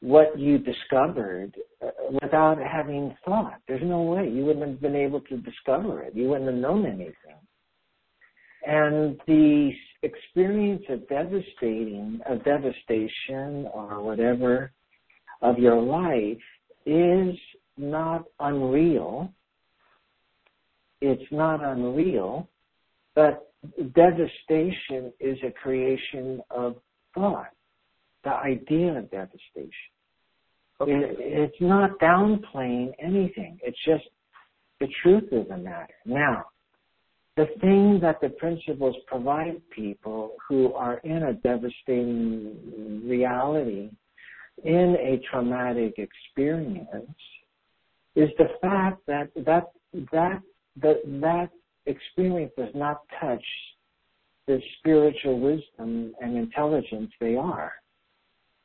what 0.00 0.38
you 0.38 0.58
discovered 0.58 1.54
uh, 1.84 1.90
without 2.22 2.58
having 2.58 3.14
thought. 3.24 3.60
There's 3.68 3.82
no 3.82 4.02
way. 4.02 4.28
You 4.28 4.46
wouldn't 4.46 4.66
have 4.66 4.80
been 4.80 4.96
able 4.96 5.20
to 5.22 5.36
discover 5.38 6.02
it. 6.02 6.14
You 6.16 6.28
wouldn't 6.28 6.48
have 6.48 6.58
known 6.58 6.86
anything. 6.86 7.36
And 8.70 9.20
the 9.26 9.72
experience 10.04 10.84
of 10.90 11.08
devastating, 11.08 12.20
of 12.24 12.44
devastation 12.44 13.68
or 13.74 14.00
whatever 14.00 14.70
of 15.42 15.58
your 15.58 15.82
life 15.82 16.38
is 16.86 17.34
not 17.76 18.26
unreal. 18.38 19.32
It's 21.00 21.32
not 21.32 21.64
unreal, 21.64 22.48
but 23.16 23.52
devastation 23.92 25.12
is 25.18 25.36
a 25.44 25.50
creation 25.50 26.40
of 26.48 26.76
thought, 27.12 27.50
the 28.22 28.30
idea 28.30 28.98
of 28.98 29.10
devastation. 29.10 29.90
Okay. 30.80 30.92
It, 30.92 31.16
it's 31.18 31.60
not 31.60 31.98
downplaying 31.98 32.92
anything. 33.02 33.58
It's 33.64 33.84
just 33.84 34.04
the 34.78 34.86
truth 35.02 35.32
of 35.32 35.48
the 35.48 35.56
matter. 35.56 35.94
Now, 36.06 36.44
the 37.40 37.46
thing 37.60 37.98
that 38.02 38.20
the 38.20 38.28
principles 38.28 38.94
provide 39.06 39.62
people 39.70 40.32
who 40.46 40.74
are 40.74 40.98
in 40.98 41.22
a 41.22 41.32
devastating 41.32 43.02
reality, 43.06 43.88
in 44.62 44.96
a 45.00 45.22
traumatic 45.30 45.94
experience, 45.96 47.16
is 48.14 48.28
the 48.36 48.48
fact 48.60 48.98
that 49.06 49.30
that 49.46 49.70
that 50.12 50.42
that, 50.82 50.96
that 51.04 51.48
experience 51.86 52.52
does 52.58 52.74
not 52.74 53.00
touch 53.18 53.44
the 54.46 54.60
spiritual 54.78 55.40
wisdom 55.40 56.12
and 56.20 56.36
intelligence 56.36 57.10
they 57.20 57.36
are. 57.36 57.72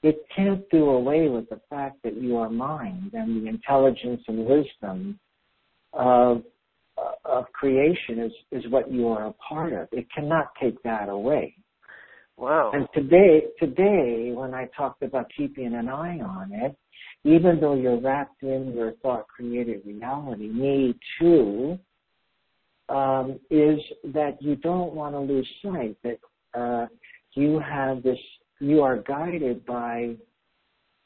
It 0.04 0.18
can't 0.36 0.70
do 0.70 0.90
away 0.90 1.30
with 1.30 1.48
the 1.50 1.62
fact 1.70 2.04
that 2.04 2.18
you 2.22 2.36
are 2.36 2.50
mind 2.50 3.12
and 3.14 3.42
the 3.42 3.48
intelligence 3.48 4.22
and 4.28 4.46
wisdom 4.46 5.18
of 5.94 6.44
of 7.26 7.46
creation 7.54 8.20
is 8.20 8.32
is 8.52 8.72
what 8.72 8.92
you 8.92 9.08
are 9.08 9.28
a 9.28 9.34
part 9.34 9.74
of. 9.74 9.88
It 9.92 10.08
cannot 10.14 10.48
take 10.62 10.82
that 10.84 11.10
away. 11.10 11.56
Wow. 12.38 12.72
And 12.74 12.88
today, 12.94 13.44
today, 13.60 14.32
when 14.34 14.54
I 14.54 14.68
talked 14.76 15.04
about 15.04 15.32
keeping 15.38 15.74
an 15.74 15.88
eye 15.88 16.20
on 16.20 16.52
it, 16.52 16.76
even 17.24 17.60
though 17.62 17.76
you're 17.76 18.00
wrapped 18.00 18.44
in 18.44 18.74
your 18.76 18.92
thought-created 19.02 19.84
reality, 19.86 20.48
me 20.50 20.96
too, 21.18 21.80
um, 22.90 23.40
is 23.50 23.80
that 24.14 24.38
you 24.42 24.58
don't 24.58 24.94
want 24.94 25.16
to 25.16 25.20
lose 25.20 25.48
sight 25.64 25.96
that 26.04 26.20
uh, 26.54 26.88
you 27.34 27.60
have 27.60 28.04
this 28.04 28.20
you 28.60 28.82
are 28.82 28.98
guided 28.98 29.66
by 29.66 30.16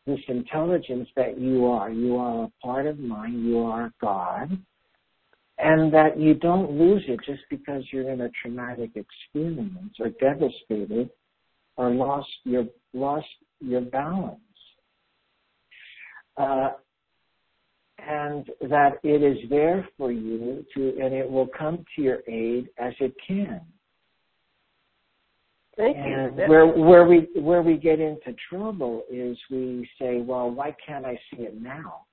this 0.06 0.20
intelligence 0.28 1.08
that 1.16 1.40
you 1.40 1.66
are. 1.66 1.90
You 1.90 2.18
are 2.18 2.46
a 2.46 2.52
part 2.66 2.86
of 2.86 3.00
mind. 3.00 3.46
You 3.46 3.60
are 3.60 3.92
God. 4.02 4.58
And 5.62 5.94
that 5.94 6.18
you 6.18 6.36
don't 6.36 6.72
lose 6.72 7.04
it 7.08 7.20
just 7.26 7.42
because 7.50 7.84
you're 7.92 8.10
in 8.10 8.22
a 8.22 8.30
traumatic 8.42 8.92
experience 8.96 9.94
or 10.00 10.10
devastated 10.22 11.10
or 11.76 11.90
lost 11.90 12.30
your 12.46 12.66
lost 12.94 13.28
your 13.60 13.82
balance. 13.82 14.40
Uh, 16.38 16.70
and 18.08 18.46
that 18.62 18.94
it 19.04 19.22
is 19.22 19.38
there 19.50 19.88
for 19.98 20.12
you 20.12 20.66
to, 20.74 20.98
and 21.02 21.14
it 21.14 21.30
will 21.30 21.48
come 21.58 21.84
to 21.96 22.02
your 22.02 22.20
aid 22.28 22.70
as 22.78 22.94
it 23.00 23.14
can. 23.28 23.62
Thank 25.78 25.98
and 25.98 26.38
you. 26.38 26.44
where 26.48 26.68
where 26.68 27.06
we 27.06 27.28
where 27.36 27.62
we 27.62 27.78
get 27.78 28.00
into 28.00 28.36
trouble 28.50 29.04
is 29.10 29.38
we 29.50 29.90
say, 30.00 30.22
well, 30.22 30.52
why 30.52 30.76
can't 30.86 31.06
I 31.06 31.18
see 31.32 31.44
it 31.44 31.62
now? 31.62 32.06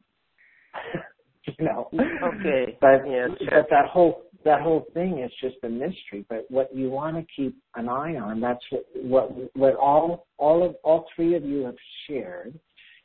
you 1.59 1.65
know. 1.65 1.89
Okay. 1.93 2.77
But 2.81 3.09
Yes. 3.09 3.31
but 3.51 3.67
that 3.71 3.87
whole 3.87 4.23
that 4.45 4.61
whole 4.61 4.87
thing 4.95 5.19
is 5.19 5.33
just 5.41 5.57
a 5.65 5.69
mystery. 5.69 6.25
But 6.29 6.47
what 6.49 6.75
you 6.75 6.91
want 6.91 7.17
to 7.17 7.27
keep 7.35 7.57
an 7.75 7.89
eye 7.89 8.17
on, 8.17 8.41
that's 8.41 8.65
what 8.71 8.87
what 8.95 9.57
what 9.57 9.77
all 9.77 10.27
all 10.39 10.65
of 10.65 10.77
all 10.83 11.07
three 11.15 11.35
of 11.35 11.45
you 11.45 11.65
have 11.65 11.77
shared, 12.07 12.59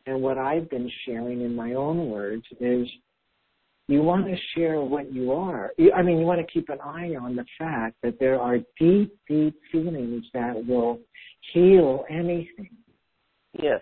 and 0.06 0.22
what 0.22 0.38
I've 0.38 0.70
been 0.70 0.89
sharing 1.06 1.42
in 1.42 1.56
my 1.56 1.74
own 1.74 2.10
words 2.10 2.46
is 2.60 2.88
you 3.88 4.02
want 4.02 4.26
to 4.26 4.36
share 4.56 4.80
what 4.82 5.12
you 5.12 5.34
are. 5.34 5.72
I 5.94 6.02
mean, 6.02 6.20
you 6.20 6.26
want 6.26 6.39
to 6.39 6.52
keep 6.52 6.70
an 6.70 6.80
eye 6.82 7.16
on 7.20 7.36
the 7.36 7.46
fact 7.58 7.98
that 8.04 8.20
there 8.20 8.39
are 8.39 8.60
deep, 8.80 9.14
deep 9.28 9.60
feelings 9.72 10.24
that 10.34 10.66
will 10.66 11.00
heal 11.54 12.06
anything. 12.10 12.70
Yes. 13.62 13.82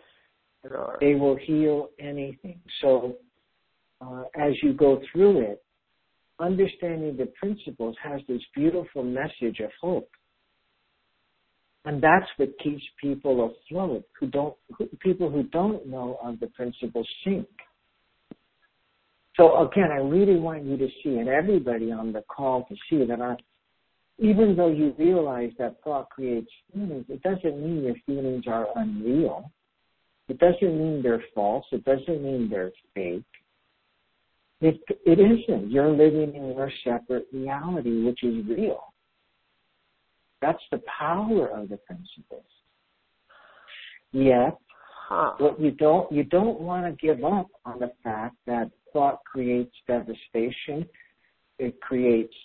There 0.63 0.77
are. 0.77 0.97
They 0.99 1.13
will 1.13 1.35
heal 1.35 1.89
anything. 1.99 2.59
So, 2.81 3.17
uh, 4.01 4.23
as 4.35 4.53
you 4.61 4.73
go 4.73 5.01
through 5.11 5.41
it, 5.41 5.63
understanding 6.39 7.17
the 7.17 7.27
principles 7.39 7.95
has 8.01 8.21
this 8.27 8.41
beautiful 8.55 9.03
message 9.03 9.59
of 9.59 9.71
hope. 9.81 10.09
And 11.85 12.01
that's 12.01 12.27
what 12.37 12.49
keeps 12.59 12.83
people 13.01 13.53
afloat 13.69 14.03
who 14.19 14.27
don't, 14.27 14.55
who, 14.77 14.85
people 14.99 15.29
who 15.29 15.43
don't 15.43 15.87
know 15.87 16.17
of 16.23 16.39
the 16.39 16.47
principles 16.47 17.07
sink. 17.23 17.47
So 19.37 19.65
again, 19.65 19.89
I 19.91 20.01
really 20.01 20.37
want 20.37 20.65
you 20.65 20.77
to 20.77 20.87
see, 21.01 21.17
and 21.17 21.29
everybody 21.29 21.91
on 21.91 22.11
the 22.11 22.23
call 22.29 22.65
to 22.65 22.75
see 22.89 23.05
that 23.05 23.37
even 24.17 24.55
though 24.55 24.67
you 24.67 24.93
realize 24.99 25.51
that 25.57 25.81
thought 25.83 26.09
creates 26.09 26.51
feelings, 26.73 27.05
it 27.07 27.23
doesn't 27.23 27.57
mean 27.57 27.83
your 27.83 27.95
feelings 28.05 28.43
are 28.47 28.67
unreal. 28.75 29.49
It 30.27 30.37
doesn't 30.39 30.77
mean 30.77 31.01
they're 31.01 31.23
false. 31.33 31.65
It 31.71 31.85
doesn't 31.85 32.21
mean 32.21 32.49
they're 32.49 32.71
fake. 32.93 33.23
It, 34.61 34.79
it 35.05 35.19
isn't. 35.19 35.71
You're 35.71 35.91
living 35.91 36.35
in 36.35 36.53
your 36.55 36.71
separate 36.83 37.27
reality, 37.31 38.03
which 38.03 38.23
is 38.23 38.45
real. 38.45 38.93
That's 40.41 40.61
the 40.71 40.81
power 40.99 41.47
of 41.47 41.69
the 41.69 41.77
principles. 41.77 42.43
Yet, 44.11 44.57
Huh. 45.09 45.33
what 45.39 45.59
you 45.59 45.71
don't 45.71 46.11
you 46.11 46.23
don't 46.23 46.59
want 46.61 46.85
to 46.85 46.91
give 47.03 47.23
up 47.23 47.47
on 47.65 47.79
the 47.79 47.91
fact 48.03 48.35
that 48.45 48.69
thought 48.93 49.23
creates 49.25 49.73
devastation. 49.87 50.87
It 51.57 51.81
creates 51.81 52.35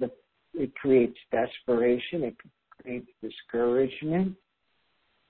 the 0.00 0.10
it 0.54 0.74
creates 0.74 1.18
desperation. 1.30 2.24
It 2.24 2.36
creates 2.80 3.08
discouragement. 3.22 4.34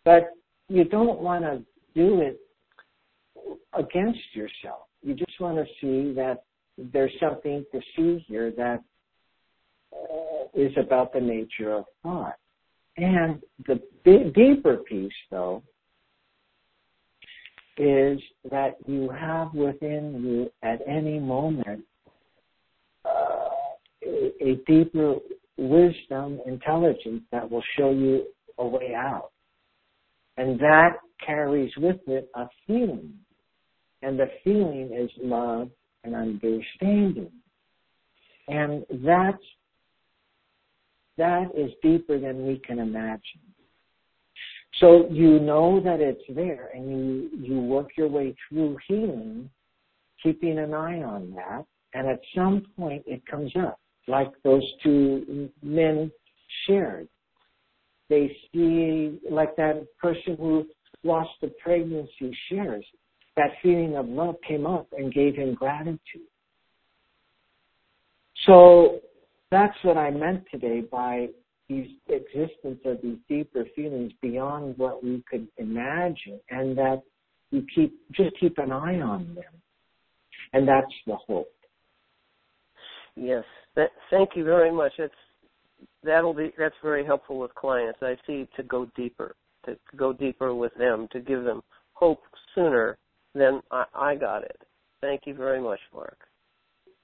But 0.05 0.31
you 0.69 0.85
don't 0.85 1.21
want 1.21 1.43
to 1.43 1.63
do 1.97 2.21
it 2.21 2.41
against 3.73 4.21
yourself. 4.33 4.87
You 5.03 5.15
just 5.15 5.41
want 5.41 5.57
to 5.57 5.65
see 5.81 6.13
that 6.15 6.45
there's 6.79 7.13
something 7.21 7.65
to 7.73 7.81
see 7.97 8.25
here 8.29 8.53
that 8.57 8.83
uh, 9.93 10.45
is 10.55 10.73
about 10.77 11.13
the 11.13 11.21
nature 11.21 11.73
of 11.73 11.85
thought. 12.03 12.37
And 12.97 13.43
the 13.67 13.81
b- 14.05 14.33
deeper 14.35 14.79
piece, 14.79 15.13
though, 15.31 15.63
is 17.79 18.21
that 18.51 18.77
you 18.87 19.11
have 19.11 19.55
within 19.55 20.23
you 20.23 20.53
at 20.63 20.81
any 20.87 21.19
moment 21.19 21.85
uh, 23.05 23.49
a, 24.05 24.33
a 24.41 24.55
deeper 24.67 25.17
wisdom, 25.57 26.41
intelligence 26.47 27.23
that 27.33 27.51
will 27.51 27.63
show 27.79 27.91
you 27.91 28.27
a 28.59 28.67
way 28.67 28.95
out. 28.95 29.31
And 30.37 30.59
that 30.61 30.97
carries 31.25 31.73
with 31.77 31.97
it 32.07 32.29
a 32.35 32.47
feeling. 32.67 33.15
And 34.03 34.19
the 34.19 34.31
feeling 34.43 34.91
is 34.93 35.11
love 35.23 35.71
and 36.05 36.15
understanding. 36.15 37.31
And 38.49 38.85
that's, 39.05 39.43
that 41.17 41.47
is 41.57 41.71
deeper 41.83 42.19
than 42.19 42.47
we 42.47 42.59
can 42.59 42.79
imagine. 42.79 43.41
So 44.81 45.07
you 45.11 45.39
know 45.39 45.81
that 45.85 46.01
it's 46.01 46.25
there 46.31 46.71
and 46.75 46.91
you, 46.91 47.31
you 47.39 47.61
work 47.61 47.91
your 47.97 48.09
way 48.09 48.35
through 48.49 48.79
healing, 48.89 49.49
keeping 50.23 50.59
an 50.59 50.75
eye 50.75 51.03
on 51.03 51.33
that. 51.37 51.65
And 51.95 52.09
at 52.09 52.21
some 52.35 52.67
point 52.77 53.05
it 53.07 53.25
comes 53.27 53.53
up, 53.57 53.79
like 54.09 54.33
those 54.43 54.65
two 54.83 55.51
men 55.63 56.11
shared. 56.67 57.07
They 58.09 58.37
see, 58.53 59.21
like 59.31 59.57
that 59.57 59.87
person 59.99 60.37
who 60.37 60.67
lost 61.05 61.31
the 61.41 61.53
pregnancy 61.63 62.37
shares, 62.49 62.85
that 63.37 63.51
feeling 63.63 63.97
of 63.97 64.09
love 64.09 64.37
came 64.47 64.67
up 64.67 64.89
and 64.97 65.13
gave 65.13 65.35
him 65.37 65.55
gratitude. 65.55 66.29
So 68.47 69.01
that's 69.51 69.77
what 69.83 69.97
I 69.97 70.11
meant 70.11 70.45
today 70.51 70.81
by 70.81 71.29
these 71.69 71.89
existence 72.09 72.81
of 72.85 72.99
these 73.03 73.19
deeper 73.29 73.65
feelings 73.75 74.13
beyond 74.21 74.77
what 74.77 75.03
we 75.03 75.23
could 75.31 75.49
imagine 75.57 76.41
and 76.51 76.77
that 76.77 77.03
you 77.51 77.65
keep 77.75 77.95
just 78.13 78.39
keep 78.41 78.59
an 78.59 78.73
eye 78.73 79.01
on 79.01 79.35
them. 79.35 79.45
And 80.53 80.67
that's 80.67 80.93
the 81.07 81.17
hope. 81.17 81.53
Yes. 83.15 83.45
That, 83.77 83.91
thank 84.11 84.31
you 84.35 84.45
very 84.45 84.73
much. 84.73 84.93
That's 84.99 85.13
that'll 86.03 86.35
be 86.35 86.53
that's 86.59 86.75
very 86.83 87.05
helpful 87.05 87.39
with 87.39 87.55
clients. 87.55 87.99
I 88.03 88.17
see 88.27 88.49
to 88.57 88.63
go 88.63 88.87
deeper, 88.97 89.37
to 89.67 89.77
go 89.97 90.13
deeper 90.13 90.55
with 90.55 90.75
them, 90.75 91.09
to 91.13 91.21
give 91.21 91.45
them 91.45 91.63
hope 91.95 92.23
sooner 92.55 92.99
than 93.35 93.61
I, 93.71 93.85
I 93.95 94.15
got 94.15 94.45
it. 94.45 94.61
Thank 95.01 95.23
you 95.27 95.35
very 95.35 95.61
much, 95.61 95.81
Mark. 95.93 96.19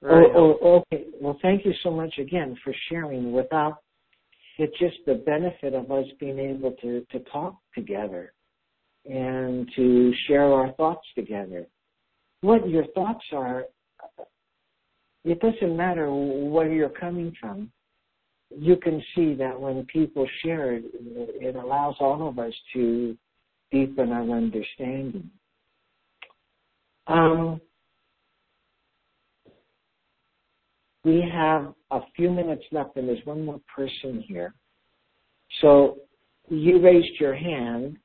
Very 0.01 0.27
Oh, 0.35 0.57
oh, 0.61 0.85
okay. 0.93 1.05
Well, 1.21 1.37
thank 1.41 1.65
you 1.65 1.73
so 1.83 1.91
much 1.91 2.13
again 2.17 2.57
for 2.63 2.73
sharing. 2.89 3.33
Without 3.33 3.79
it's 4.59 4.77
just 4.77 4.97
the 5.05 5.15
benefit 5.15 5.73
of 5.73 5.89
us 5.89 6.05
being 6.19 6.37
able 6.37 6.71
to, 6.81 7.05
to 7.11 7.19
talk 7.31 7.55
together 7.73 8.33
and 9.05 9.69
to 9.77 10.13
share 10.27 10.51
our 10.51 10.73
thoughts 10.73 11.07
together. 11.15 11.65
What 12.41 12.67
your 12.67 12.85
thoughts 12.87 13.23
are, 13.31 13.63
it 15.23 15.39
doesn't 15.39 15.77
matter 15.77 16.11
where 16.11 16.71
you're 16.71 16.89
coming 16.89 17.33
from. 17.39 17.71
You 18.49 18.75
can 18.75 19.01
see 19.15 19.33
that 19.35 19.57
when 19.57 19.85
people 19.85 20.27
share 20.43 20.73
it, 20.73 20.83
it 20.93 21.55
allows 21.55 21.95
all 22.01 22.27
of 22.27 22.37
us 22.37 22.53
to 22.73 23.17
deepen 23.71 24.11
our 24.11 24.29
understanding. 24.29 25.29
Um, 27.09 27.59
we 31.03 31.27
have 31.33 31.73
a 31.91 32.01
few 32.15 32.29
minutes 32.29 32.63
left 32.71 32.95
and 32.97 33.07
there's 33.09 33.25
one 33.25 33.43
more 33.43 33.59
person 33.75 34.23
here. 34.27 34.53
So 35.61 35.97
you 36.49 36.79
raised 36.79 37.19
your 37.19 37.35
hand 37.35 37.97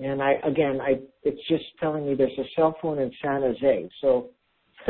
and 0.00 0.22
I 0.22 0.34
again 0.44 0.80
I 0.80 1.00
it's 1.22 1.40
just 1.48 1.64
telling 1.80 2.06
me 2.06 2.14
there's 2.14 2.38
a 2.38 2.44
cell 2.54 2.76
phone 2.80 3.00
in 3.00 3.10
San 3.22 3.42
Jose. 3.42 3.88
So 4.00 4.30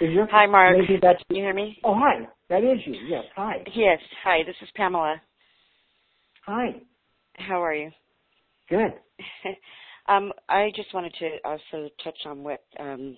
is 0.00 0.10
your, 0.12 0.28
Hi, 0.30 0.46
Mark. 0.46 0.76
Maybe 0.78 0.98
that's 1.00 1.22
Can 1.24 1.36
you 1.36 1.42
hear 1.42 1.54
me? 1.54 1.78
Oh 1.82 1.94
hi. 1.94 2.28
That 2.48 2.62
is 2.62 2.78
you. 2.86 2.94
Yes. 3.08 3.24
Hi. 3.34 3.64
Yes. 3.74 3.98
Hi, 4.22 4.42
this 4.46 4.56
is 4.62 4.68
Pamela. 4.76 5.20
Hi. 6.46 6.80
How 7.34 7.62
are 7.62 7.74
you? 7.74 7.90
Good. 8.68 8.92
um, 10.10 10.32
I 10.48 10.70
just 10.74 10.92
wanted 10.92 11.14
to 11.20 11.28
also 11.44 11.88
touch 12.02 12.18
on 12.26 12.42
what 12.42 12.64
um, 12.78 13.16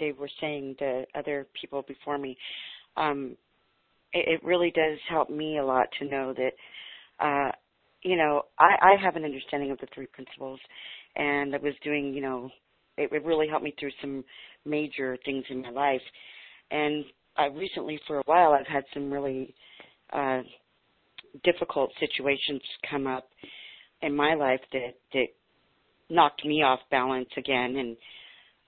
they 0.00 0.12
were 0.12 0.30
saying, 0.40 0.76
the 0.78 1.04
other 1.14 1.46
people 1.60 1.82
before 1.86 2.18
me. 2.18 2.36
Um, 2.96 3.36
it, 4.12 4.40
it 4.40 4.44
really 4.44 4.70
does 4.70 4.98
help 5.08 5.28
me 5.28 5.58
a 5.58 5.64
lot 5.64 5.86
to 5.98 6.06
know 6.06 6.34
that, 6.34 6.52
uh, 7.24 7.52
you 8.02 8.16
know, 8.16 8.42
I, 8.58 8.76
I 8.80 9.02
have 9.02 9.16
an 9.16 9.24
understanding 9.24 9.70
of 9.70 9.78
the 9.78 9.88
three 9.94 10.06
principles, 10.06 10.60
and 11.16 11.54
I 11.54 11.58
was 11.58 11.74
doing, 11.84 12.14
you 12.14 12.22
know, 12.22 12.50
it, 12.96 13.12
it 13.12 13.24
really 13.24 13.48
helped 13.48 13.64
me 13.64 13.74
through 13.78 13.90
some 14.00 14.24
major 14.64 15.18
things 15.24 15.44
in 15.50 15.62
my 15.62 15.70
life. 15.70 16.00
And 16.70 17.04
I 17.36 17.46
recently, 17.46 18.00
for 18.06 18.18
a 18.18 18.24
while, 18.26 18.52
I've 18.52 18.66
had 18.66 18.84
some 18.94 19.12
really 19.12 19.54
uh, 20.12 20.40
difficult 21.44 21.90
situations 22.00 22.62
come 22.90 23.06
up 23.06 23.28
in 24.02 24.14
my 24.14 24.34
life 24.34 24.60
that 24.72 24.94
that 25.12 25.26
knocked 26.10 26.44
me 26.44 26.62
off 26.62 26.80
balance 26.90 27.28
again 27.36 27.76
and 27.76 27.96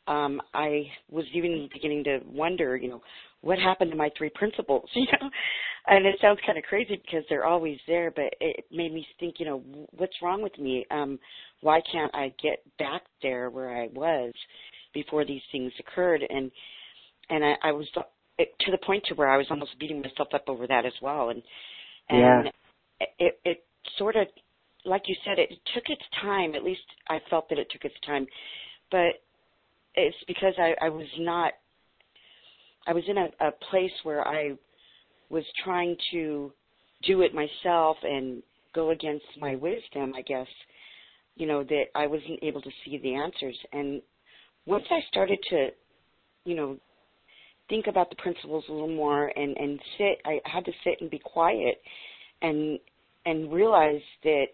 um 0.07 0.41
I 0.55 0.85
was 1.11 1.25
even 1.35 1.69
beginning 1.73 2.05
to 2.05 2.21
wonder, 2.27 2.77
you 2.77 2.89
know, 2.89 3.03
what 3.43 3.59
happened 3.59 3.91
to 3.91 3.97
my 3.97 4.11
three 4.17 4.31
principles, 4.35 4.89
you 4.95 5.07
know? 5.21 5.31
And 5.87 6.07
it 6.07 6.17
sounds 6.21 6.39
kind 6.45 6.59
of 6.59 6.65
crazy 6.65 7.01
because 7.05 7.25
they're 7.29 7.47
always 7.47 7.79
there, 7.87 8.11
but 8.11 8.33
it 8.41 8.65
made 8.71 8.93
me 8.93 9.07
think, 9.19 9.37
you 9.39 9.47
know, 9.47 9.63
what's 9.93 10.17
wrong 10.23 10.43
with 10.43 10.59
me? 10.59 10.87
Um 10.91 11.19
why 11.61 11.81
can't 11.93 12.15
I 12.15 12.33
get 12.43 12.63
back 12.79 13.03
there 13.23 13.51
where 13.51 13.83
I 13.83 13.89
was 13.89 14.33
before 14.93 15.25
these 15.25 15.43
things 15.53 15.73
occurred 15.79 16.23
and 16.29 16.51
and 17.29 17.45
I, 17.45 17.55
I 17.69 17.73
was 17.73 17.87
to 17.95 18.71
the 18.71 18.79
point 18.79 19.05
to 19.07 19.15
where 19.15 19.31
I 19.31 19.37
was 19.37 19.47
almost 19.51 19.79
beating 19.79 20.01
myself 20.01 20.29
up 20.35 20.45
over 20.49 20.67
that 20.67 20.87
as 20.87 20.95
well 21.03 21.29
and 21.31 21.43
and 22.09 22.51
yeah. 22.99 23.07
it 23.19 23.41
it 23.45 23.65
sort 23.99 24.17
of 24.17 24.27
like 24.85 25.03
you 25.07 25.15
said, 25.25 25.39
it 25.39 25.51
took 25.75 25.85
its 25.89 26.03
time. 26.23 26.55
At 26.55 26.65
least 26.65 26.81
I 27.09 27.19
felt 27.29 27.49
that 27.49 27.59
it 27.59 27.69
took 27.71 27.85
its 27.85 27.95
time, 28.07 28.27
but 28.91 29.23
it's 29.95 30.17
because 30.27 30.55
I, 30.59 30.75
I 30.81 30.89
was 30.89 31.07
not. 31.19 31.53
I 32.87 32.93
was 32.93 33.05
in 33.09 33.19
a, 33.19 33.29
a 33.41 33.53
place 33.71 33.93
where 34.05 34.27
I 34.27 34.53
was 35.29 35.45
trying 35.65 35.97
to 36.13 36.53
do 37.05 37.23
it 37.23 37.33
myself 37.35 37.97
and 38.03 38.43
go 38.75 38.91
against 38.91 39.27
my 39.39 39.55
wisdom. 39.55 40.13
I 40.17 40.23
guess 40.23 40.47
you 41.37 41.47
know 41.47 41.63
that 41.65 41.85
I 41.95 42.07
wasn't 42.07 42.43
able 42.43 42.63
to 42.63 42.71
see 42.85 42.99
the 42.99 43.15
answers. 43.15 43.57
And 43.73 44.03
once 44.67 44.85
I 44.91 45.01
started 45.09 45.39
to, 45.51 45.69
you 46.45 46.55
know, 46.55 46.77
think 47.69 47.87
about 47.87 48.11
the 48.11 48.17
principles 48.17 48.65
a 48.69 48.73
little 48.73 48.95
more 48.95 49.29
and 49.29 49.57
and 49.57 49.81
sit, 49.99 50.21
I 50.25 50.41
had 50.45 50.65
to 50.65 50.73
sit 50.85 51.01
and 51.01 51.11
be 51.11 51.19
quiet 51.19 51.81
and 52.43 52.79
and 53.27 53.53
realize 53.53 54.03
that 54.25 54.47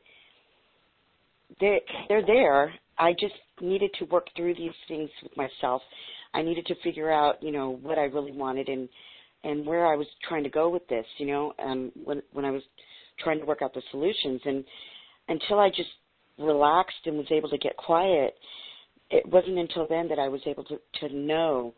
they 1.60 1.80
they're 2.08 2.26
there. 2.26 2.74
I 2.98 3.12
just 3.12 3.34
needed 3.60 3.90
to 3.98 4.06
work 4.06 4.26
through 4.36 4.54
these 4.54 4.72
things 4.88 5.10
with 5.22 5.36
myself. 5.36 5.82
I 6.34 6.42
needed 6.42 6.66
to 6.66 6.74
figure 6.82 7.10
out, 7.10 7.42
you 7.42 7.52
know, 7.52 7.78
what 7.82 7.98
I 7.98 8.04
really 8.04 8.32
wanted 8.32 8.68
and 8.68 8.88
and 9.44 9.66
where 9.66 9.86
I 9.86 9.96
was 9.96 10.06
trying 10.28 10.42
to 10.44 10.50
go 10.50 10.68
with 10.68 10.86
this, 10.88 11.06
you 11.18 11.26
know, 11.26 11.52
um 11.64 11.92
when 12.04 12.22
when 12.32 12.44
I 12.44 12.50
was 12.50 12.62
trying 13.18 13.38
to 13.38 13.46
work 13.46 13.62
out 13.62 13.74
the 13.74 13.82
solutions 13.90 14.40
and 14.44 14.64
until 15.28 15.58
I 15.58 15.68
just 15.68 15.88
relaxed 16.38 17.06
and 17.06 17.16
was 17.16 17.30
able 17.30 17.48
to 17.48 17.58
get 17.58 17.76
quiet, 17.76 18.34
it 19.10 19.26
wasn't 19.26 19.58
until 19.58 19.86
then 19.88 20.08
that 20.08 20.18
I 20.18 20.28
was 20.28 20.40
able 20.46 20.64
to 20.64 20.78
to 21.00 21.14
know, 21.14 21.74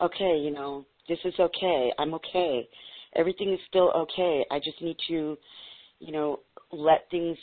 okay, 0.00 0.38
you 0.38 0.50
know, 0.50 0.84
this 1.08 1.18
is 1.24 1.34
okay. 1.38 1.92
I'm 1.98 2.14
okay. 2.14 2.68
Everything 3.16 3.52
is 3.52 3.60
still 3.68 3.90
okay. 3.96 4.44
I 4.50 4.58
just 4.58 4.80
need 4.82 4.96
to, 5.08 5.38
you 5.98 6.12
know, 6.12 6.40
let 6.70 7.08
things 7.10 7.38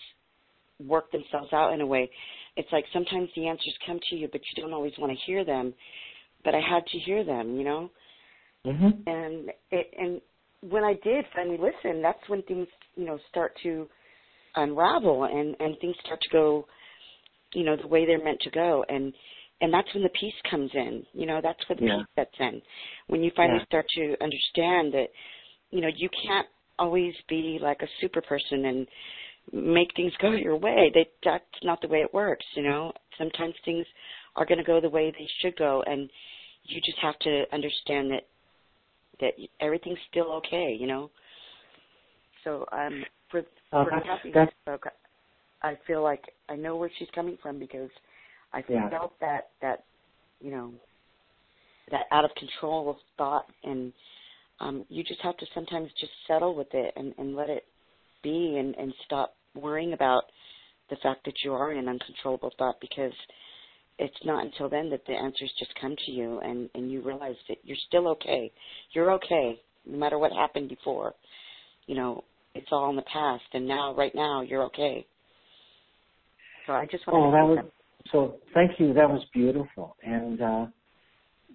work 0.84 1.12
themselves 1.12 1.52
out 1.54 1.74
in 1.74 1.82
a 1.82 1.86
way. 1.86 2.10
It's 2.58 2.72
like 2.72 2.86
sometimes 2.94 3.30
the 3.36 3.48
answers 3.48 3.74
come 3.86 4.00
to 4.10 4.16
you, 4.16 4.28
but 4.32 4.42
you 4.42 4.62
don't 4.62 4.74
always 4.74 4.94
want 4.98 5.12
to 5.12 5.26
hear 5.26 5.44
them. 5.46 5.74
But 6.44 6.56
I 6.56 6.60
had 6.60 6.86
to 6.88 6.98
hear 7.00 7.24
them, 7.24 7.58
you 7.58 7.64
know. 7.64 7.90
Mm-hmm. 8.66 9.08
And 9.08 9.50
it, 9.72 9.92
and 9.98 10.22
when 10.70 10.84
I 10.84 10.94
did 11.04 11.26
finally 11.36 11.58
listen, 11.58 12.02
that's 12.02 12.20
when 12.28 12.42
things, 12.44 12.68
you 12.96 13.06
know, 13.06 13.20
start 13.30 13.54
to 13.64 13.88
unravel 14.56 15.26
and 15.26 15.56
and 15.60 15.78
things 15.80 15.96
start 16.06 16.22
to 16.22 16.30
go, 16.30 16.66
you 17.54 17.64
know, 17.64 17.76
the 17.76 17.88
way 17.88 18.06
they're 18.06 18.24
meant 18.24 18.42
to 18.42 18.52
go. 18.52 18.86
And 18.90 19.14
and 19.62 19.74
that's 19.74 19.92
when 19.94 20.04
the 20.04 20.10
peace 20.20 20.34
comes 20.50 20.72
in. 20.74 21.04
You 21.14 21.26
know, 21.26 21.40
that's 21.42 21.60
when 21.68 21.80
the 21.80 21.86
yeah. 21.86 21.98
peace 21.98 22.08
sets 22.16 22.36
in. 22.40 22.62
When 23.08 23.24
you 23.24 23.32
finally 23.36 23.60
yeah. 23.60 23.66
start 23.66 23.86
to 23.96 24.16
understand 24.22 24.94
that, 24.94 25.08
you 25.72 25.82
know, 25.82 25.90
you 25.96 26.10
can't 26.26 26.48
always 26.78 27.14
be 27.30 27.58
like 27.62 27.82
a 27.82 27.88
super 28.02 28.22
person 28.22 28.66
and 28.66 28.88
make 29.52 29.90
things 29.96 30.14
go 30.22 30.32
your 30.32 30.58
way. 30.58 30.92
They, 30.94 31.08
that's 31.24 31.44
not 31.64 31.82
the 31.82 31.88
way 31.88 32.00
it 32.00 32.14
works, 32.14 32.46
you 32.56 32.64
know. 32.64 32.92
Sometimes 33.18 33.54
things 33.64 33.86
are 34.36 34.46
going 34.46 34.58
to 34.58 34.64
go 34.64 34.82
the 34.82 34.90
way 34.90 35.12
they 35.12 35.28
should 35.42 35.56
go, 35.58 35.84
and 35.86 36.10
you 36.64 36.82
just 36.82 36.98
have 37.00 37.18
to 37.20 37.44
understand 37.54 38.12
that 38.12 38.28
that 39.22 39.32
everything's 39.62 40.00
still 40.12 40.32
okay, 40.34 40.76
you 40.78 40.88
know. 40.88 41.10
So 42.44 42.66
um, 42.72 43.04
for 43.32 43.40
uh, 43.40 43.84
for 43.84 43.92
that's, 43.92 44.06
Kathy, 44.06 44.32
that's, 44.34 44.84
I 45.62 45.78
feel 45.88 46.04
like 46.04 46.24
I 46.50 46.56
know 46.56 46.76
where 46.76 46.92
she's 47.00 47.08
coming 47.16 47.38
from 47.42 47.60
because 47.60 47.90
I 48.54 48.64
yeah. 48.70 48.90
felt 48.90 49.20
that 49.20 49.50
that 49.62 49.84
you 50.42 50.52
know 50.52 50.72
that 51.92 52.06
out 52.12 52.26
of 52.26 52.32
control 52.36 52.90
of 52.90 52.96
thought 53.18 53.46
and 53.64 53.94
um 54.60 54.86
you 54.90 55.04
just 55.04 55.22
have 55.22 55.38
to 55.38 55.46
sometimes 55.54 55.90
just 56.00 56.12
settle 56.28 56.56
with 56.56 56.74
it 56.74 56.94
and 56.96 57.14
and 57.18 57.36
let 57.36 57.50
it 57.50 57.66
be 58.26 58.58
and, 58.58 58.76
and 58.76 58.94
stop 59.06 59.36
worrying 59.54 59.94
about 59.94 60.24
the 60.90 60.98
fact 61.02 61.26
that 61.26 61.36
you 61.44 61.54
are 61.54 61.72
in 61.72 61.78
an 61.78 61.88
uncontrollable 61.88 62.52
thought 62.58 62.76
because 62.82 63.14
it's 63.98 64.18
not 64.26 64.44
until 64.44 64.70
then 64.70 64.90
that 64.90 65.06
the 65.08 65.14
answers 65.14 65.52
just 65.58 65.72
come 65.80 65.96
to 66.06 66.12
you 66.12 66.40
and, 66.40 66.70
and 66.76 66.92
you 66.92 67.02
realize 67.02 67.36
that 67.48 67.58
you're 67.64 67.78
still 67.88 68.08
okay. 68.10 68.52
You're 68.94 69.12
okay 69.14 69.60
no 69.86 69.98
matter 69.98 70.18
what 70.18 70.32
happened 70.32 70.70
before. 70.70 71.14
You 71.88 71.96
know, 71.96 72.24
it's 72.56 72.68
all 72.72 72.90
in 72.90 72.96
the 72.96 73.04
past 73.04 73.44
and 73.54 73.68
now 73.68 73.96
right 73.96 74.14
now 74.14 74.42
you're 74.42 74.64
okay. 74.64 75.06
So 76.68 76.74
I 76.74 76.86
just 76.92 77.06
want 77.08 77.24
oh, 77.24 77.32
to 77.32 77.38
that 77.38 77.64
was 77.64 77.72
so 78.12 78.36
thank 78.54 78.80
you. 78.80 78.94
That 78.94 79.10
was 79.10 79.24
beautiful. 79.34 79.96
And 80.04 80.42
uh 80.42 80.66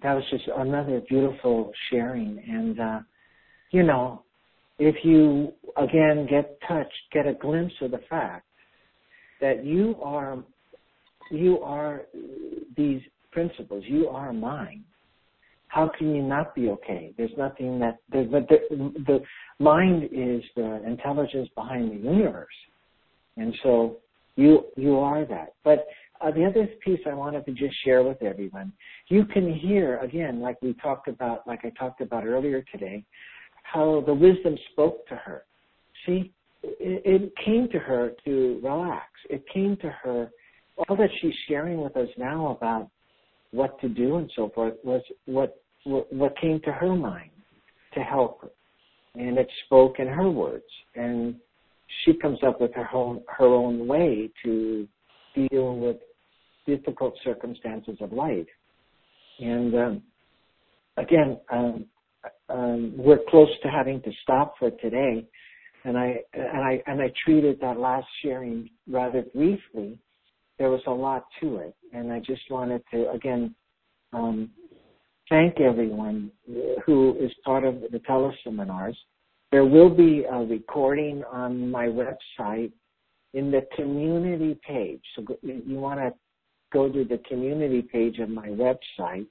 that 0.01 0.13
was 0.13 0.23
just 0.31 0.45
another 0.57 1.01
beautiful 1.07 1.71
sharing 1.89 2.41
and 2.47 2.79
uh 2.79 2.99
you 3.71 3.83
know, 3.83 4.23
if 4.81 4.95
you 5.03 5.53
again 5.77 6.27
get 6.27 6.57
touched, 6.67 6.91
get 7.13 7.27
a 7.27 7.33
glimpse 7.33 7.73
of 7.81 7.91
the 7.91 8.01
fact 8.09 8.47
that 9.39 9.63
you 9.63 9.95
are 10.01 10.43
you 11.29 11.59
are 11.59 12.01
these 12.75 13.01
principles, 13.31 13.83
you 13.87 14.07
are 14.07 14.33
mind. 14.33 14.83
How 15.67 15.89
can 15.97 16.15
you 16.15 16.23
not 16.23 16.55
be 16.55 16.69
okay? 16.69 17.13
There's 17.15 17.37
nothing 17.37 17.79
that 17.79 17.99
the 18.11 18.23
the, 18.49 18.93
the 19.05 19.19
mind 19.63 20.05
is 20.05 20.41
the 20.55 20.81
intelligence 20.83 21.47
behind 21.55 21.91
the 21.91 22.09
universe, 22.09 22.47
and 23.37 23.53
so 23.61 23.97
you 24.35 24.65
you 24.77 24.97
are 24.97 25.25
that. 25.25 25.53
But 25.63 25.85
uh, 26.21 26.31
the 26.31 26.43
other 26.43 26.67
piece 26.83 26.99
I 27.07 27.13
wanted 27.13 27.45
to 27.45 27.51
just 27.51 27.75
share 27.85 28.01
with 28.01 28.23
everyone, 28.23 28.73
you 29.09 29.25
can 29.25 29.53
hear 29.53 29.99
again, 29.99 30.41
like 30.41 30.59
we 30.63 30.73
talked 30.81 31.07
about, 31.07 31.47
like 31.47 31.59
I 31.65 31.69
talked 31.69 32.01
about 32.01 32.25
earlier 32.25 32.63
today, 32.71 33.05
how 33.71 34.03
the 34.05 34.13
wisdom 34.13 34.57
spoke 34.71 35.07
to 35.07 35.15
her. 35.15 35.43
See, 36.05 36.31
it, 36.63 37.01
it 37.05 37.33
came 37.43 37.69
to 37.71 37.79
her 37.79 38.11
to 38.25 38.59
relax. 38.63 39.05
It 39.29 39.43
came 39.53 39.77
to 39.77 39.89
her, 40.03 40.29
all 40.77 40.95
that 40.97 41.09
she's 41.21 41.33
sharing 41.47 41.81
with 41.81 41.95
us 41.95 42.09
now 42.17 42.57
about 42.57 42.89
what 43.51 43.79
to 43.81 43.89
do 43.89 44.17
and 44.17 44.31
so 44.35 44.51
forth 44.53 44.73
was 44.83 45.01
what, 45.25 45.61
what, 45.83 46.11
what 46.11 46.37
came 46.39 46.59
to 46.61 46.71
her 46.71 46.95
mind 46.95 47.31
to 47.93 48.01
help 48.01 48.41
her. 48.41 48.49
And 49.15 49.37
it 49.37 49.49
spoke 49.65 49.99
in 49.99 50.07
her 50.07 50.29
words. 50.29 50.63
And 50.95 51.35
she 52.03 52.13
comes 52.13 52.39
up 52.45 52.61
with 52.61 52.73
her 52.73 52.87
own, 52.93 53.21
her 53.27 53.47
own 53.47 53.87
way 53.87 54.29
to 54.43 54.87
deal 55.35 55.75
with 55.75 55.97
difficult 56.65 57.15
circumstances 57.23 57.97
of 58.01 58.11
life. 58.13 58.47
And 59.39 59.75
um, 59.75 60.01
again, 60.97 61.39
um, 61.51 61.85
um, 62.49 62.93
we're 62.97 63.19
close 63.29 63.49
to 63.63 63.69
having 63.69 64.01
to 64.03 64.11
stop 64.23 64.55
for 64.59 64.71
today, 64.71 65.25
and 65.83 65.97
I 65.97 66.17
and 66.33 66.63
I 66.63 66.81
and 66.87 67.01
I 67.01 67.11
treated 67.23 67.59
that 67.61 67.77
last 67.77 68.07
sharing 68.23 68.69
rather 68.87 69.23
briefly. 69.33 69.97
There 70.59 70.69
was 70.69 70.81
a 70.85 70.91
lot 70.91 71.25
to 71.41 71.57
it, 71.57 71.75
and 71.93 72.11
I 72.11 72.19
just 72.19 72.41
wanted 72.49 72.83
to 72.91 73.09
again 73.11 73.55
um, 74.13 74.51
thank 75.29 75.59
everyone 75.59 76.31
who 76.85 77.17
is 77.19 77.31
part 77.43 77.63
of 77.63 77.81
the 77.91 77.99
teleseminars. 77.99 78.95
There 79.51 79.65
will 79.65 79.89
be 79.89 80.23
a 80.31 80.37
recording 80.37 81.23
on 81.31 81.69
my 81.69 81.87
website 81.87 82.71
in 83.33 83.51
the 83.51 83.65
community 83.75 84.59
page. 84.67 85.01
So 85.15 85.25
you 85.41 85.79
want 85.79 85.99
to 85.99 86.13
go 86.71 86.89
to 86.89 87.03
the 87.03 87.17
community 87.29 87.81
page 87.81 88.19
of 88.19 88.29
my 88.29 88.47
website 88.47 89.25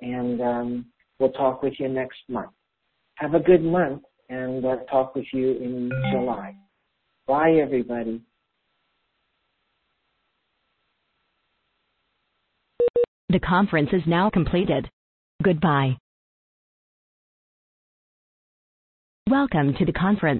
And 0.00 0.40
um, 0.40 0.86
we'll 1.18 1.32
talk 1.32 1.62
with 1.62 1.74
you 1.78 1.88
next 1.88 2.18
month. 2.28 2.50
Have 3.16 3.34
a 3.34 3.40
good 3.40 3.62
month, 3.62 4.02
and 4.28 4.64
uh, 4.64 4.76
talk 4.90 5.14
with 5.14 5.26
you 5.32 5.52
in 5.52 5.90
July. 6.10 6.56
Bye, 7.26 7.52
everybody. 7.62 8.20
The 13.28 13.38
conference 13.40 13.90
is 13.92 14.02
now 14.06 14.30
completed. 14.30 14.88
Goodbye. 15.42 15.96
Welcome 19.30 19.74
to 19.78 19.84
the 19.84 19.92
conference. 19.92 20.32